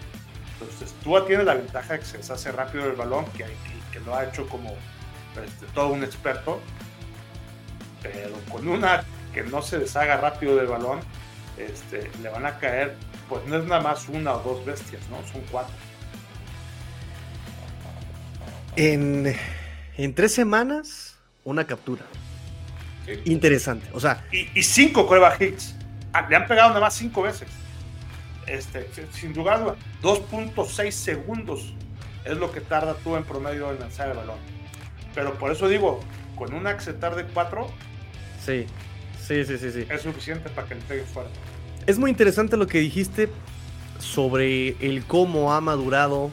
Entonces 0.61 0.95
tú 1.03 1.19
tienes 1.27 1.47
la 1.47 1.55
ventaja 1.55 1.95
de 1.95 2.01
que 2.01 2.05
se 2.05 2.19
deshace 2.19 2.53
rápido 2.53 2.87
el 2.87 2.97
balón, 2.97 3.25
que, 3.33 3.45
que, 3.93 4.01
lo 4.01 4.15
ha 4.15 4.25
hecho 4.25 4.49
como 4.49 4.71
este, 5.45 5.67
todo 5.75 5.89
un 5.89 6.05
experto, 6.05 6.61
pero 8.03 8.35
con 8.51 8.69
una 8.69 9.05
que 9.33 9.43
no 9.43 9.63
se 9.63 9.79
deshaga 9.79 10.19
rápido 10.19 10.57
del 10.57 10.67
balón, 10.67 11.01
este, 11.57 12.11
le 12.23 12.29
van 12.29 12.47
a 12.47 12.59
caer, 12.59 12.95
pues 13.29 13.45
no 13.47 13.57
es 13.57 13.65
nada 13.65 13.81
más 13.81 14.09
una 14.09 14.35
o 14.35 14.43
dos 14.43 14.65
bestias, 14.65 15.03
¿no? 15.09 15.17
Son 15.33 15.43
cuatro. 15.51 15.75
En, 18.77 19.35
tres 20.15 20.33
semanas, 20.33 21.17
una 21.45 21.67
captura. 21.67 22.05
Interesante. 23.25 23.89
O 23.93 24.01
sea. 24.01 24.25
Y, 24.31 24.63
cinco 24.63 25.07
pruebas 25.07 25.41
hits. 25.41 25.75
Ah, 26.13 26.27
le 26.29 26.37
han 26.37 26.47
pegado 26.47 26.69
nada 26.69 26.81
más 26.81 26.95
cinco 26.95 27.23
veces. 27.23 27.49
Este, 28.47 28.89
sin 29.13 29.35
lugar 29.35 29.63
a 29.63 30.03
2.6 30.03 30.91
segundos 30.91 31.75
es 32.25 32.37
lo 32.37 32.53
que 32.53 32.61
tarda 32.61 32.95
tú 32.95 33.17
en 33.17 33.25
promedio 33.25 33.71
en 33.71 33.81
lanzar 33.81 34.09
el 34.09 34.17
balón. 34.17 34.39
Pero 35.15 35.35
por 35.35 35.53
eso 35.53 35.69
digo, 35.69 36.01
con 36.37 36.53
un 36.55 36.65
que 36.65 36.93
de 36.93 37.25
cuatro. 37.33 37.69
Sí. 38.45 38.67
Sí, 39.21 39.45
sí, 39.45 39.57
sí, 39.59 39.71
sí. 39.71 39.87
Es 39.89 40.03
suficiente 40.03 40.49
para 40.51 40.67
que 40.67 40.75
le 40.75 40.81
pegue 40.83 41.03
fuerte. 41.03 41.33
Es 41.87 41.99
muy 41.99 42.11
interesante 42.11 42.57
lo 42.57 42.67
que 42.67 42.79
dijiste 42.79 43.29
sobre 43.99 44.71
el 44.87 45.05
cómo 45.05 45.53
ha 45.53 45.61
madurado 45.61 46.31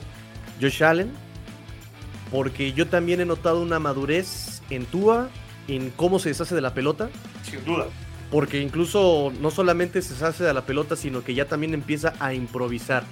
Josh 0.60 0.84
Allen, 0.84 1.12
porque 2.32 2.74
yo 2.74 2.88
también 2.88 3.22
he 3.22 3.26
notado 3.26 3.62
una 3.62 3.80
madurez 3.80 4.62
en 4.70 4.86
Tua, 4.86 5.30
en 5.68 5.92
cómo 5.92 6.20
se 6.20 6.30
deshace 6.30 6.56
de 6.56 6.62
la 6.62 6.74
pelota. 6.74 7.10
Sin 7.44 7.64
duda. 7.64 7.86
Porque 8.32 8.60
incluso 8.60 9.34
no 9.40 9.52
solamente 9.52 10.02
se 10.02 10.14
deshace 10.14 10.44
de 10.44 10.54
la 10.54 10.62
pelota, 10.62 10.96
sino 10.96 11.24
que 11.24 11.34
ya 11.34 11.46
también 11.46 11.74
empieza 11.74 12.14
a 12.20 12.34
improvisar. 12.34 13.04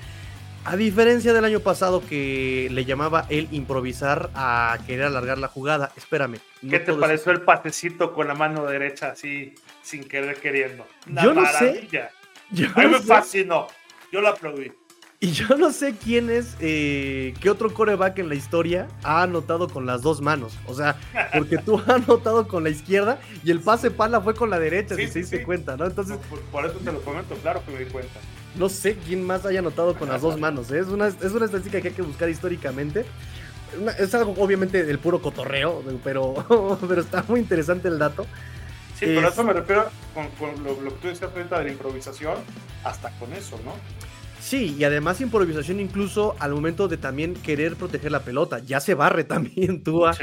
A 0.63 0.75
diferencia 0.75 1.33
del 1.33 1.45
año 1.45 1.61
pasado 1.61 2.03
que 2.05 2.67
le 2.71 2.83
llamaba 2.83 3.25
el 3.29 3.47
improvisar 3.51 4.29
a 4.35 4.77
querer 4.85 5.05
alargar 5.05 5.37
la 5.37 5.47
jugada. 5.47 5.91
Espérame. 5.95 6.39
¿Qué 6.69 6.79
te 6.79 6.93
pareció 6.93 7.31
el 7.31 7.41
patecito 7.41 8.13
con 8.13 8.27
la 8.27 8.35
mano 8.35 8.65
derecha 8.65 9.11
así, 9.11 9.55
sin 9.81 10.03
querer 10.03 10.35
queriendo? 10.41 10.85
yo 11.05 11.33
no 11.33 11.45
sé. 11.45 11.87
Yo 12.51 12.67
a 12.75 12.81
mí 12.81 12.87
me 12.87 12.99
fascinó. 12.99 13.67
Yo 14.11 14.21
lo 14.21 14.27
aplaudí. 14.27 14.71
Y 15.19 15.31
yo 15.31 15.57
no 15.57 15.71
sé 15.71 15.95
quién 15.95 16.29
es, 16.29 16.55
eh, 16.59 17.33
qué 17.41 17.49
otro 17.49 17.73
coreback 17.73 18.19
en 18.19 18.29
la 18.29 18.35
historia 18.35 18.87
ha 19.03 19.23
anotado 19.23 19.67
con 19.67 19.87
las 19.87 20.03
dos 20.03 20.21
manos. 20.21 20.53
O 20.67 20.75
sea, 20.75 20.95
porque 21.33 21.57
tú 21.57 21.79
has 21.79 21.89
anotado 21.89 22.47
con 22.47 22.63
la 22.63 22.69
izquierda 22.69 23.17
y 23.43 23.49
el 23.49 23.59
pase 23.59 23.89
pala 23.89 24.21
fue 24.21 24.35
con 24.35 24.51
la 24.51 24.59
derecha, 24.59 24.95
si 24.95 25.07
se 25.07 25.19
diste 25.19 25.43
cuenta, 25.43 25.75
¿no? 25.75 25.85
Entonces. 25.85 26.19
Por, 26.51 26.65
eso 26.65 26.75
te 26.75 26.91
lo 26.91 27.01
comento, 27.01 27.33
claro 27.41 27.63
que 27.65 27.71
me 27.71 27.79
di 27.79 27.85
cuenta. 27.85 28.19
No 28.55 28.69
sé 28.69 28.95
quién 28.95 29.25
más 29.25 29.43
haya 29.47 29.59
anotado 29.59 29.95
con 29.95 30.07
las 30.07 30.21
dos 30.21 30.39
manos. 30.39 30.69
¿eh? 30.71 30.79
Es, 30.79 30.87
una, 30.87 31.07
es 31.07 31.31
una 31.31 31.45
estadística 31.45 31.81
que 31.81 31.87
hay 31.87 31.93
que 31.95 32.03
buscar 32.03 32.29
históricamente. 32.29 33.03
Es 33.97 34.13
algo, 34.13 34.35
obviamente, 34.37 34.83
del 34.85 34.99
puro 34.99 35.19
cotorreo, 35.19 35.83
pero, 36.03 36.77
pero 36.87 37.01
está 37.01 37.25
muy 37.27 37.39
interesante 37.39 37.87
el 37.87 37.97
dato. 37.97 38.27
Sí, 38.99 39.05
pero 39.05 39.29
eso 39.29 39.43
me 39.43 39.53
refiero 39.53 39.87
con, 40.13 40.63
lo, 40.63 40.79
lo, 40.79 40.93
que 40.93 41.01
tú 41.01 41.07
decías 41.07 41.31
ahorita 41.35 41.57
de 41.57 41.65
la 41.65 41.71
improvisación, 41.71 42.35
hasta 42.83 43.09
con 43.17 43.33
eso, 43.33 43.59
¿no? 43.65 43.73
Sí, 44.47 44.77
y 44.79 44.85
además 44.85 45.19
improvisación 45.19 45.81
incluso 45.81 46.37
al 46.39 46.53
momento 46.53 46.87
de 46.87 46.95
también 46.95 47.33
querer 47.33 47.75
proteger 47.75 48.13
la 48.13 48.21
pelota. 48.21 48.59
Ya 48.59 48.79
se 48.79 48.93
barre 48.93 49.23
también 49.25 49.83
Tua, 49.83 50.15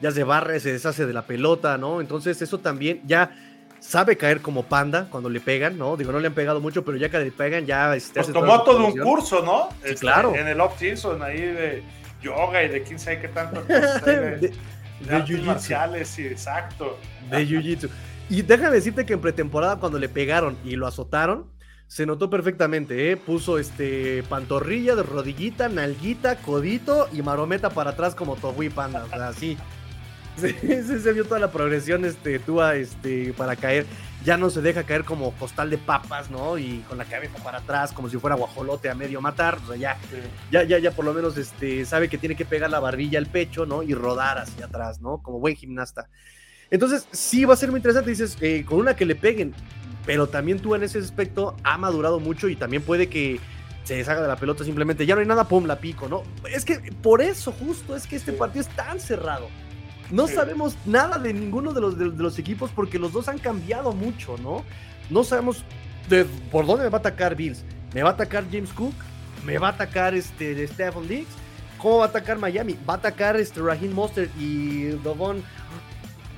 ya 0.00 0.10
se 0.10 0.24
barre, 0.24 0.60
se 0.60 0.72
deshace 0.72 1.04
de 1.04 1.12
la 1.12 1.26
pelota, 1.26 1.76
¿no? 1.76 2.00
Entonces 2.00 2.40
eso 2.40 2.58
también 2.58 3.02
ya 3.04 3.36
sabe 3.78 4.16
caer 4.16 4.40
como 4.40 4.62
panda 4.62 5.08
cuando 5.10 5.28
le 5.28 5.40
pegan, 5.40 5.76
¿no? 5.76 5.98
Digo, 5.98 6.10
no 6.10 6.20
le 6.20 6.28
han 6.28 6.32
pegado 6.32 6.58
mucho, 6.58 6.86
pero 6.86 6.96
ya 6.96 7.10
que 7.10 7.18
le 7.18 7.30
pegan 7.30 7.66
ya... 7.66 7.94
Este, 7.94 8.14
pues 8.20 8.32
tomó 8.32 8.62
todo 8.62 8.86
un 8.86 8.98
curso, 8.98 9.42
¿no? 9.42 9.68
Sí, 9.82 9.90
este, 9.90 9.96
claro. 9.96 10.34
En 10.34 10.48
el 10.48 10.58
off-season 10.58 11.22
ahí 11.22 11.42
de 11.42 11.82
yoga 12.22 12.64
y 12.64 12.68
de 12.68 12.82
quién 12.82 12.98
sabe 12.98 13.20
qué 13.20 13.28
tanto. 13.28 13.62
de, 13.64 14.38
de, 14.38 14.52
de, 15.00 15.42
marciales, 15.42 16.08
sí, 16.08 16.26
exacto. 16.26 16.98
De 17.30 17.46
jiu-jitsu. 17.46 17.90
Y 18.30 18.40
déjame 18.40 18.76
decirte 18.76 19.04
que 19.04 19.12
en 19.12 19.20
pretemporada 19.20 19.76
cuando 19.76 19.98
le 19.98 20.08
pegaron 20.08 20.56
y 20.64 20.76
lo 20.76 20.86
azotaron, 20.86 21.54
se 21.88 22.04
notó 22.04 22.28
perfectamente, 22.28 23.12
¿eh? 23.12 23.16
Puso 23.16 23.58
este 23.58 24.22
pantorrilla, 24.24 24.96
de 24.96 25.02
rodillita, 25.02 25.68
nalguita, 25.68 26.36
codito 26.36 27.08
y 27.12 27.22
marometa 27.22 27.70
para 27.70 27.90
atrás 27.90 28.14
como 28.14 28.36
Togui 28.36 28.70
Panda. 28.70 29.04
O 29.04 29.08
sea, 29.08 29.28
así. 29.28 29.56
Se, 30.36 31.12
vio 31.14 31.24
toda 31.24 31.40
la 31.40 31.50
progresión, 31.50 32.04
este, 32.04 32.38
Tua, 32.38 32.74
este, 32.76 33.32
para 33.32 33.56
caer. 33.56 33.86
Ya 34.22 34.36
no 34.36 34.50
se 34.50 34.60
deja 34.60 34.82
caer 34.82 35.04
como 35.04 35.32
costal 35.32 35.70
de 35.70 35.78
papas, 35.78 36.30
¿no? 36.30 36.58
Y 36.58 36.84
con 36.88 36.98
la 36.98 37.04
cabeza 37.04 37.42
para 37.42 37.58
atrás, 37.58 37.92
como 37.92 38.10
si 38.10 38.18
fuera 38.18 38.36
guajolote 38.36 38.90
a 38.90 38.94
medio 38.94 39.20
matar. 39.22 39.58
O 39.64 39.68
sea, 39.68 39.76
ya, 39.76 39.96
ya, 40.50 40.64
ya, 40.64 40.78
ya 40.78 40.90
por 40.90 41.04
lo 41.04 41.14
menos 41.14 41.38
este, 41.38 41.86
sabe 41.86 42.08
que 42.08 42.18
tiene 42.18 42.34
que 42.34 42.44
pegar 42.44 42.68
la 42.68 42.80
barrilla 42.80 43.18
al 43.18 43.26
pecho, 43.26 43.64
¿no? 43.64 43.82
Y 43.82 43.94
rodar 43.94 44.38
hacia 44.38 44.66
atrás, 44.66 45.00
¿no? 45.00 45.22
Como 45.22 45.38
buen 45.38 45.54
gimnasta. 45.54 46.08
Entonces, 46.70 47.06
sí 47.12 47.44
va 47.44 47.54
a 47.54 47.56
ser 47.56 47.70
muy 47.70 47.78
interesante. 47.78 48.10
Dices, 48.10 48.36
eh, 48.40 48.64
con 48.66 48.78
una 48.78 48.96
que 48.96 49.06
le 49.06 49.14
peguen, 49.14 49.54
pero 50.06 50.28
también 50.28 50.60
tú 50.60 50.74
en 50.74 50.84
ese 50.84 50.98
aspecto 50.98 51.56
ha 51.64 51.76
madurado 51.76 52.20
mucho 52.20 52.48
y 52.48 52.56
también 52.56 52.82
puede 52.82 53.08
que 53.08 53.40
se 53.84 53.96
deshaga 53.96 54.22
de 54.22 54.28
la 54.28 54.36
pelota 54.36 54.64
simplemente. 54.64 55.04
Ya 55.04 55.14
no 55.14 55.20
hay 55.20 55.26
nada, 55.26 55.48
pum, 55.48 55.66
la 55.66 55.78
pico, 55.78 56.08
¿no? 56.08 56.22
Es 56.50 56.64
que 56.64 56.78
por 57.02 57.20
eso 57.20 57.52
justo 57.52 57.94
es 57.94 58.06
que 58.06 58.16
este 58.16 58.32
partido 58.32 58.62
es 58.62 58.68
tan 58.74 59.00
cerrado. 59.00 59.48
No 60.10 60.28
sabemos 60.28 60.76
nada 60.86 61.18
de 61.18 61.34
ninguno 61.34 61.72
de 61.72 61.80
los, 61.80 61.98
de, 61.98 62.06
los 62.06 62.38
equipos 62.38 62.70
porque 62.74 62.98
los 62.98 63.12
dos 63.12 63.28
han 63.28 63.38
cambiado 63.38 63.92
mucho, 63.92 64.36
¿no? 64.38 64.64
No 65.10 65.24
sabemos 65.24 65.64
de, 66.08 66.24
por 66.24 66.66
dónde 66.66 66.84
me 66.84 66.90
va 66.90 66.98
a 66.98 67.00
atacar 67.00 67.34
Bills. 67.34 67.64
¿Me 67.92 68.02
va 68.02 68.10
a 68.10 68.12
atacar 68.12 68.44
James 68.50 68.72
Cook? 68.72 68.94
¿Me 69.44 69.58
va 69.58 69.68
a 69.68 69.70
atacar 69.72 70.14
este, 70.14 70.66
Stephen 70.68 71.08
Diggs? 71.08 71.34
¿Cómo 71.78 71.98
va 71.98 72.06
a 72.06 72.08
atacar 72.08 72.38
Miami? 72.38 72.76
¿Va 72.88 72.94
a 72.94 72.96
atacar 72.96 73.36
este 73.36 73.60
Raheem 73.60 73.92
Monster 73.92 74.30
y 74.38 74.86
Dovon 75.02 75.42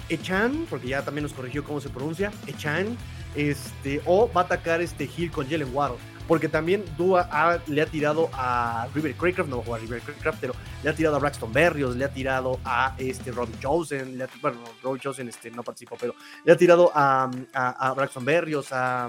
Echan? 0.08 0.66
Porque 0.68 0.88
ya 0.88 1.02
también 1.02 1.24
nos 1.24 1.32
corrigió 1.32 1.64
cómo 1.64 1.80
se 1.80 1.90
pronuncia. 1.90 2.32
Echan 2.46 2.96
este, 3.34 4.00
o 4.04 4.30
va 4.32 4.42
a 4.42 4.44
atacar 4.44 4.80
este 4.80 5.08
Hill 5.16 5.30
con 5.30 5.48
Jalen 5.48 5.74
Waddle. 5.74 5.98
Porque 6.26 6.48
también 6.48 6.84
Dua 6.98 7.62
le 7.66 7.80
ha 7.80 7.86
tirado 7.86 8.28
a 8.34 8.86
River 8.94 9.14
Craycraft, 9.14 9.48
no 9.48 9.62
a 9.74 9.78
River 9.78 10.02
Craycraft, 10.02 10.38
pero 10.38 10.54
le 10.82 10.90
ha 10.90 10.92
tirado 10.92 11.16
a 11.16 11.18
Braxton 11.18 11.50
Berrios, 11.50 11.96
le 11.96 12.04
ha 12.04 12.12
tirado 12.12 12.60
a 12.66 12.94
este 12.98 13.32
Robbie 13.32 13.58
Chosen, 13.58 14.22
bueno, 14.42 14.58
Robbie 14.82 15.00
Chosen 15.00 15.28
este, 15.30 15.50
no 15.50 15.62
participó, 15.62 15.96
pero 15.98 16.14
le 16.44 16.52
ha 16.52 16.56
tirado 16.56 16.92
a, 16.94 17.30
Braxton 17.96 18.26
Berrios, 18.26 18.72
a, 18.72 19.08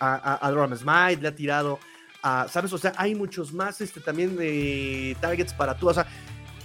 a, 0.00 0.34
a 0.34 1.10
le 1.10 1.28
ha 1.28 1.34
tirado 1.34 1.78
a, 2.22 2.48
¿sabes? 2.48 2.72
O 2.72 2.78
sea, 2.78 2.94
hay 2.96 3.14
muchos 3.14 3.52
más 3.52 3.82
este, 3.82 4.00
también 4.00 4.34
de 4.36 5.14
targets 5.20 5.52
para 5.52 5.76
tú. 5.76 5.90
O 5.90 5.94
sea, 5.94 6.06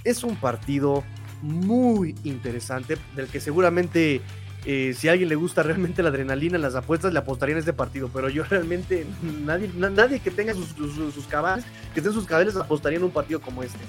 es 0.04 0.24
un 0.24 0.38
partido 0.38 1.04
muy 1.42 2.16
interesante 2.24 2.98
del 3.16 3.28
que 3.28 3.40
seguramente 3.40 4.22
eh, 4.64 4.94
si 4.96 5.10
a 5.10 5.14
alguien 5.14 5.30
le 5.30 5.36
gusta 5.36 5.64
realmente 5.64 6.04
la 6.04 6.10
adrenalina 6.10 6.56
en 6.56 6.62
las 6.62 6.76
apuestas, 6.76 7.12
le 7.12 7.20
apostaría 7.20 7.54
en 7.54 7.60
este 7.60 7.74
partido. 7.74 8.10
Pero 8.14 8.30
yo 8.30 8.44
realmente, 8.44 9.08
nadie, 9.22 10.20
que 10.20 10.32
tenga 10.32 10.54
sus, 10.54 10.70
sus, 10.70 11.26
cabales, 11.26 11.66
que 11.94 12.00
estén 12.00 12.14
sus 12.14 12.26
cabales, 12.26 12.56
apostaría 12.56 13.00
en 13.00 13.06
un 13.06 13.12
partido 13.12 13.42
como 13.42 13.64
este. 13.64 13.80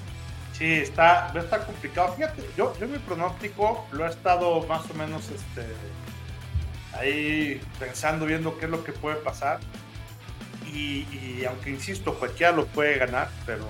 Sí, 0.53 0.65
está, 0.65 1.31
va 1.35 1.57
a 1.57 1.65
complicado. 1.65 2.13
Fíjate, 2.13 2.43
yo, 2.57 2.73
yo 2.79 2.87
mi 2.87 2.97
pronóstico 2.99 3.87
lo 3.91 4.05
he 4.05 4.09
estado 4.09 4.65
más 4.65 4.89
o 4.89 4.93
menos 4.95 5.29
este, 5.29 5.65
ahí 6.93 7.61
pensando, 7.79 8.25
viendo 8.25 8.57
qué 8.57 8.65
es 8.65 8.71
lo 8.71 8.83
que 8.83 8.93
puede 8.93 9.17
pasar. 9.17 9.59
Y, 10.73 11.45
aunque 11.45 11.69
insisto, 11.69 12.15
cualquiera 12.15 12.51
lo 12.51 12.65
puede 12.65 12.97
ganar, 12.97 13.29
pero 13.45 13.67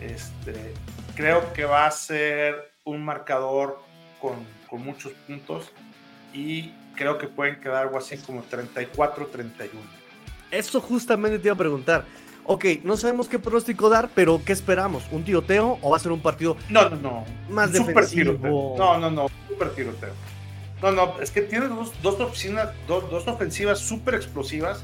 este, 0.00 0.74
creo 1.14 1.50
que 1.54 1.64
va 1.64 1.86
a 1.86 1.90
ser 1.90 2.72
un 2.84 3.02
marcador 3.02 3.80
con 4.20 4.84
muchos 4.84 5.12
puntos 5.26 5.72
y 6.32 6.72
creo 6.94 7.18
que 7.18 7.26
pueden 7.26 7.60
quedar 7.60 7.84
algo 7.84 7.98
así 7.98 8.16
como 8.18 8.44
34-31. 8.44 9.70
Eso 10.50 10.80
justamente 10.80 11.38
te 11.38 11.48
iba 11.48 11.54
a 11.54 11.58
preguntar. 11.58 12.04
Ok, 12.44 12.64
no 12.82 12.96
sabemos 12.96 13.28
qué 13.28 13.38
pronóstico 13.38 13.88
dar, 13.88 14.10
pero 14.14 14.42
¿qué 14.44 14.52
esperamos? 14.52 15.04
¿Un 15.12 15.24
tiroteo 15.24 15.78
o 15.82 15.90
va 15.90 15.96
a 15.96 16.00
ser 16.00 16.10
un 16.10 16.20
partido 16.20 16.56
no, 16.68 16.88
no, 16.90 16.96
no. 16.96 17.24
más 17.48 17.70
super 17.70 17.94
defensivo? 17.94 18.74
No, 18.76 18.98
no, 18.98 19.10
no, 19.10 19.28
super 19.48 19.70
tiroteo. 19.74 20.12
No, 20.82 20.90
no, 20.90 21.20
es 21.20 21.30
que 21.30 21.42
tienes 21.42 21.68
dos, 21.68 21.92
dos, 22.02 22.18
dos, 22.18 23.10
dos 23.10 23.28
ofensivas 23.28 23.78
súper 23.78 24.14
explosivas 24.14 24.82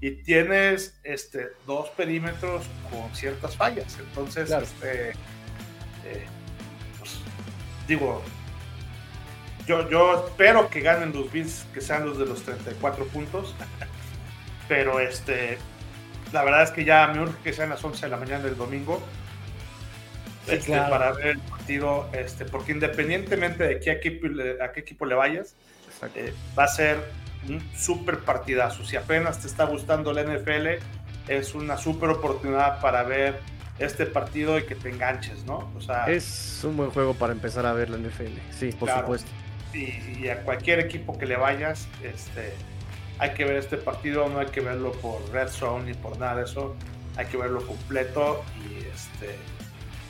y 0.00 0.10
tienes 0.10 0.98
este, 1.04 1.48
dos 1.66 1.88
perímetros 1.90 2.64
con 2.90 3.14
ciertas 3.14 3.56
fallas. 3.56 3.96
Entonces, 3.98 4.50
este, 4.50 5.10
eh, 6.04 6.26
pues, 6.98 7.18
digo, 7.88 8.22
yo, 9.66 10.26
espero 10.26 10.70
que 10.70 10.80
ganen 10.80 11.12
los 11.12 11.30
Bills, 11.32 11.66
que 11.74 11.80
sean 11.80 12.06
los 12.06 12.18
de 12.18 12.26
los 12.26 12.42
34 12.42 13.06
puntos. 13.06 13.54
Pero 14.68 15.00
este, 15.00 15.58
la 16.32 16.44
verdad 16.44 16.62
es 16.62 16.70
que 16.70 16.84
ya 16.84 17.06
me 17.08 17.20
urge 17.20 17.34
que 17.42 17.52
sean 17.52 17.70
las 17.70 17.82
11 17.82 18.06
de 18.06 18.10
la 18.10 18.16
mañana 18.16 18.44
del 18.44 18.56
domingo. 18.56 19.02
Este, 20.46 20.76
para 20.76 21.10
ver 21.10 21.26
el 21.26 21.38
partido, 21.40 22.08
este, 22.12 22.44
porque 22.44 22.70
independientemente 22.70 23.64
de 23.64 23.80
qué 23.80 23.90
equipo, 23.90 24.28
a 24.62 24.70
qué 24.70 24.80
equipo 24.80 25.04
le 25.04 25.16
vayas, 25.16 25.56
eh, 26.14 26.32
va 26.56 26.64
a 26.64 26.68
ser 26.68 26.98
un 27.48 27.60
súper 27.76 28.20
partidazo. 28.20 28.84
Si 28.84 28.94
apenas 28.94 29.40
te 29.40 29.48
está 29.48 29.64
gustando 29.64 30.12
la 30.12 30.22
NFL, 30.22 30.78
es 31.26 31.54
una 31.56 31.76
súper 31.76 32.10
oportunidad 32.10 32.80
para 32.80 33.02
ver 33.02 33.40
este 33.80 34.06
partido 34.06 34.56
y 34.56 34.66
que 34.66 34.76
te 34.76 34.88
enganches, 34.88 35.44
¿no? 35.44 35.72
O 35.76 35.80
sea, 35.80 36.04
es 36.04 36.60
un 36.62 36.76
buen 36.76 36.90
juego 36.90 37.14
para 37.14 37.32
empezar 37.32 37.66
a 37.66 37.72
ver 37.72 37.90
la 37.90 37.98
NFL, 37.98 38.38
sí, 38.52 38.70
por 38.70 38.88
supuesto 38.88 39.28
y, 39.76 40.28
a 40.28 40.42
cualquier 40.42 40.80
equipo 40.80 41.18
que 41.18 41.26
le 41.26 41.36
vayas, 41.36 41.86
este, 42.02 42.52
hay 43.18 43.34
que 43.34 43.44
ver 43.44 43.56
este 43.56 43.76
partido, 43.76 44.28
no 44.28 44.38
hay 44.38 44.46
que 44.46 44.60
verlo 44.60 44.92
por 44.92 45.20
Red 45.30 45.48
Zone 45.48 45.86
ni 45.86 45.94
por 45.94 46.18
nada 46.18 46.36
de 46.36 46.44
eso, 46.44 46.74
hay 47.16 47.26
que 47.26 47.36
verlo 47.36 47.66
completo 47.66 48.44
y 48.58 48.78
este, 48.86 49.36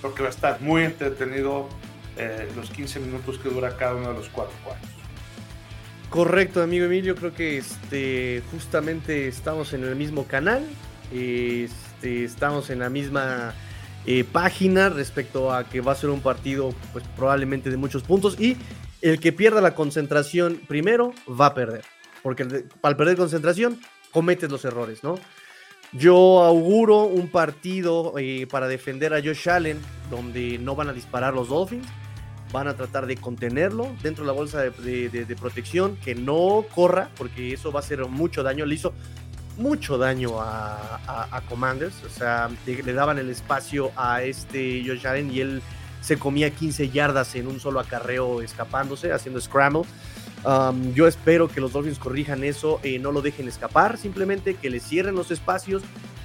creo 0.00 0.14
que 0.14 0.22
va 0.22 0.28
a 0.28 0.32
estar 0.32 0.60
muy 0.60 0.82
entretenido 0.82 1.68
eh, 2.16 2.48
los 2.56 2.70
15 2.70 3.00
minutos 3.00 3.38
que 3.38 3.48
dura 3.48 3.76
cada 3.76 3.94
uno 3.94 4.08
de 4.08 4.14
los 4.14 4.28
cuatro 4.28 4.54
cuartos. 4.64 4.90
Correcto, 6.10 6.62
amigo 6.62 6.86
Emilio, 6.86 7.16
creo 7.16 7.34
que 7.34 7.58
este, 7.58 8.42
justamente 8.50 9.28
estamos 9.28 9.72
en 9.72 9.84
el 9.84 9.96
mismo 9.96 10.24
canal, 10.24 10.64
este, 11.12 12.24
estamos 12.24 12.70
en 12.70 12.78
la 12.78 12.88
misma 12.88 13.54
eh, 14.06 14.24
página 14.24 14.88
respecto 14.88 15.52
a 15.52 15.64
que 15.64 15.80
va 15.80 15.92
a 15.92 15.94
ser 15.96 16.10
un 16.10 16.20
partido 16.20 16.72
pues 16.92 17.04
probablemente 17.16 17.70
de 17.70 17.76
muchos 17.76 18.04
puntos 18.04 18.40
y 18.40 18.56
el 19.08 19.20
que 19.20 19.32
pierda 19.32 19.60
la 19.60 19.74
concentración 19.74 20.60
primero 20.66 21.12
va 21.28 21.46
a 21.46 21.54
perder. 21.54 21.84
Porque 22.22 22.64
al 22.82 22.96
perder 22.96 23.16
concentración, 23.16 23.80
cometes 24.10 24.50
los 24.50 24.64
errores, 24.64 25.04
¿no? 25.04 25.16
Yo 25.92 26.42
auguro 26.42 27.04
un 27.04 27.28
partido 27.28 28.14
eh, 28.18 28.46
para 28.50 28.66
defender 28.66 29.14
a 29.14 29.22
Josh 29.22 29.48
Allen 29.48 29.80
donde 30.10 30.58
no 30.58 30.74
van 30.74 30.88
a 30.88 30.92
disparar 30.92 31.34
los 31.34 31.48
Dolphins. 31.48 31.86
van 32.52 32.68
a 32.68 32.74
tratar 32.74 33.06
de 33.06 33.16
contenerlo 33.16 33.94
dentro 34.02 34.24
de 34.24 34.26
la 34.26 34.32
bolsa 34.32 34.60
de, 34.62 35.36
protección, 35.38 35.96
que 35.96 36.14
no 36.14 36.64
corra, 36.74 37.10
porque 37.16 37.52
eso 37.52 37.72
va 37.72 37.80
a 37.80 37.82
hacer 37.82 38.04
mucho 38.06 38.42
daño. 38.42 38.64
Le 38.66 38.74
hizo 38.74 38.92
mucho 39.56 39.98
daño 39.98 40.40
a, 40.40 41.42
Commanders, 41.48 42.02
o 42.04 42.08
sea, 42.08 42.50
le, 42.66 42.92
daban 42.92 43.18
el 43.18 43.30
espacio 43.30 43.90
a 43.96 44.22
este 44.22 44.82
Josh 44.86 45.06
Allen 45.06 45.32
y 45.32 45.40
él 45.40 45.62
se 46.06 46.18
comía 46.18 46.50
15 46.50 46.90
yardas 46.90 47.34
en 47.34 47.48
un 47.48 47.58
solo 47.58 47.80
acarreo 47.80 48.40
escapándose, 48.40 49.10
haciendo 49.10 49.40
scramble. 49.40 49.82
Um, 50.44 50.94
yo 50.94 51.08
espero 51.08 51.48
que 51.48 51.60
los 51.60 51.72
Dolphins 51.72 51.98
corrijan 51.98 52.44
eso, 52.44 52.78
y 52.84 53.00
no 53.00 53.10
lo 53.10 53.22
dejen 53.22 53.48
escapar, 53.48 53.98
simplemente 53.98 54.54
que 54.54 54.70
le 54.70 54.78
cierren 54.78 55.16
los 55.16 55.32
espacios 55.32 55.82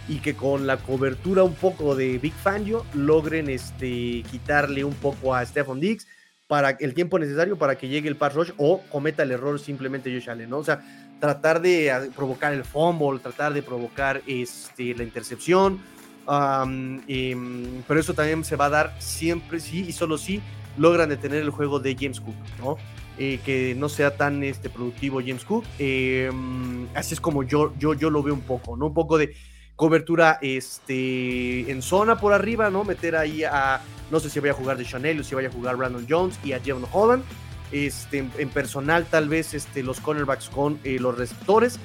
y 0.07 0.19
que 0.19 0.36
con 0.36 0.67
la 0.67 0.77
cobertura 0.77 1.41
un 1.41 1.55
poco 1.55 1.95
de 1.95 2.19
Big 2.19 2.34
Fangio 2.34 2.86
logren 2.93 3.49
este, 3.49 4.23
quitarle 4.29 4.84
un 4.84 4.93
poco 4.93 5.34
a 5.34 5.43
Stephon 5.43 5.79
Diggs 5.79 6.05
para 6.47 6.71
el 6.71 6.93
tiempo 6.93 7.17
necesario 7.17 7.57
para 7.57 7.75
que 7.75 7.88
llegue 7.88 8.07
el 8.07 8.17
pass 8.17 8.36
rush 8.36 8.51
o 8.57 8.84
cometa 8.91 9.23
el 9.23 9.32
error 9.32 9.59
simplemente 9.59 10.13
Josh 10.13 10.29
Allen, 10.29 10.49
¿no? 10.49 10.63
Sea, 10.63 10.84
tratar 11.19 11.59
de 11.59 12.11
provocar 12.15 12.53
el 12.53 12.65
fumble, 12.65 13.19
tratar 13.19 13.53
de 13.53 13.63
provocar 13.63 14.21
este, 14.27 14.93
la 14.93 15.03
intercepción, 15.03 15.82
pero 16.26 17.99
eso 17.99 18.13
también 18.13 18.43
se 18.43 18.55
va 18.55 18.65
a 18.65 18.69
dar 18.69 18.95
siempre 18.99 19.59
sí 19.59 19.86
y 19.88 19.91
solo 19.91 20.17
si 20.17 20.41
logran 20.78 21.09
detener 21.09 21.41
el 21.41 21.49
juego 21.49 21.80
de 21.80 21.95
James 21.99 22.22
Cook, 22.22 22.36
¿no? 22.59 22.78
Eh, 23.17 23.39
que 23.45 23.76
no 23.76 23.89
sea 23.89 24.15
tan 24.15 24.43
este, 24.43 24.69
productivo 24.69 25.19
James 25.19 25.43
Cook. 25.43 25.65
Em, 25.78 26.88
así 26.95 27.13
es 27.13 27.22
como 27.22 27.43
yo, 27.43 27.74
yo, 27.78 27.93
yo 27.93 28.09
lo 28.09 28.24
veo 28.24 28.34
un 28.34 28.41
poco, 28.41 28.78
¿no? 28.78 28.88
Un 28.88 28.93
poco 28.93 29.17
de 29.17 29.36
cobertura 29.76 30.39
este, 30.41 31.69
en 31.72 31.82
zona 31.82 32.19
por 32.19 32.34
arriba, 32.34 32.69
¿no? 32.69 32.84
Meter 32.84 33.15
ahí 33.15 33.43
a, 33.43 33.82
no 34.09 34.19
sé 34.19 34.30
si 34.30 34.39
vaya 34.39 34.53
a 34.53 34.55
jugar 34.55 34.78
de 34.78 34.86
Chanel 34.86 35.19
o 35.19 35.24
si 35.24 35.36
vaya 35.36 35.49
a 35.49 35.51
jugar 35.51 35.76
Brandon 35.76 36.05
Jones 36.09 36.39
y 36.43 36.53
a 36.53 36.59
Jevon 36.59 36.86
Holland. 36.91 37.24
Este, 37.72 38.26
en, 38.38 38.49
personal, 38.49 39.05
tal 39.05 39.30
vez 39.30 39.53
este, 39.53 39.82
los 39.84 39.99
cornerbacks 39.99 40.49
con 40.49 40.80
eh, 40.84 40.97
los 40.99 41.17
receptores. 41.17 41.80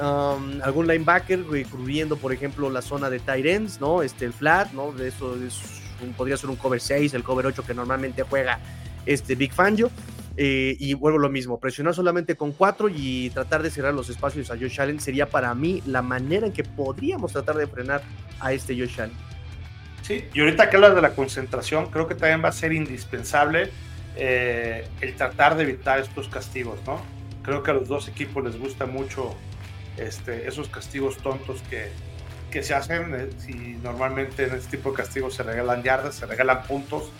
Um, 0.00 0.62
algún 0.62 0.86
linebacker 0.86 1.44
cubriendo, 1.70 2.16
por 2.16 2.32
ejemplo, 2.32 2.70
la 2.70 2.82
zona 2.82 3.10
de 3.10 3.18
tight 3.18 3.46
ends, 3.46 3.80
¿no? 3.80 4.02
Este, 4.02 4.26
el 4.26 4.32
flat, 4.32 4.72
¿no? 4.72 4.92
De 4.92 5.08
eso 5.08 5.34
es 5.34 5.78
podría 6.16 6.36
ser 6.36 6.50
un 6.50 6.56
cover 6.56 6.80
6, 6.80 7.14
el 7.14 7.22
cover 7.22 7.46
8 7.46 7.64
que 7.64 7.74
normalmente 7.74 8.22
juega 8.22 8.58
este 9.06 9.34
Big 9.34 9.52
Fangio. 9.52 9.90
Eh, 10.40 10.76
y 10.78 10.94
vuelvo 10.94 11.18
lo 11.18 11.28
mismo, 11.28 11.58
presionar 11.58 11.94
solamente 11.94 12.36
con 12.36 12.52
cuatro 12.52 12.88
y 12.88 13.28
tratar 13.30 13.60
de 13.60 13.72
cerrar 13.72 13.92
los 13.92 14.08
espacios 14.08 14.52
a 14.52 14.54
Josh 14.56 14.80
Allen 14.80 15.00
sería 15.00 15.28
para 15.28 15.52
mí 15.52 15.82
la 15.84 16.00
manera 16.00 16.46
en 16.46 16.52
que 16.52 16.62
podríamos 16.62 17.32
tratar 17.32 17.56
de 17.56 17.66
frenar 17.66 18.02
a 18.38 18.52
este 18.52 18.78
Josh 18.78 19.00
Allen. 19.00 19.16
Sí, 20.02 20.24
y 20.32 20.38
ahorita 20.38 20.70
que 20.70 20.76
hablas 20.76 20.94
de 20.94 21.02
la 21.02 21.16
concentración, 21.16 21.86
creo 21.90 22.06
que 22.06 22.14
también 22.14 22.44
va 22.44 22.50
a 22.50 22.52
ser 22.52 22.72
indispensable 22.72 23.70
eh, 24.14 24.86
el 25.00 25.16
tratar 25.16 25.56
de 25.56 25.64
evitar 25.64 25.98
estos 25.98 26.28
castigos, 26.28 26.78
¿no? 26.86 27.00
Creo 27.42 27.64
que 27.64 27.72
a 27.72 27.74
los 27.74 27.88
dos 27.88 28.06
equipos 28.06 28.44
les 28.44 28.56
gusta 28.56 28.86
mucho 28.86 29.34
este, 29.98 30.48
esos 30.48 30.68
castigos 30.68 31.18
tontos 31.18 31.62
que, 31.70 31.90
que 32.50 32.62
se 32.62 32.74
hacen. 32.74 33.14
Eh, 33.14 33.30
si 33.38 33.54
normalmente 33.82 34.44
en 34.44 34.54
este 34.54 34.76
tipo 34.76 34.90
de 34.90 34.96
castigos 34.96 35.34
se 35.34 35.42
regalan 35.42 35.82
yardas, 35.82 36.14
se 36.14 36.26
regalan 36.26 36.62
puntos, 36.64 37.10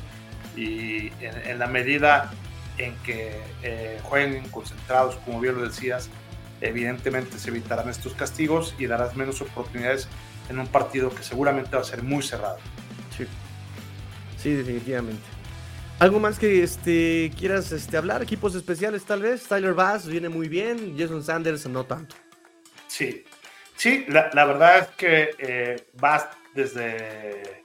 y 0.57 1.13
en 1.21 1.59
la 1.61 1.69
medida 1.69 2.33
en 2.79 2.95
que 3.05 3.41
eh, 3.63 4.01
jueguen 4.03 4.49
concentrados, 4.49 5.17
como 5.25 5.41
bien 5.41 5.57
lo 5.57 5.63
decías, 5.63 6.09
evidentemente 6.61 7.39
se 7.39 7.51
evitarán 7.51 7.89
estos 7.89 8.15
castigos 8.15 8.75
y 8.79 8.87
darás 8.87 9.17
menos 9.17 9.41
oportunidades 9.41 10.09
en 10.49 10.59
un 10.59 10.67
partido 10.67 11.11
que 11.11 11.23
seguramente 11.23 11.77
va 11.77 11.83
a 11.83 11.85
ser 11.85 12.03
muy 12.03 12.23
cerrado. 12.23 12.59
Sí, 13.17 13.27
sí 14.37 14.51
definitivamente. 14.53 15.23
¿Algo 15.99 16.21
más 16.21 16.39
que 16.39 16.63
este, 16.63 17.33
quieras 17.37 17.73
este, 17.73 17.97
hablar? 17.97 18.23
Equipos 18.23 18.55
especiales 18.55 19.05
tal 19.05 19.23
vez. 19.23 19.45
Tyler 19.45 19.75
Bass 19.75 20.07
viene 20.07 20.29
muy 20.29 20.49
bien, 20.49 20.95
Jason 20.97 21.25
Sanders 21.25 21.67
no 21.67 21.85
tanto. 21.85 22.15
Sí, 22.89 23.25
sí, 23.77 24.05
la, 24.09 24.45
verdad 24.45 24.79
es 24.79 24.89
que 24.97 25.31
eh, 25.39 25.87
desde... 26.55 27.63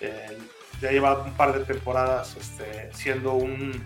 Eh, 0.00 0.38
ya 0.80 0.90
lleva 0.90 1.22
un 1.22 1.32
par 1.34 1.52
de 1.52 1.64
temporadas 1.64 2.36
este, 2.36 2.90
siendo 2.94 3.34
un 3.34 3.82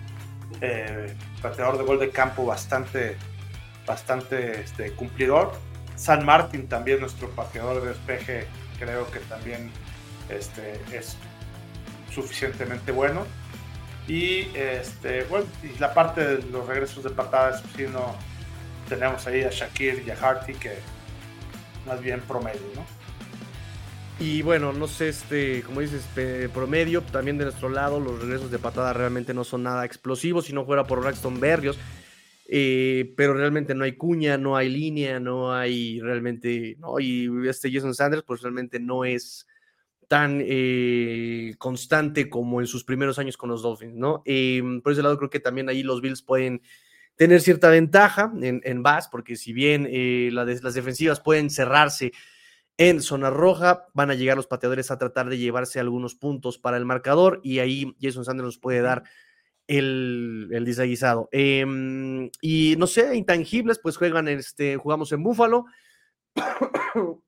eh, 0.60 1.14
pateador 1.42 1.78
de 1.78 1.84
gol 1.84 1.98
de 1.98 2.10
campo 2.10 2.46
bastante, 2.46 3.16
bastante 3.86 4.60
este, 4.60 4.92
cumplidor. 4.92 5.52
San 5.96 6.24
Martín 6.24 6.68
también, 6.68 7.00
nuestro 7.00 7.30
pateador 7.30 7.82
de 7.82 7.88
despeje, 7.88 8.46
creo 8.78 9.10
que 9.10 9.20
también 9.20 9.70
este, 10.28 10.80
es 10.92 11.16
suficientemente 12.12 12.92
bueno. 12.92 13.26
Y 14.06 14.48
este, 14.54 15.24
bueno, 15.24 15.46
y 15.62 15.78
la 15.78 15.94
parte 15.94 16.24
de 16.24 16.42
los 16.50 16.66
regresos 16.66 17.02
de 17.02 17.10
patadas, 17.10 17.62
si 17.76 17.84
no, 17.84 18.14
tenemos 18.88 19.26
ahí 19.26 19.42
a 19.42 19.50
Shakir 19.50 20.02
y 20.06 20.10
a 20.10 20.14
Harty 20.14 20.54
que 20.54 20.72
más 21.86 22.00
bien 22.00 22.20
promedio, 22.20 22.60
¿no? 22.74 22.84
Y 24.20 24.42
bueno, 24.42 24.72
no 24.72 24.86
sé, 24.86 25.08
este, 25.08 25.62
como 25.62 25.80
dices, 25.80 26.06
promedio, 26.52 27.02
también 27.02 27.36
de 27.36 27.44
nuestro 27.44 27.68
lado, 27.68 27.98
los 27.98 28.20
regresos 28.20 28.50
de 28.50 28.60
patada 28.60 28.92
realmente 28.92 29.34
no 29.34 29.42
son 29.42 29.64
nada 29.64 29.84
explosivos, 29.84 30.46
si 30.46 30.52
no 30.52 30.64
fuera 30.64 30.84
por 30.84 31.00
Braxton 31.00 31.40
Berrios. 31.40 31.76
Eh, 32.46 33.14
pero 33.16 33.34
realmente 33.34 33.74
no 33.74 33.84
hay 33.84 33.96
cuña, 33.96 34.36
no 34.36 34.56
hay 34.56 34.68
línea, 34.68 35.18
no 35.18 35.52
hay 35.52 36.00
realmente, 36.00 36.76
no, 36.78 37.00
y 37.00 37.28
este 37.48 37.72
Jason 37.72 37.94
Sanders, 37.94 38.22
pues 38.22 38.42
realmente 38.42 38.78
no 38.78 39.04
es 39.04 39.46
tan 40.08 40.42
eh, 40.44 41.54
constante 41.58 42.28
como 42.28 42.60
en 42.60 42.66
sus 42.66 42.84
primeros 42.84 43.18
años 43.18 43.38
con 43.38 43.48
los 43.48 43.62
Dolphins, 43.62 43.94
¿no? 43.94 44.22
Eh, 44.26 44.62
por 44.82 44.92
ese 44.92 45.02
lado 45.02 45.16
creo 45.16 45.30
que 45.30 45.40
también 45.40 45.70
ahí 45.70 45.82
los 45.82 46.02
Bills 46.02 46.22
pueden 46.22 46.60
tener 47.16 47.40
cierta 47.40 47.70
ventaja 47.70 48.32
en, 48.40 48.60
en 48.64 48.82
Bass, 48.82 49.08
porque 49.08 49.36
si 49.36 49.52
bien 49.52 49.88
las 50.34 50.74
defensivas 50.74 51.20
pueden 51.20 51.50
cerrarse 51.50 52.12
en 52.76 53.00
zona 53.00 53.30
roja 53.30 53.86
van 53.94 54.10
a 54.10 54.14
llegar 54.14 54.36
los 54.36 54.46
pateadores 54.46 54.90
a 54.90 54.98
tratar 54.98 55.28
de 55.28 55.38
llevarse 55.38 55.78
algunos 55.78 56.14
puntos 56.14 56.58
para 56.58 56.76
el 56.76 56.84
marcador 56.84 57.40
y 57.42 57.60
ahí 57.60 57.94
Jason 58.00 58.24
Sanders 58.24 58.46
nos 58.46 58.58
puede 58.58 58.80
dar 58.80 59.04
el, 59.66 60.48
el 60.52 60.64
desaguisado. 60.64 61.28
Em, 61.32 62.30
y 62.40 62.74
no 62.76 62.86
sé, 62.86 63.14
intangibles, 63.16 63.78
pues 63.78 63.96
juegan, 63.96 64.28
este, 64.28 64.76
jugamos 64.76 65.12
en 65.12 65.22
Búfalo. 65.22 65.66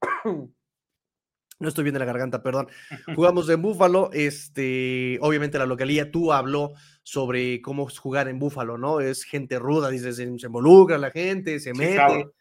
No 1.59 1.68
estoy 1.68 1.84
bien 1.84 1.95
de 1.95 2.01
la 2.01 2.05
garganta, 2.05 2.43
perdón. 2.43 2.68
Jugamos 3.14 3.49
en 3.49 3.62
Búfalo, 3.62 4.11
este, 4.12 5.16
obviamente 5.22 5.59
la 5.59 5.64
localía, 5.64 6.11
tú 6.11 6.30
habló 6.30 6.74
sobre 7.07 7.63
cómo 7.63 7.89
jugar 7.89 8.27
en 8.27 8.41
Búfalo, 8.41 8.79
¿no? 8.79 8.99
Es 8.99 9.23
gente 9.23 9.61
ruda, 9.61 9.91
dices, 9.91 10.17
se, 10.17 10.25
involucra 10.25 10.99
la 10.99 11.13
gente, 11.13 11.61
se 11.61 11.73
mete. 11.73 12.33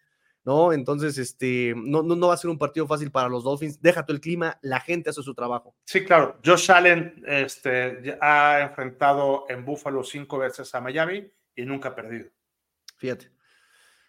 ¿no? 0.44 0.74
Entonces, 0.74 1.20
este, 1.20 1.76
no, 1.78 2.02
no, 2.02 2.28
va 2.28 2.34
a 2.34 2.38
ser 2.38 2.50
un 2.50 2.58
partido 2.58 2.88
fácil 2.88 3.12
para 3.12 3.30
los 3.30 3.44
Dolphins. 3.44 3.80
Deja 3.80 4.04
todo 4.04 4.16
el 4.16 4.22
clima, 4.22 4.58
la 4.64 4.80
gente 4.80 5.12
hace 5.12 5.22
su 5.22 5.36
trabajo. 5.36 5.76
Sí, 5.86 6.04
claro. 6.04 6.40
Josh 6.44 6.72
Allen 6.72 7.24
este, 7.28 8.18
ha 8.20 8.62
enfrentado 8.62 9.46
en 9.50 9.64
Buffalo 9.64 10.04
cinco 10.04 10.40
veces 10.40 10.74
a 10.74 10.82
Miami 10.82 11.32
y 11.56 11.64
nunca 11.64 11.90
ha 11.90 11.96
perdido. 11.96 12.32
Fíjate. 12.98 13.30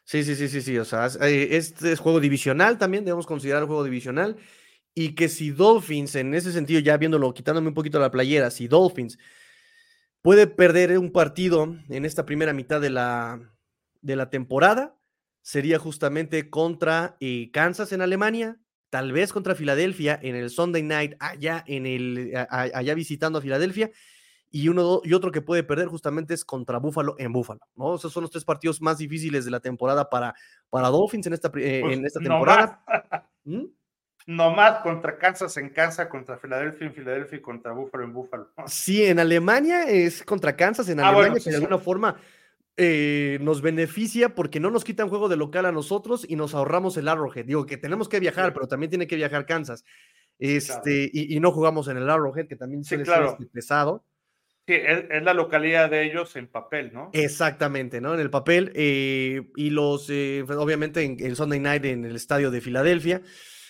Sí, 0.04 0.24
sí, 0.24 0.36
sí, 0.36 0.48
sí, 0.48 0.62
sí. 0.62 0.78
O 0.78 0.86
sea, 0.86 1.08
eh, 1.20 1.48
este 1.50 1.92
es 1.92 2.00
juego 2.00 2.18
divisional 2.18 2.78
también, 2.78 3.04
debemos 3.04 3.26
considerar 3.26 3.60
el 3.60 3.66
juego 3.66 3.84
divisional. 3.84 4.38
Y 4.94 5.14
que 5.14 5.28
si 5.28 5.50
Dolphins, 5.50 6.14
en 6.14 6.32
ese 6.32 6.50
sentido, 6.50 6.80
ya 6.80 6.96
viéndolo, 6.96 7.34
quitándome 7.34 7.68
un 7.68 7.74
poquito 7.74 7.98
la 7.98 8.10
playera, 8.10 8.50
si 8.50 8.68
Dolphins 8.68 9.18
puede 10.26 10.48
perder 10.48 10.98
un 10.98 11.12
partido 11.12 11.76
en 11.88 12.04
esta 12.04 12.26
primera 12.26 12.52
mitad 12.52 12.80
de 12.80 12.90
la, 12.90 13.54
de 14.00 14.16
la 14.16 14.28
temporada, 14.28 14.98
sería 15.40 15.78
justamente 15.78 16.50
contra 16.50 17.16
eh, 17.20 17.52
Kansas 17.52 17.92
en 17.92 18.00
Alemania, 18.00 18.58
tal 18.90 19.12
vez 19.12 19.32
contra 19.32 19.54
Filadelfia 19.54 20.18
en 20.20 20.34
el 20.34 20.50
Sunday 20.50 20.82
Night 20.82 21.12
allá, 21.20 21.62
en 21.68 21.86
el, 21.86 22.32
allá 22.50 22.94
visitando 22.94 23.38
a 23.38 23.42
Filadelfia. 23.42 23.92
Y, 24.50 24.68
uno, 24.68 25.00
y 25.04 25.12
otro 25.12 25.30
que 25.30 25.42
puede 25.42 25.62
perder 25.62 25.86
justamente 25.86 26.34
es 26.34 26.44
contra 26.44 26.78
Buffalo 26.78 27.14
en 27.18 27.32
Buffalo, 27.32 27.60
¿no? 27.76 27.94
Esos 27.94 28.12
son 28.12 28.22
los 28.22 28.32
tres 28.32 28.44
partidos 28.44 28.82
más 28.82 28.98
difíciles 28.98 29.44
de 29.44 29.52
la 29.52 29.60
temporada 29.60 30.10
para, 30.10 30.34
para 30.70 30.88
Dolphins 30.88 31.28
en 31.28 31.34
esta, 31.34 31.52
eh, 31.54 31.82
pues, 31.84 31.96
en 31.96 32.04
esta 32.04 32.18
temporada. 32.18 32.82
No 33.44 33.68
más. 34.26 34.80
contra 34.82 35.18
Kansas 35.18 35.56
en 35.56 35.70
Kansas, 35.70 36.08
contra 36.08 36.36
Filadelfia 36.38 36.86
en 36.86 36.94
Filadelfia 36.94 37.38
y 37.38 37.40
contra 37.40 37.72
Buffalo 37.72 38.04
en 38.04 38.12
Buffalo. 38.12 38.50
Sí, 38.66 39.04
en 39.04 39.18
Alemania 39.18 39.84
es 39.84 40.22
contra 40.22 40.56
Kansas 40.56 40.88
en 40.88 41.00
ah, 41.00 41.08
Alemania, 41.08 41.40
que 41.42 41.50
de 41.50 41.56
alguna 41.56 41.78
forma 41.78 42.16
eh, 42.76 43.38
nos 43.40 43.62
beneficia 43.62 44.34
porque 44.34 44.60
no 44.60 44.70
nos 44.70 44.84
quitan 44.84 45.08
juego 45.08 45.28
de 45.28 45.36
local 45.36 45.64
a 45.64 45.72
nosotros 45.72 46.26
y 46.28 46.36
nos 46.36 46.54
ahorramos 46.54 46.96
el 46.96 47.08
Arrowhead. 47.08 47.46
Digo 47.46 47.64
que 47.64 47.78
tenemos 47.78 48.08
que 48.08 48.20
viajar, 48.20 48.52
pero 48.52 48.68
también 48.68 48.90
tiene 48.90 49.06
que 49.06 49.16
viajar 49.16 49.46
Kansas. 49.46 49.84
Este, 50.38 51.08
y, 51.12 51.40
no 51.40 51.50
jugamos 51.52 51.88
en 51.88 51.96
el 51.96 52.10
Arrowhead, 52.10 52.46
que 52.46 52.56
también 52.56 52.82
claro. 52.82 53.30
Este, 53.30 53.46
pesado. 53.46 54.04
Sí, 54.66 54.74
es, 54.74 55.22
la 55.22 55.32
localidad 55.32 55.88
de 55.88 56.04
ellos 56.04 56.34
en 56.36 56.48
papel, 56.48 56.90
¿no? 56.92 57.10
Exactamente, 57.12 58.00
¿no? 58.00 58.12
En 58.12 58.20
el 58.20 58.30
papel. 58.30 58.72
Eh, 58.74 59.48
y 59.56 59.70
los, 59.70 60.10
eh, 60.10 60.44
obviamente, 60.48 61.02
en 61.02 61.16
el 61.24 61.36
Sunday 61.36 61.60
night 61.60 61.84
en 61.84 62.04
el 62.04 62.16
estadio 62.16 62.50
de 62.50 62.60
Filadelfia. 62.60 63.22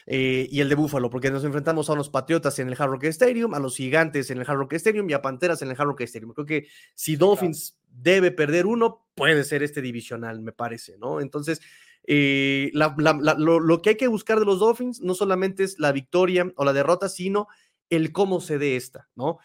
Eh, 0.06 0.46
y 0.50 0.60
el 0.60 0.68
de 0.68 0.76
Buffalo, 0.76 1.10
porque 1.10 1.30
nos 1.30 1.44
enfrentamos 1.44 1.90
a 1.90 1.94
unos 1.94 2.10
Patriotas 2.10 2.58
en 2.60 2.68
el 2.68 2.76
Hard 2.78 2.90
Rock 2.90 3.04
Stadium, 3.04 3.54
a 3.54 3.58
los 3.58 3.76
Gigantes 3.76 4.30
en 4.30 4.38
el 4.38 4.44
Hard 4.48 4.58
Rock 4.58 4.74
Stadium 4.74 5.10
y 5.10 5.12
a 5.12 5.22
Panteras 5.22 5.62
en 5.62 5.68
el 5.68 5.74
Hard 5.76 5.88
Rock 5.88 6.02
Stadium. 6.02 6.32
Creo 6.32 6.46
que 6.46 6.68
si 6.94 7.16
Dolphins 7.16 7.78
debe 7.88 8.30
perder 8.30 8.66
uno, 8.66 9.08
puede 9.16 9.42
ser 9.42 9.64
este 9.64 9.82
divisional, 9.82 10.40
me 10.40 10.52
parece, 10.52 10.96
¿no? 10.98 11.20
Entonces, 11.20 11.60
eh, 12.06 12.70
lo, 12.72 13.82
que 13.82 13.90
hay 13.90 13.96
que 13.96 14.06
buscar 14.06 14.38
de 14.38 14.44
los 14.44 14.60
Dolphins 14.60 15.00
no 15.00 15.14
solamente 15.14 15.64
es 15.64 15.78
la 15.80 15.90
victoria 15.90 16.52
o 16.56 16.64
la 16.64 16.72
derrota, 16.72 17.08
sino 17.08 17.48
el 17.90 18.12
cómo 18.12 18.40
se 18.40 18.58
dé 18.58 18.76
esta, 18.76 19.08
¿no? 19.16 19.38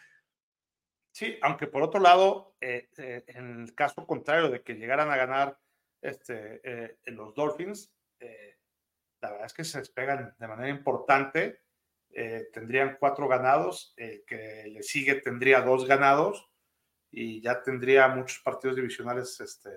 Sí, 1.12 1.38
aunque 1.42 1.68
por 1.68 1.82
otro 1.82 2.00
lado, 2.00 2.56
eh, 2.62 2.90
eh, 2.98 3.24
en 3.28 3.64
el 3.64 3.76
caso 3.76 4.06
contrario 4.06 4.50
de 4.50 4.62
que 4.62 4.76
llegaran 4.76 5.10
a 5.10 5.18
ganar 5.18 5.60
este, 6.02 6.62
los 7.06 7.34
Dolphins, 7.34 7.92
la 9.22 9.32
verdad 9.32 9.46
es 9.46 9.54
que 9.54 9.64
se 9.64 9.80
despegan 9.80 10.36
de 10.38 10.48
manera 10.48 10.70
importante. 10.70 11.62
tendrían 12.54 12.98
cuatro 13.00 13.28
ganados, 13.28 13.94
el 13.98 14.24
que 14.26 14.66
le 14.68 14.84
sigue 14.84 15.16
tendría 15.16 15.62
dos 15.62 15.88
ganados 15.88 16.50
y 17.10 17.42
ya 17.42 17.62
tendría 17.62 18.08
muchos 18.10 18.40
partidos 18.40 18.76
divisionales 18.76 19.40
este, 19.40 19.70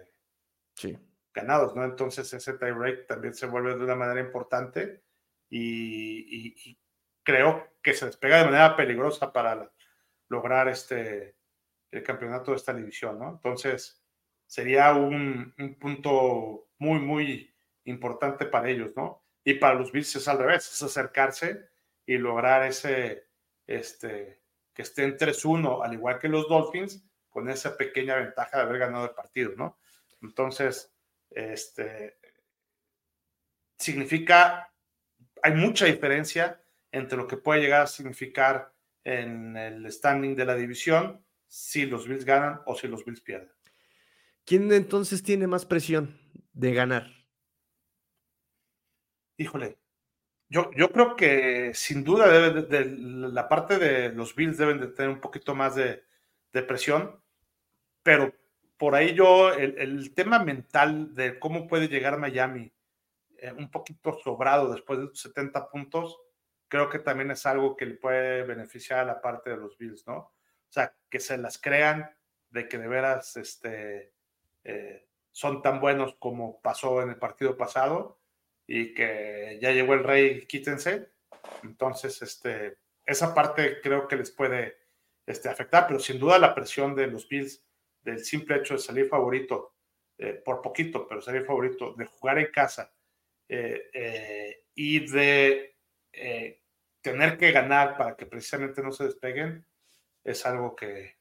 sí 0.74 0.98
ganados, 1.34 1.74
¿no? 1.74 1.84
Entonces 1.84 2.32
ese 2.32 2.54
tie 2.54 2.72
break 2.72 3.06
también 3.06 3.34
se 3.34 3.46
vuelve 3.46 3.76
de 3.76 3.84
una 3.84 3.96
manera 3.96 4.20
importante 4.20 5.02
y, 5.50 6.78
creo 7.22 7.68
que 7.82 7.94
se 7.94 8.06
despega 8.06 8.38
de 8.38 8.44
manera 8.44 8.76
peligrosa 8.76 9.32
para 9.32 9.70
lograr 10.28 10.68
este 10.68 11.36
el 11.90 12.02
campeonato 12.02 12.50
de 12.50 12.56
esta 12.56 12.74
división, 12.74 13.18
¿no? 13.18 13.30
Entonces 13.30 14.02
sería 14.46 14.92
un, 14.94 15.54
punto 15.80 16.68
muy, 16.78 16.98
muy 16.98 17.54
importante 17.84 18.46
para 18.46 18.68
ellos, 18.68 18.92
¿no? 18.96 19.23
Y 19.44 19.54
para 19.54 19.74
los 19.74 19.92
Bills 19.92 20.16
es 20.16 20.26
al 20.26 20.38
revés, 20.38 20.70
es 20.72 20.82
acercarse 20.82 21.68
y 22.06 22.16
lograr 22.16 22.66
ese, 22.66 23.28
este, 23.66 24.40
que 24.72 24.82
estén 24.82 25.16
3-1, 25.16 25.84
al 25.84 25.92
igual 25.92 26.18
que 26.18 26.28
los 26.28 26.48
Dolphins, 26.48 27.04
con 27.28 27.48
esa 27.48 27.76
pequeña 27.76 28.16
ventaja 28.16 28.58
de 28.58 28.62
haber 28.62 28.78
ganado 28.78 29.04
el 29.04 29.14
partido, 29.14 29.52
¿no? 29.56 29.78
Entonces, 30.22 30.94
este, 31.30 32.18
significa, 33.78 34.72
hay 35.42 35.52
mucha 35.52 35.86
diferencia 35.86 36.62
entre 36.90 37.18
lo 37.18 37.26
que 37.26 37.36
puede 37.36 37.60
llegar 37.60 37.82
a 37.82 37.86
significar 37.86 38.72
en 39.02 39.56
el 39.56 39.90
standing 39.92 40.34
de 40.34 40.46
la 40.46 40.54
división 40.54 41.24
si 41.46 41.86
los 41.86 42.08
Bills 42.08 42.24
ganan 42.24 42.60
o 42.66 42.74
si 42.74 42.88
los 42.88 43.04
Bills 43.04 43.20
pierden. 43.20 43.52
¿Quién 44.46 44.72
entonces 44.72 45.22
tiene 45.22 45.46
más 45.46 45.66
presión 45.66 46.18
de 46.52 46.72
ganar? 46.72 47.23
Híjole, 49.36 49.78
yo, 50.48 50.70
yo 50.72 50.90
creo 50.92 51.16
que 51.16 51.72
sin 51.74 52.04
duda 52.04 52.28
debe 52.28 52.62
de, 52.62 52.84
la 52.86 53.48
parte 53.48 53.78
de 53.78 54.10
los 54.10 54.34
Bills 54.36 54.58
deben 54.58 54.80
de 54.80 54.88
tener 54.88 55.10
un 55.10 55.20
poquito 55.20 55.54
más 55.54 55.74
de, 55.74 56.04
de 56.52 56.62
presión, 56.62 57.20
pero 58.02 58.32
por 58.76 58.94
ahí 58.94 59.14
yo, 59.14 59.52
el, 59.52 60.14
tema 60.14 60.38
mental 60.38 61.14
de 61.14 61.38
cómo 61.38 61.66
puede 61.66 61.88
llegar 61.88 62.18
Miami 62.18 62.72
eh, 63.38 63.52
un 63.52 63.70
poquito 63.70 64.18
sobrado 64.22 64.72
después 64.72 65.00
de 65.00 65.08
70 65.12 65.70
puntos, 65.70 66.20
creo 66.68 66.88
que 66.88 66.98
también 66.98 67.30
es 67.30 67.46
algo 67.46 67.76
que 67.76 67.86
le 67.86 67.94
puede 67.94 68.42
beneficiar 68.42 69.00
a 69.00 69.04
la 69.04 69.20
parte 69.20 69.50
de 69.50 69.56
los 69.56 69.76
Bills, 69.78 70.06
¿no? 70.06 70.16
O 70.16 70.32
sea, 70.68 70.94
que 71.08 71.20
se 71.20 71.38
las 71.38 71.58
crean 71.58 72.10
de 72.50 72.68
que 72.68 72.78
de 72.78 72.88
veras 72.88 73.36
este, 73.36 74.12
eh, 74.64 75.06
son 75.30 75.62
tan 75.62 75.80
buenos 75.80 76.14
como 76.16 76.60
pasó 76.60 77.02
en 77.02 77.10
el 77.10 77.16
partido 77.16 77.56
pasado 77.56 78.20
y 78.66 78.94
que 78.94 79.58
ya 79.60 79.72
llegó 79.72 79.94
el 79.94 80.04
rey, 80.04 80.46
quítense. 80.46 81.08
Entonces, 81.62 82.20
este, 82.22 82.78
esa 83.04 83.34
parte 83.34 83.80
creo 83.80 84.08
que 84.08 84.16
les 84.16 84.30
puede 84.30 84.78
este, 85.26 85.48
afectar, 85.48 85.86
pero 85.86 85.98
sin 85.98 86.18
duda 86.18 86.38
la 86.38 86.54
presión 86.54 86.94
de 86.94 87.06
los 87.06 87.28
Bills 87.28 87.64
del 88.02 88.24
simple 88.24 88.56
hecho 88.56 88.74
de 88.74 88.80
salir 88.80 89.08
favorito, 89.08 89.74
eh, 90.18 90.34
por 90.44 90.62
poquito, 90.62 91.06
pero 91.08 91.20
salir 91.20 91.44
favorito, 91.44 91.94
de 91.94 92.06
jugar 92.06 92.38
en 92.38 92.50
casa 92.52 92.92
eh, 93.48 93.90
eh, 93.92 94.64
y 94.74 95.10
de 95.10 95.70
tener 97.00 97.36
que 97.36 97.52
ganar 97.52 97.98
para 97.98 98.16
que 98.16 98.24
precisamente 98.24 98.82
no 98.82 98.92
se 98.92 99.04
despeguen, 99.04 99.66
es 100.22 100.46
algo 100.46 100.74
que, 100.74 101.16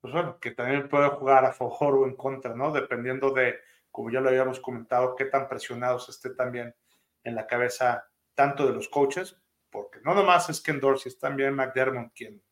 pues 0.00 0.12
bueno, 0.12 0.40
que 0.40 0.50
también 0.52 0.88
puede 0.88 1.08
jugar 1.10 1.44
a 1.44 1.52
favor 1.52 1.94
o 1.96 2.06
en 2.06 2.16
contra, 2.16 2.54
¿no? 2.54 2.72
Dependiendo 2.72 3.30
de, 3.30 3.60
como 3.94 4.10
ya 4.10 4.20
lo 4.20 4.28
habíamos 4.28 4.58
comentado, 4.58 5.14
qué 5.14 5.26
tan 5.26 5.46
presionados 5.46 6.08
esté 6.08 6.30
también 6.30 6.74
en 7.22 7.36
la 7.36 7.46
cabeza 7.46 8.10
tanto 8.34 8.66
de 8.66 8.72
los 8.72 8.88
coaches, 8.88 9.40
porque 9.70 10.00
no 10.00 10.14
nomás 10.14 10.50
es 10.50 10.60
Ken 10.60 10.80
Dorsey, 10.80 11.12
es 11.12 11.18
también 11.20 11.54
McDermott 11.54 12.12
quien, 12.12 12.42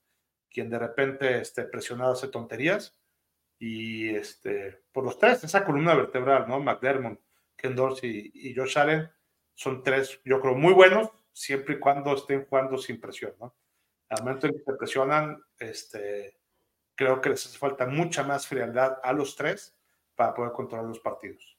quien 0.48 0.70
de 0.70 0.78
repente 0.78 1.40
esté 1.40 1.64
presionado 1.64 2.12
hace 2.12 2.28
tonterías, 2.28 2.96
y 3.58 4.14
este, 4.14 4.84
por 4.92 5.02
los 5.02 5.18
tres, 5.18 5.42
esa 5.42 5.64
columna 5.64 5.96
vertebral, 5.96 6.46
¿no? 6.46 6.60
McDermott, 6.60 7.18
Ken 7.56 7.74
Dorsey 7.74 8.30
y 8.32 8.54
Josh 8.54 8.78
Allen 8.78 9.10
son 9.52 9.82
tres, 9.82 10.20
yo 10.24 10.40
creo, 10.40 10.54
muy 10.54 10.72
buenos, 10.72 11.10
siempre 11.32 11.74
y 11.74 11.80
cuando 11.80 12.14
estén 12.14 12.44
jugando 12.44 12.78
sin 12.78 13.00
presión, 13.00 13.34
¿no? 13.40 13.56
Al 14.10 14.22
momento 14.22 14.46
en 14.46 14.52
que 14.52 14.62
se 14.62 14.74
presionan, 14.74 15.42
este, 15.58 16.38
creo 16.94 17.20
que 17.20 17.30
les 17.30 17.44
hace 17.44 17.58
falta 17.58 17.84
mucha 17.86 18.22
más 18.22 18.46
frialdad 18.46 18.98
a 19.02 19.12
los 19.12 19.34
tres 19.34 19.76
para 20.14 20.34
poder 20.34 20.52
controlar 20.52 20.86
los 20.86 21.00
partidos. 21.00 21.56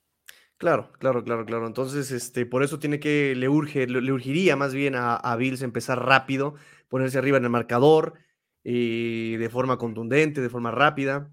Claro, 0.57 0.91
claro, 0.99 1.23
claro, 1.23 1.45
claro. 1.45 1.67
Entonces, 1.67 2.11
este, 2.11 2.45
por 2.45 2.63
eso 2.63 2.79
tiene 2.79 2.99
que, 2.99 3.35
le 3.35 3.49
urge, 3.49 3.87
le, 3.87 4.11
urgiría 4.11 4.55
más 4.55 4.73
bien 4.73 4.95
a, 4.95 5.15
a, 5.15 5.35
Bills 5.35 5.61
empezar 5.61 6.05
rápido, 6.05 6.55
ponerse 6.87 7.17
arriba 7.17 7.37
en 7.37 7.43
el 7.43 7.49
marcador, 7.49 8.13
y 8.63 9.35
eh, 9.35 9.37
de 9.37 9.49
forma 9.49 9.77
contundente, 9.77 10.41
de 10.41 10.49
forma 10.49 10.71
rápida. 10.71 11.29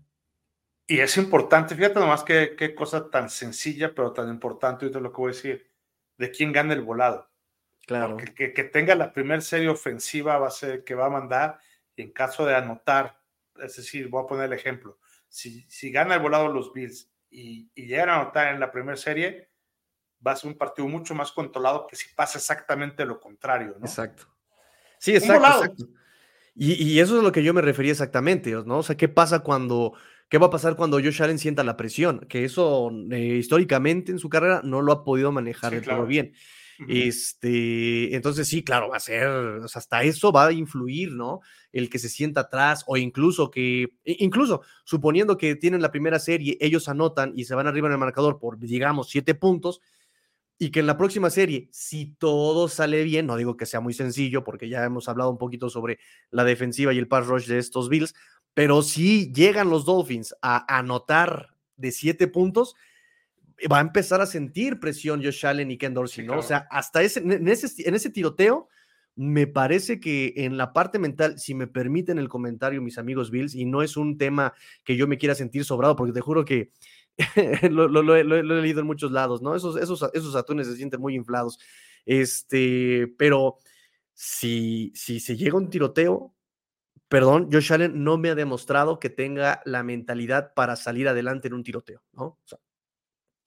Y 0.86 0.98
es 0.98 1.16
importante, 1.16 1.76
fíjate 1.76 2.00
nomás 2.00 2.24
qué, 2.24 2.56
qué 2.58 2.74
cosa 2.74 3.08
tan 3.10 3.30
sencilla, 3.30 3.94
pero 3.94 4.12
tan 4.12 4.28
importante, 4.28 4.90
te 4.90 5.00
lo 5.00 5.12
que 5.12 5.20
voy 5.20 5.30
a 5.30 5.34
decir, 5.34 5.70
de 6.18 6.30
quién 6.30 6.50
gana 6.50 6.74
el 6.74 6.82
volado. 6.82 7.30
Claro. 7.86 8.16
Que, 8.16 8.52
que, 8.52 8.64
tenga 8.64 8.94
la 8.94 9.12
primera 9.12 9.40
serie 9.40 9.68
ofensiva 9.68 10.38
va 10.38 10.48
a 10.48 10.50
ser 10.50 10.84
que 10.84 10.94
va 10.94 11.06
a 11.06 11.10
mandar, 11.10 11.60
y 11.94 12.02
en 12.02 12.12
caso 12.12 12.44
de 12.44 12.54
anotar, 12.56 13.20
es 13.62 13.76
decir, 13.76 14.08
voy 14.08 14.24
a 14.24 14.26
poner 14.26 14.46
el 14.46 14.52
ejemplo, 14.52 14.98
si, 15.30 15.62
si 15.68 15.90
gana 15.90 16.16
el 16.16 16.20
volado 16.20 16.48
los 16.48 16.72
Bills 16.74 17.10
y, 17.30 17.70
y 17.74 17.86
llegan 17.86 18.10
a 18.10 18.20
anotar 18.20 18.52
en 18.52 18.60
la 18.60 18.70
primera 18.70 18.96
serie, 18.96 19.48
va 20.24 20.32
a 20.32 20.36
ser 20.36 20.50
un 20.50 20.58
partido 20.58 20.86
mucho 20.86 21.14
más 21.14 21.32
controlado 21.32 21.86
que 21.86 21.96
si 21.96 22.12
pasa 22.14 22.36
exactamente 22.36 23.06
lo 23.06 23.18
contrario, 23.18 23.76
¿no? 23.78 23.86
Exacto. 23.86 24.26
Sí, 24.98 25.14
exacto. 25.14 25.46
exacto. 25.46 25.88
Y, 26.54 26.74
y, 26.74 27.00
eso 27.00 27.16
es 27.16 27.22
lo 27.22 27.32
que 27.32 27.42
yo 27.42 27.54
me 27.54 27.62
refería 27.62 27.92
exactamente, 27.92 28.50
¿no? 28.50 28.78
O 28.78 28.82
sea, 28.82 28.96
¿qué 28.96 29.08
pasa 29.08 29.38
cuando 29.38 29.94
¿Qué 30.30 30.38
va 30.38 30.46
a 30.46 30.50
pasar 30.50 30.76
cuando 30.76 30.98
Josh 30.98 31.22
Allen 31.24 31.40
sienta 31.40 31.64
la 31.64 31.76
presión? 31.76 32.20
Que 32.28 32.44
eso 32.44 32.88
eh, 33.10 33.18
históricamente 33.18 34.12
en 34.12 34.20
su 34.20 34.28
carrera 34.28 34.60
no 34.62 34.80
lo 34.80 34.92
ha 34.92 35.04
podido 35.04 35.32
manejar 35.32 35.72
del 35.72 35.82
todo 35.82 36.06
bien. 36.06 36.34
Este, 36.88 38.14
entonces 38.14 38.48
sí, 38.48 38.64
claro, 38.64 38.88
va 38.88 38.96
a 38.96 39.00
ser, 39.00 39.28
hasta 39.74 40.02
eso 40.02 40.32
va 40.32 40.46
a 40.46 40.52
influir, 40.52 41.12
¿no? 41.12 41.40
El 41.72 41.90
que 41.90 41.98
se 41.98 42.08
sienta 42.08 42.42
atrás 42.42 42.84
o 42.86 42.96
incluso 42.96 43.50
que, 43.50 43.88
incluso 44.04 44.62
suponiendo 44.84 45.36
que 45.36 45.56
tienen 45.56 45.82
la 45.82 45.90
primera 45.90 46.18
serie, 46.18 46.56
ellos 46.60 46.88
anotan 46.88 47.32
y 47.36 47.44
se 47.44 47.54
van 47.54 47.66
arriba 47.66 47.88
en 47.88 47.92
el 47.92 47.98
marcador 47.98 48.38
por, 48.38 48.58
digamos, 48.58 49.10
siete 49.10 49.34
puntos, 49.34 49.80
y 50.62 50.70
que 50.70 50.80
en 50.80 50.86
la 50.86 50.98
próxima 50.98 51.30
serie, 51.30 51.70
si 51.72 52.14
todo 52.18 52.68
sale 52.68 53.02
bien, 53.02 53.26
no 53.26 53.36
digo 53.36 53.56
que 53.56 53.64
sea 53.64 53.80
muy 53.80 53.94
sencillo, 53.94 54.44
porque 54.44 54.68
ya 54.68 54.84
hemos 54.84 55.08
hablado 55.08 55.30
un 55.30 55.38
poquito 55.38 55.70
sobre 55.70 55.98
la 56.30 56.44
defensiva 56.44 56.92
y 56.92 56.98
el 56.98 57.08
pass 57.08 57.26
rush 57.26 57.46
de 57.46 57.58
estos 57.58 57.88
Bills, 57.88 58.14
pero 58.52 58.82
si 58.82 59.32
llegan 59.32 59.70
los 59.70 59.86
Dolphins 59.86 60.34
a 60.42 60.76
anotar 60.76 61.54
de 61.76 61.92
siete 61.92 62.28
puntos, 62.28 62.74
va 63.70 63.78
a 63.78 63.82
empezar 63.82 64.20
a 64.20 64.26
sentir 64.26 64.78
presión 64.78 65.22
Josh 65.22 65.46
Allen 65.46 65.70
y 65.70 65.78
Ken 65.78 65.94
Dorsey, 65.94 66.24
¿no? 66.26 66.38
O 66.38 66.42
sea, 66.42 66.66
hasta 66.70 67.02
ese 67.02 67.20
en, 67.20 67.48
ese, 67.48 67.88
en 67.88 67.94
ese 67.94 68.10
tiroteo, 68.10 68.68
me 69.16 69.46
parece 69.46 70.00
que 70.00 70.32
en 70.36 70.56
la 70.56 70.72
parte 70.72 70.98
mental, 70.98 71.38
si 71.38 71.54
me 71.54 71.66
permiten 71.66 72.18
el 72.18 72.28
comentario, 72.28 72.80
mis 72.80 72.98
amigos 72.98 73.30
Bills, 73.30 73.54
y 73.54 73.64
no 73.64 73.82
es 73.82 73.96
un 73.96 74.16
tema 74.16 74.54
que 74.84 74.96
yo 74.96 75.06
me 75.06 75.18
quiera 75.18 75.34
sentir 75.34 75.64
sobrado, 75.64 75.96
porque 75.96 76.12
te 76.12 76.20
juro 76.20 76.44
que 76.44 76.70
lo, 77.70 78.16
he 78.16 78.24
leído 78.24 78.80
en 78.80 78.86
muchos 78.86 79.12
lados, 79.12 79.42
¿no? 79.42 79.54
Esos, 79.54 79.76
esos, 79.76 80.08
esos 80.14 80.36
atunes 80.36 80.66
se 80.66 80.76
sienten 80.76 81.00
muy 81.00 81.14
inflados. 81.14 81.58
Este, 82.06 83.12
pero 83.18 83.58
si, 84.14 84.92
si 84.94 85.20
se 85.20 85.36
llega 85.36 85.58
un 85.58 85.68
tiroteo, 85.68 86.34
perdón, 87.08 87.50
Josh 87.52 87.72
Allen 87.72 88.04
no 88.04 88.16
me 88.16 88.30
ha 88.30 88.34
demostrado 88.34 88.98
que 88.98 89.10
tenga 89.10 89.60
la 89.64 89.82
mentalidad 89.82 90.54
para 90.54 90.76
salir 90.76 91.08
adelante 91.08 91.48
en 91.48 91.54
un 91.54 91.62
tiroteo, 91.64 92.02
¿no? 92.12 92.38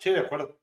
Sí, 0.04 0.12
de 0.12 0.20
acuerdo. 0.20 0.60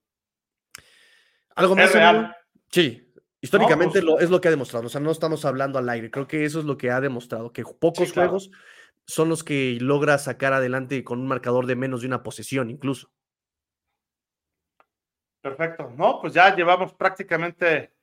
¿Algo 1.55 1.75
más? 1.75 1.93
real? 1.93 2.37
Sí, 2.71 3.13
históricamente 3.41 4.03
pues 4.03 4.23
es 4.23 4.31
lo 4.31 4.41
que 4.41 4.49
ha 4.49 4.51
demostrado, 4.51 4.87
o 4.87 4.91
sea, 4.91 5.01
no 5.01 5.11
estamos 5.11 5.45
hablando 5.45 5.79
al 5.79 5.89
aire, 5.89 6.11
creo 6.11 6.27
que 6.27 6.45
eso 6.45 6.59
es 6.61 6.65
lo 6.65 6.77
que 6.77 6.91
ha 6.91 7.01
demostrado, 7.01 7.53
que 7.53 7.65
pocos 7.65 8.13
juegos 8.13 8.51
son 9.07 9.29
los 9.29 9.43
que 9.43 9.79
logra 9.81 10.19
sacar 10.19 10.53
adelante 10.53 11.03
con 11.03 11.21
un 11.21 11.27
marcador 11.27 11.67
de 11.67 11.75
menos 11.75 12.03
de 12.03 12.07
una 12.07 12.23
posesión 12.23 12.71
incluso. 12.71 13.11
Perfecto, 15.41 15.91
no, 15.97 16.21
pues 16.21 16.35
ya 16.35 16.55
llevamos 16.55 16.93
prácticamente 16.93 17.95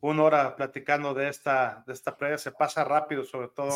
una 0.00 0.22
hora 0.22 0.54
platicando 0.54 1.12
de 1.12 1.28
esta, 1.28 1.82
de 1.86 1.92
esta 1.92 2.16
previa, 2.16 2.38
se 2.38 2.52
pasa 2.52 2.84
rápido, 2.84 3.24
sobre 3.24 3.48
todo 3.48 3.70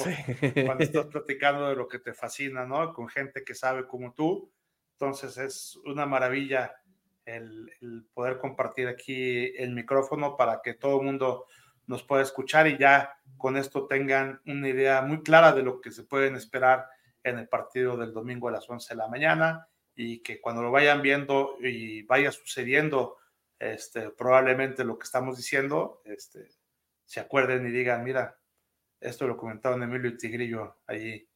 cuando 0.64 0.85
estás 0.85 1.07
platicando 1.11 1.69
de 1.69 1.77
lo 1.77 1.89
que 1.89 1.99
te 1.99 2.14
fascina, 2.14 2.64
¿no? 2.64 2.93
Con 2.93 3.09
gente 3.09 3.43
que 3.45 3.55
sabe 3.55 3.87
como 3.87 4.12
tú. 4.12 4.53
Entonces 4.93 5.39
es 5.39 5.77
una 5.87 6.07
maravilla 6.07 6.75
el, 7.29 8.07
poder 8.14 8.39
compartir 8.39 8.89
aquí 8.89 9.53
el 9.57 9.72
micrófono 9.72 10.37
para 10.37 10.61
que 10.62 10.74
todo 10.74 11.01
el 11.01 11.07
mundo 11.07 11.47
nos 11.87 12.03
pueda 12.03 12.22
escuchar 12.22 12.66
y 12.66 12.79
ya 12.79 13.18
con 13.37 13.57
esto 13.57 13.87
tengan 13.87 14.41
una 14.47 14.68
idea 14.68 15.03
muy 15.03 15.22
clara 15.22 15.53
de 15.53 15.62
lo 15.62 15.81
que 15.81 15.91
se 15.91 16.05
pueden 16.05 16.37
esperar 16.37 16.87
en 17.22 17.39
el 17.39 17.49
partido 17.49 17.97
del 17.97 18.12
domingo 18.12 18.49
a 18.49 18.53
las 18.53 18.68
11 18.68 18.95
de 18.95 18.99
la 18.99 19.09
mañana 19.09 19.68
y 19.95 20.20
que 20.20 20.41
cuando 20.41 20.62
lo 20.62 20.70
vayan 20.70 21.03
viendo 21.03 21.57
y 21.61 22.03
vaya 22.03 22.31
sucediendo 22.31 23.16
este, 23.59 24.11
probablemente 24.11 24.85
lo 24.85 24.99
que 24.99 25.05
estamos 25.05 25.37
diciendo, 25.37 26.01
este, 26.05 26.49
se 27.05 27.20
acuerden 27.20 27.66
y 27.66 27.70
digan, 27.70 28.05
mira, 28.05 28.39
esto 29.01 29.26
lo 29.26 29.37
comentaron 29.37 29.83
Emilio 29.83 30.11
y 30.11 30.16
Tigrillo 30.16 30.79
ahí 30.87 31.29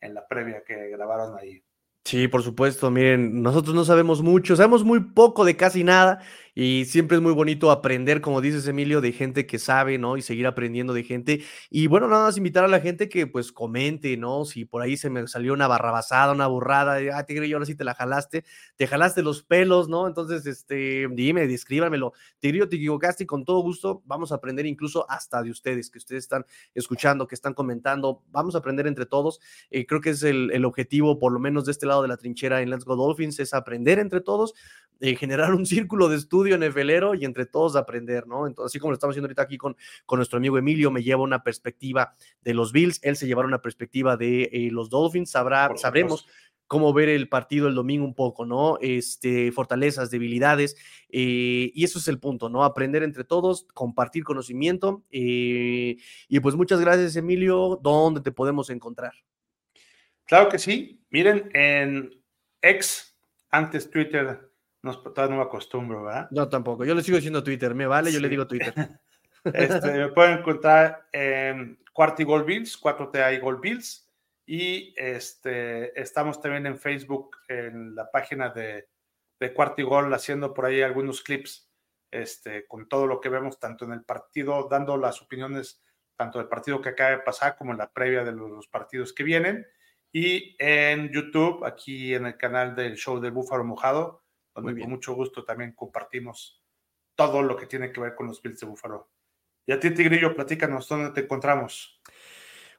en 0.00 0.14
la 0.14 0.26
previa 0.26 0.62
que 0.62 0.90
grabaron 0.90 1.36
ahí. 1.38 1.64
Sí, 2.06 2.28
por 2.28 2.42
supuesto. 2.42 2.90
Miren, 2.90 3.40
nosotros 3.42 3.74
no 3.74 3.82
sabemos 3.86 4.20
mucho, 4.20 4.56
sabemos 4.56 4.84
muy 4.84 5.00
poco 5.00 5.42
de 5.42 5.56
casi 5.56 5.84
nada 5.84 6.20
y 6.54 6.84
siempre 6.84 7.16
es 7.16 7.22
muy 7.22 7.32
bonito 7.32 7.70
aprender, 7.70 8.20
como 8.20 8.42
dices 8.42 8.68
Emilio, 8.68 9.00
de 9.00 9.10
gente 9.12 9.46
que 9.46 9.58
sabe, 9.58 9.96
¿no? 9.96 10.18
Y 10.18 10.22
seguir 10.22 10.46
aprendiendo 10.46 10.92
de 10.92 11.02
gente. 11.02 11.42
Y 11.70 11.86
bueno, 11.86 12.06
nada 12.06 12.26
más 12.26 12.36
invitar 12.36 12.62
a 12.62 12.68
la 12.68 12.80
gente 12.80 13.08
que 13.08 13.26
pues 13.26 13.52
comente, 13.52 14.18
¿no? 14.18 14.44
Si 14.44 14.66
por 14.66 14.82
ahí 14.82 14.98
se 14.98 15.08
me 15.08 15.26
salió 15.26 15.54
una 15.54 15.66
barrabasada, 15.66 16.32
una 16.32 16.46
burrada, 16.46 16.96
de, 16.96 17.10
ah, 17.10 17.24
Tigre, 17.24 17.50
ahora 17.54 17.64
sí 17.64 17.74
te 17.74 17.84
la 17.84 17.94
jalaste, 17.94 18.44
te 18.76 18.86
jalaste 18.86 19.22
los 19.22 19.42
pelos, 19.42 19.88
¿no? 19.88 20.06
Entonces, 20.06 20.44
este, 20.44 21.08
dime, 21.10 21.46
descríbamelo. 21.48 22.12
Tigre, 22.38 22.66
te 22.66 22.76
equivocaste 22.76 23.24
y 23.24 23.26
con 23.26 23.46
todo 23.46 23.60
gusto 23.60 24.02
vamos 24.04 24.30
a 24.30 24.34
aprender 24.36 24.66
incluso 24.66 25.10
hasta 25.10 25.42
de 25.42 25.50
ustedes, 25.50 25.90
que 25.90 25.98
ustedes 25.98 26.24
están 26.24 26.44
escuchando, 26.74 27.26
que 27.26 27.34
están 27.34 27.54
comentando. 27.54 28.22
Vamos 28.30 28.54
a 28.54 28.58
aprender 28.58 28.86
entre 28.86 29.06
todos. 29.06 29.40
Eh, 29.70 29.86
creo 29.86 30.02
que 30.02 30.10
es 30.10 30.22
el 30.22 30.64
objetivo, 30.66 31.18
por 31.18 31.32
lo 31.32 31.40
menos 31.40 31.64
de 31.64 31.72
este 31.72 31.86
lado 31.86 31.93
de 32.02 32.08
la 32.08 32.16
trinchera 32.16 32.62
en 32.62 32.70
Let's 32.70 32.84
Go 32.84 32.96
Dolphins, 32.96 33.40
es 33.40 33.54
aprender 33.54 33.98
entre 33.98 34.20
todos 34.20 34.54
eh, 35.00 35.16
generar 35.16 35.52
un 35.54 35.66
círculo 35.66 36.08
de 36.08 36.16
estudio 36.16 36.56
nefelero 36.56 37.14
y 37.14 37.24
entre 37.24 37.46
todos 37.46 37.74
aprender, 37.74 38.26
¿no? 38.26 38.46
Entonces, 38.46 38.72
así 38.72 38.78
como 38.78 38.92
lo 38.92 38.94
estamos 38.94 39.14
haciendo 39.14 39.26
ahorita 39.26 39.42
aquí 39.42 39.58
con, 39.58 39.76
con 40.06 40.18
nuestro 40.18 40.38
amigo 40.38 40.56
Emilio, 40.56 40.90
me 40.90 41.02
lleva 41.02 41.22
una 41.22 41.42
perspectiva 41.42 42.14
de 42.42 42.54
los 42.54 42.72
Bills, 42.72 43.00
él 43.02 43.16
se 43.16 43.26
llevará 43.26 43.48
una 43.48 43.60
perspectiva 43.60 44.16
de 44.16 44.44
eh, 44.44 44.68
los 44.70 44.90
Dolphins, 44.90 45.30
sabrá, 45.30 45.72
sabremos 45.76 46.26
cómo 46.68 46.92
ver 46.92 47.08
el 47.08 47.28
partido 47.28 47.68
el 47.68 47.74
domingo 47.74 48.04
un 48.04 48.14
poco, 48.14 48.46
¿no? 48.46 48.78
Este, 48.80 49.50
fortalezas, 49.52 50.10
debilidades, 50.10 50.76
eh, 51.10 51.72
y 51.74 51.84
eso 51.84 51.98
es 51.98 52.06
el 52.08 52.20
punto, 52.20 52.48
¿no? 52.48 52.64
Aprender 52.64 53.02
entre 53.02 53.24
todos, 53.24 53.66
compartir 53.74 54.22
conocimiento, 54.22 55.02
y 55.10 55.96
pues 56.40 56.54
muchas 56.54 56.80
gracias, 56.80 57.16
Emilio. 57.16 57.78
¿Dónde 57.82 58.20
te 58.20 58.32
podemos 58.32 58.70
encontrar? 58.70 59.12
Claro 60.34 60.48
que 60.48 60.58
sí. 60.58 61.00
Miren, 61.10 61.48
en 61.54 62.10
ex, 62.60 63.16
antes 63.50 63.88
Twitter, 63.88 64.50
no, 64.82 65.00
todavía 65.00 65.36
no 65.36 65.40
me 65.40 65.46
acostumbro, 65.46 66.02
¿verdad? 66.02 66.26
No, 66.32 66.48
tampoco. 66.48 66.84
Yo 66.84 66.92
le 66.96 67.04
sigo 67.04 67.18
diciendo 67.18 67.44
Twitter. 67.44 67.72
Me 67.72 67.86
vale, 67.86 68.10
yo 68.10 68.18
le 68.18 68.28
digo 68.28 68.46
Twitter. 68.46 68.74
Este, 69.44 69.92
me 69.92 70.08
pueden 70.08 70.38
encontrar 70.38 71.06
en 71.12 71.78
Cuartigol 71.92 72.44
Bills, 72.44 72.80
4TA 72.82 73.36
y 73.36 73.38
Gold 73.38 73.60
Bills. 73.60 74.10
Y 74.44 74.92
este, 74.96 76.00
estamos 76.00 76.40
también 76.40 76.66
en 76.66 76.78
Facebook, 76.78 77.36
en 77.46 77.94
la 77.94 78.10
página 78.10 78.48
de, 78.48 78.88
de 79.38 79.52
Cuartigol, 79.52 80.12
haciendo 80.14 80.52
por 80.52 80.64
ahí 80.64 80.80
algunos 80.80 81.22
clips 81.22 81.70
este, 82.10 82.66
con 82.66 82.88
todo 82.88 83.06
lo 83.06 83.20
que 83.20 83.28
vemos, 83.28 83.60
tanto 83.60 83.84
en 83.84 83.92
el 83.92 84.02
partido, 84.02 84.66
dando 84.68 84.96
las 84.96 85.22
opiniones, 85.22 85.80
tanto 86.16 86.38
del 86.38 86.48
partido 86.48 86.80
que 86.80 86.88
acaba 86.88 87.10
de 87.10 87.18
pasar 87.18 87.54
como 87.56 87.70
en 87.70 87.78
la 87.78 87.92
previa 87.92 88.24
de 88.24 88.32
los 88.32 88.66
partidos 88.66 89.12
que 89.12 89.22
vienen. 89.22 89.64
Y 90.16 90.54
en 90.60 91.10
YouTube, 91.12 91.64
aquí 91.64 92.14
en 92.14 92.26
el 92.26 92.36
canal 92.36 92.76
del 92.76 92.94
show 92.94 93.18
del 93.18 93.32
Búfalo 93.32 93.64
Mojado, 93.64 94.22
donde 94.54 94.80
con 94.80 94.88
mucho 94.88 95.12
gusto 95.12 95.44
también 95.44 95.72
compartimos 95.72 96.62
todo 97.16 97.42
lo 97.42 97.56
que 97.56 97.66
tiene 97.66 97.90
que 97.90 98.00
ver 98.00 98.14
con 98.14 98.28
los 98.28 98.40
Bills 98.40 98.60
de 98.60 98.66
Búfalo. 98.66 99.10
Y 99.66 99.72
a 99.72 99.80
ti, 99.80 99.90
Tigrillo, 99.90 100.32
platícanos 100.36 100.88
dónde 100.88 101.10
te 101.10 101.22
encontramos. 101.22 102.00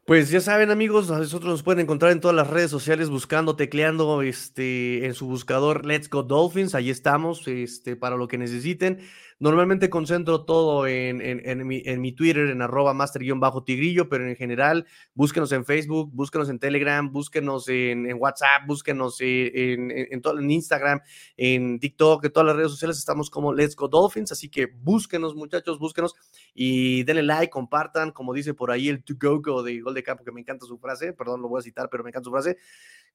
Pues 0.05 0.29
ya 0.29 0.39
saben, 0.39 0.71
amigos, 0.71 1.09
nosotros 1.09 1.51
nos 1.51 1.63
pueden 1.63 1.81
encontrar 1.81 2.13
en 2.13 2.21
todas 2.21 2.37
las 2.37 2.49
redes 2.49 2.71
sociales 2.71 3.09
buscando, 3.09 3.57
tecleando 3.57 4.21
este, 4.21 5.05
en 5.05 5.13
su 5.13 5.27
buscador 5.27 5.85
Let's 5.85 6.09
Go 6.09 6.23
Dolphins. 6.23 6.73
Ahí 6.73 6.89
estamos 6.89 7.45
este, 7.49 7.97
para 7.97 8.15
lo 8.15 8.29
que 8.29 8.37
necesiten. 8.37 9.01
Normalmente 9.37 9.89
concentro 9.89 10.45
todo 10.45 10.87
en, 10.87 11.19
en, 11.21 11.67
mi, 11.67 11.81
en 11.85 11.99
mi, 11.99 12.13
Twitter, 12.13 12.47
en 12.47 12.61
arroba 12.61 12.93
master-tigrillo, 12.93 14.07
pero 14.07 14.25
en 14.25 14.37
general, 14.37 14.85
búsquenos 15.13 15.51
en 15.51 15.65
Facebook, 15.65 16.09
búsquenos 16.13 16.47
en 16.47 16.57
Telegram, 16.57 17.11
búsquenos 17.11 17.67
en, 17.67 18.13
WhatsApp, 18.13 18.65
búsquenos 18.65 19.19
en, 19.19 19.91
en, 19.91 20.51
Instagram, 20.51 21.01
en 21.35 21.79
TikTok, 21.81 22.23
en 22.23 22.31
todas 22.31 22.47
las 22.47 22.55
redes 22.55 22.71
sociales 22.71 22.97
estamos 22.97 23.29
como 23.29 23.53
Let's 23.53 23.75
Go 23.75 23.89
Dolphins, 23.89 24.31
así 24.31 24.47
que 24.47 24.67
búsquenos 24.67 25.35
muchachos, 25.35 25.79
búsquenos 25.79 26.15
y 26.53 27.03
denle 27.03 27.23
like, 27.23 27.49
compartan, 27.49 28.11
como 28.11 28.33
dice 28.33 28.53
por 28.53 28.71
ahí 28.71 28.87
el 28.87 29.03
To 29.03 29.15
Go 29.19 29.63
de 29.63 29.81
Gol 29.81 29.95
de 29.95 30.03
Campo, 30.03 30.23
que 30.23 30.31
me 30.31 30.39
encanta 30.39 30.65
su 30.65 30.77
frase, 30.77 31.11
perdón, 31.11 31.41
lo 31.41 31.49
voy 31.49 31.59
a 31.59 31.63
citar, 31.63 31.89
pero 31.89 32.05
me 32.05 32.09
encanta 32.09 32.27
su 32.27 32.31
frase 32.31 32.57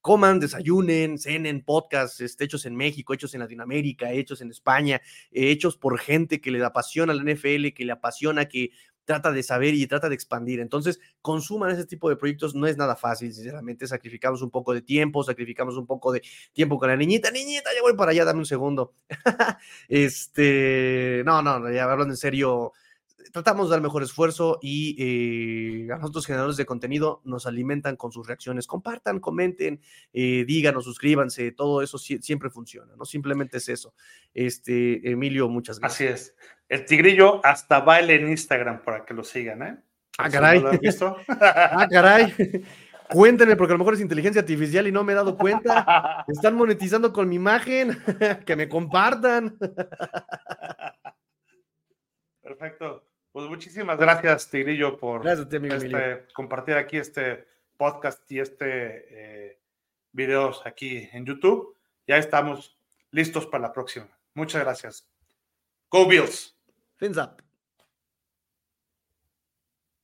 coman, 0.00 0.40
desayunen, 0.40 1.18
cenen 1.18 1.62
podcasts 1.62 2.20
este, 2.20 2.44
hechos 2.44 2.64
en 2.64 2.74
México, 2.74 3.12
hechos 3.12 3.34
en 3.34 3.40
Latinoamérica, 3.40 4.10
hechos 4.12 4.40
en 4.40 4.50
España, 4.50 5.00
hechos 5.30 5.76
por 5.76 5.98
gente 6.10 6.40
que 6.40 6.50
le 6.50 6.64
apasiona 6.64 7.14
la 7.14 7.22
NFL, 7.22 7.72
que 7.74 7.84
le 7.84 7.92
apasiona, 7.92 8.46
que 8.46 8.70
trata 9.04 9.32
de 9.32 9.42
saber 9.42 9.74
y 9.74 9.86
trata 9.86 10.08
de 10.08 10.14
expandir. 10.14 10.60
Entonces, 10.60 11.00
consuman 11.20 11.70
ese 11.70 11.84
tipo 11.84 12.08
de 12.08 12.16
proyectos, 12.16 12.54
no 12.54 12.66
es 12.66 12.76
nada 12.76 12.94
fácil, 12.96 13.32
sinceramente, 13.32 13.86
sacrificamos 13.86 14.40
un 14.42 14.50
poco 14.50 14.72
de 14.72 14.82
tiempo, 14.82 15.24
sacrificamos 15.24 15.76
un 15.76 15.86
poco 15.86 16.12
de 16.12 16.22
tiempo 16.52 16.78
con 16.78 16.88
la 16.88 16.96
niñita, 16.96 17.30
niñita, 17.30 17.70
ya 17.74 17.82
voy 17.82 17.94
para 17.94 18.12
allá, 18.12 18.24
dame 18.24 18.40
un 18.40 18.46
segundo. 18.46 18.94
este, 19.88 21.22
no, 21.24 21.42
no, 21.42 21.70
ya 21.72 21.90
hablando 21.90 22.12
en 22.12 22.18
serio, 22.18 22.72
tratamos 23.32 23.68
de 23.68 23.72
dar 23.72 23.82
mejor 23.82 24.02
esfuerzo 24.02 24.58
y 24.62 24.96
eh, 24.98 25.92
a 25.92 25.96
nosotros 25.96 26.26
generadores 26.26 26.56
de 26.56 26.66
contenido 26.66 27.20
nos 27.24 27.46
alimentan 27.46 27.96
con 27.96 28.12
sus 28.12 28.26
reacciones. 28.26 28.66
Compartan, 28.66 29.20
comenten, 29.20 29.80
eh, 30.12 30.44
díganos, 30.46 30.84
suscríbanse, 30.84 31.52
todo 31.52 31.82
eso 31.82 31.98
siempre 31.98 32.50
funciona, 32.50 32.94
¿no? 32.96 33.04
Simplemente 33.04 33.58
es 33.58 33.68
eso. 33.68 33.94
Este, 34.34 35.10
Emilio, 35.10 35.48
muchas 35.48 35.78
gracias. 35.78 36.12
Así 36.12 36.12
es. 36.12 36.36
El 36.68 36.84
tigrillo 36.84 37.44
hasta 37.44 37.80
baile 37.80 38.14
en 38.14 38.28
Instagram 38.30 38.82
para 38.82 39.04
que 39.04 39.14
lo 39.14 39.24
sigan, 39.24 39.62
¿eh? 39.62 39.78
Ah, 40.18 40.28
caray. 40.28 40.62
ah, 41.28 41.88
caray. 41.90 42.34
Cuéntenme, 43.10 43.56
porque 43.56 43.72
a 43.72 43.74
lo 43.74 43.78
mejor 43.78 43.94
es 43.94 44.00
inteligencia 44.00 44.40
artificial 44.40 44.86
y 44.86 44.92
no 44.92 45.02
me 45.02 45.12
he 45.12 45.16
dado 45.16 45.36
cuenta. 45.36 46.24
Están 46.28 46.54
monetizando 46.54 47.12
con 47.12 47.28
mi 47.28 47.36
imagen. 47.36 47.98
que 48.46 48.56
me 48.56 48.68
compartan. 48.68 49.58
Perfecto. 52.42 53.09
Pues 53.32 53.48
muchísimas 53.48 53.98
gracias, 53.98 54.50
Tigrillo, 54.50 54.98
por 54.98 55.26
este, 55.26 56.26
compartir 56.34 56.74
aquí 56.74 56.96
este 56.96 57.46
podcast 57.76 58.30
y 58.30 58.40
este 58.40 59.46
eh, 59.46 59.60
videos 60.12 60.62
aquí 60.64 61.08
en 61.12 61.24
YouTube. 61.24 61.76
Ya 62.06 62.16
estamos 62.16 62.76
listos 63.12 63.46
para 63.46 63.62
la 63.62 63.72
próxima. 63.72 64.08
Muchas 64.34 64.62
gracias. 64.62 65.06
Go 65.90 66.06
Bills. 66.06 66.56
Fins 66.96 67.16
up. 67.18 67.49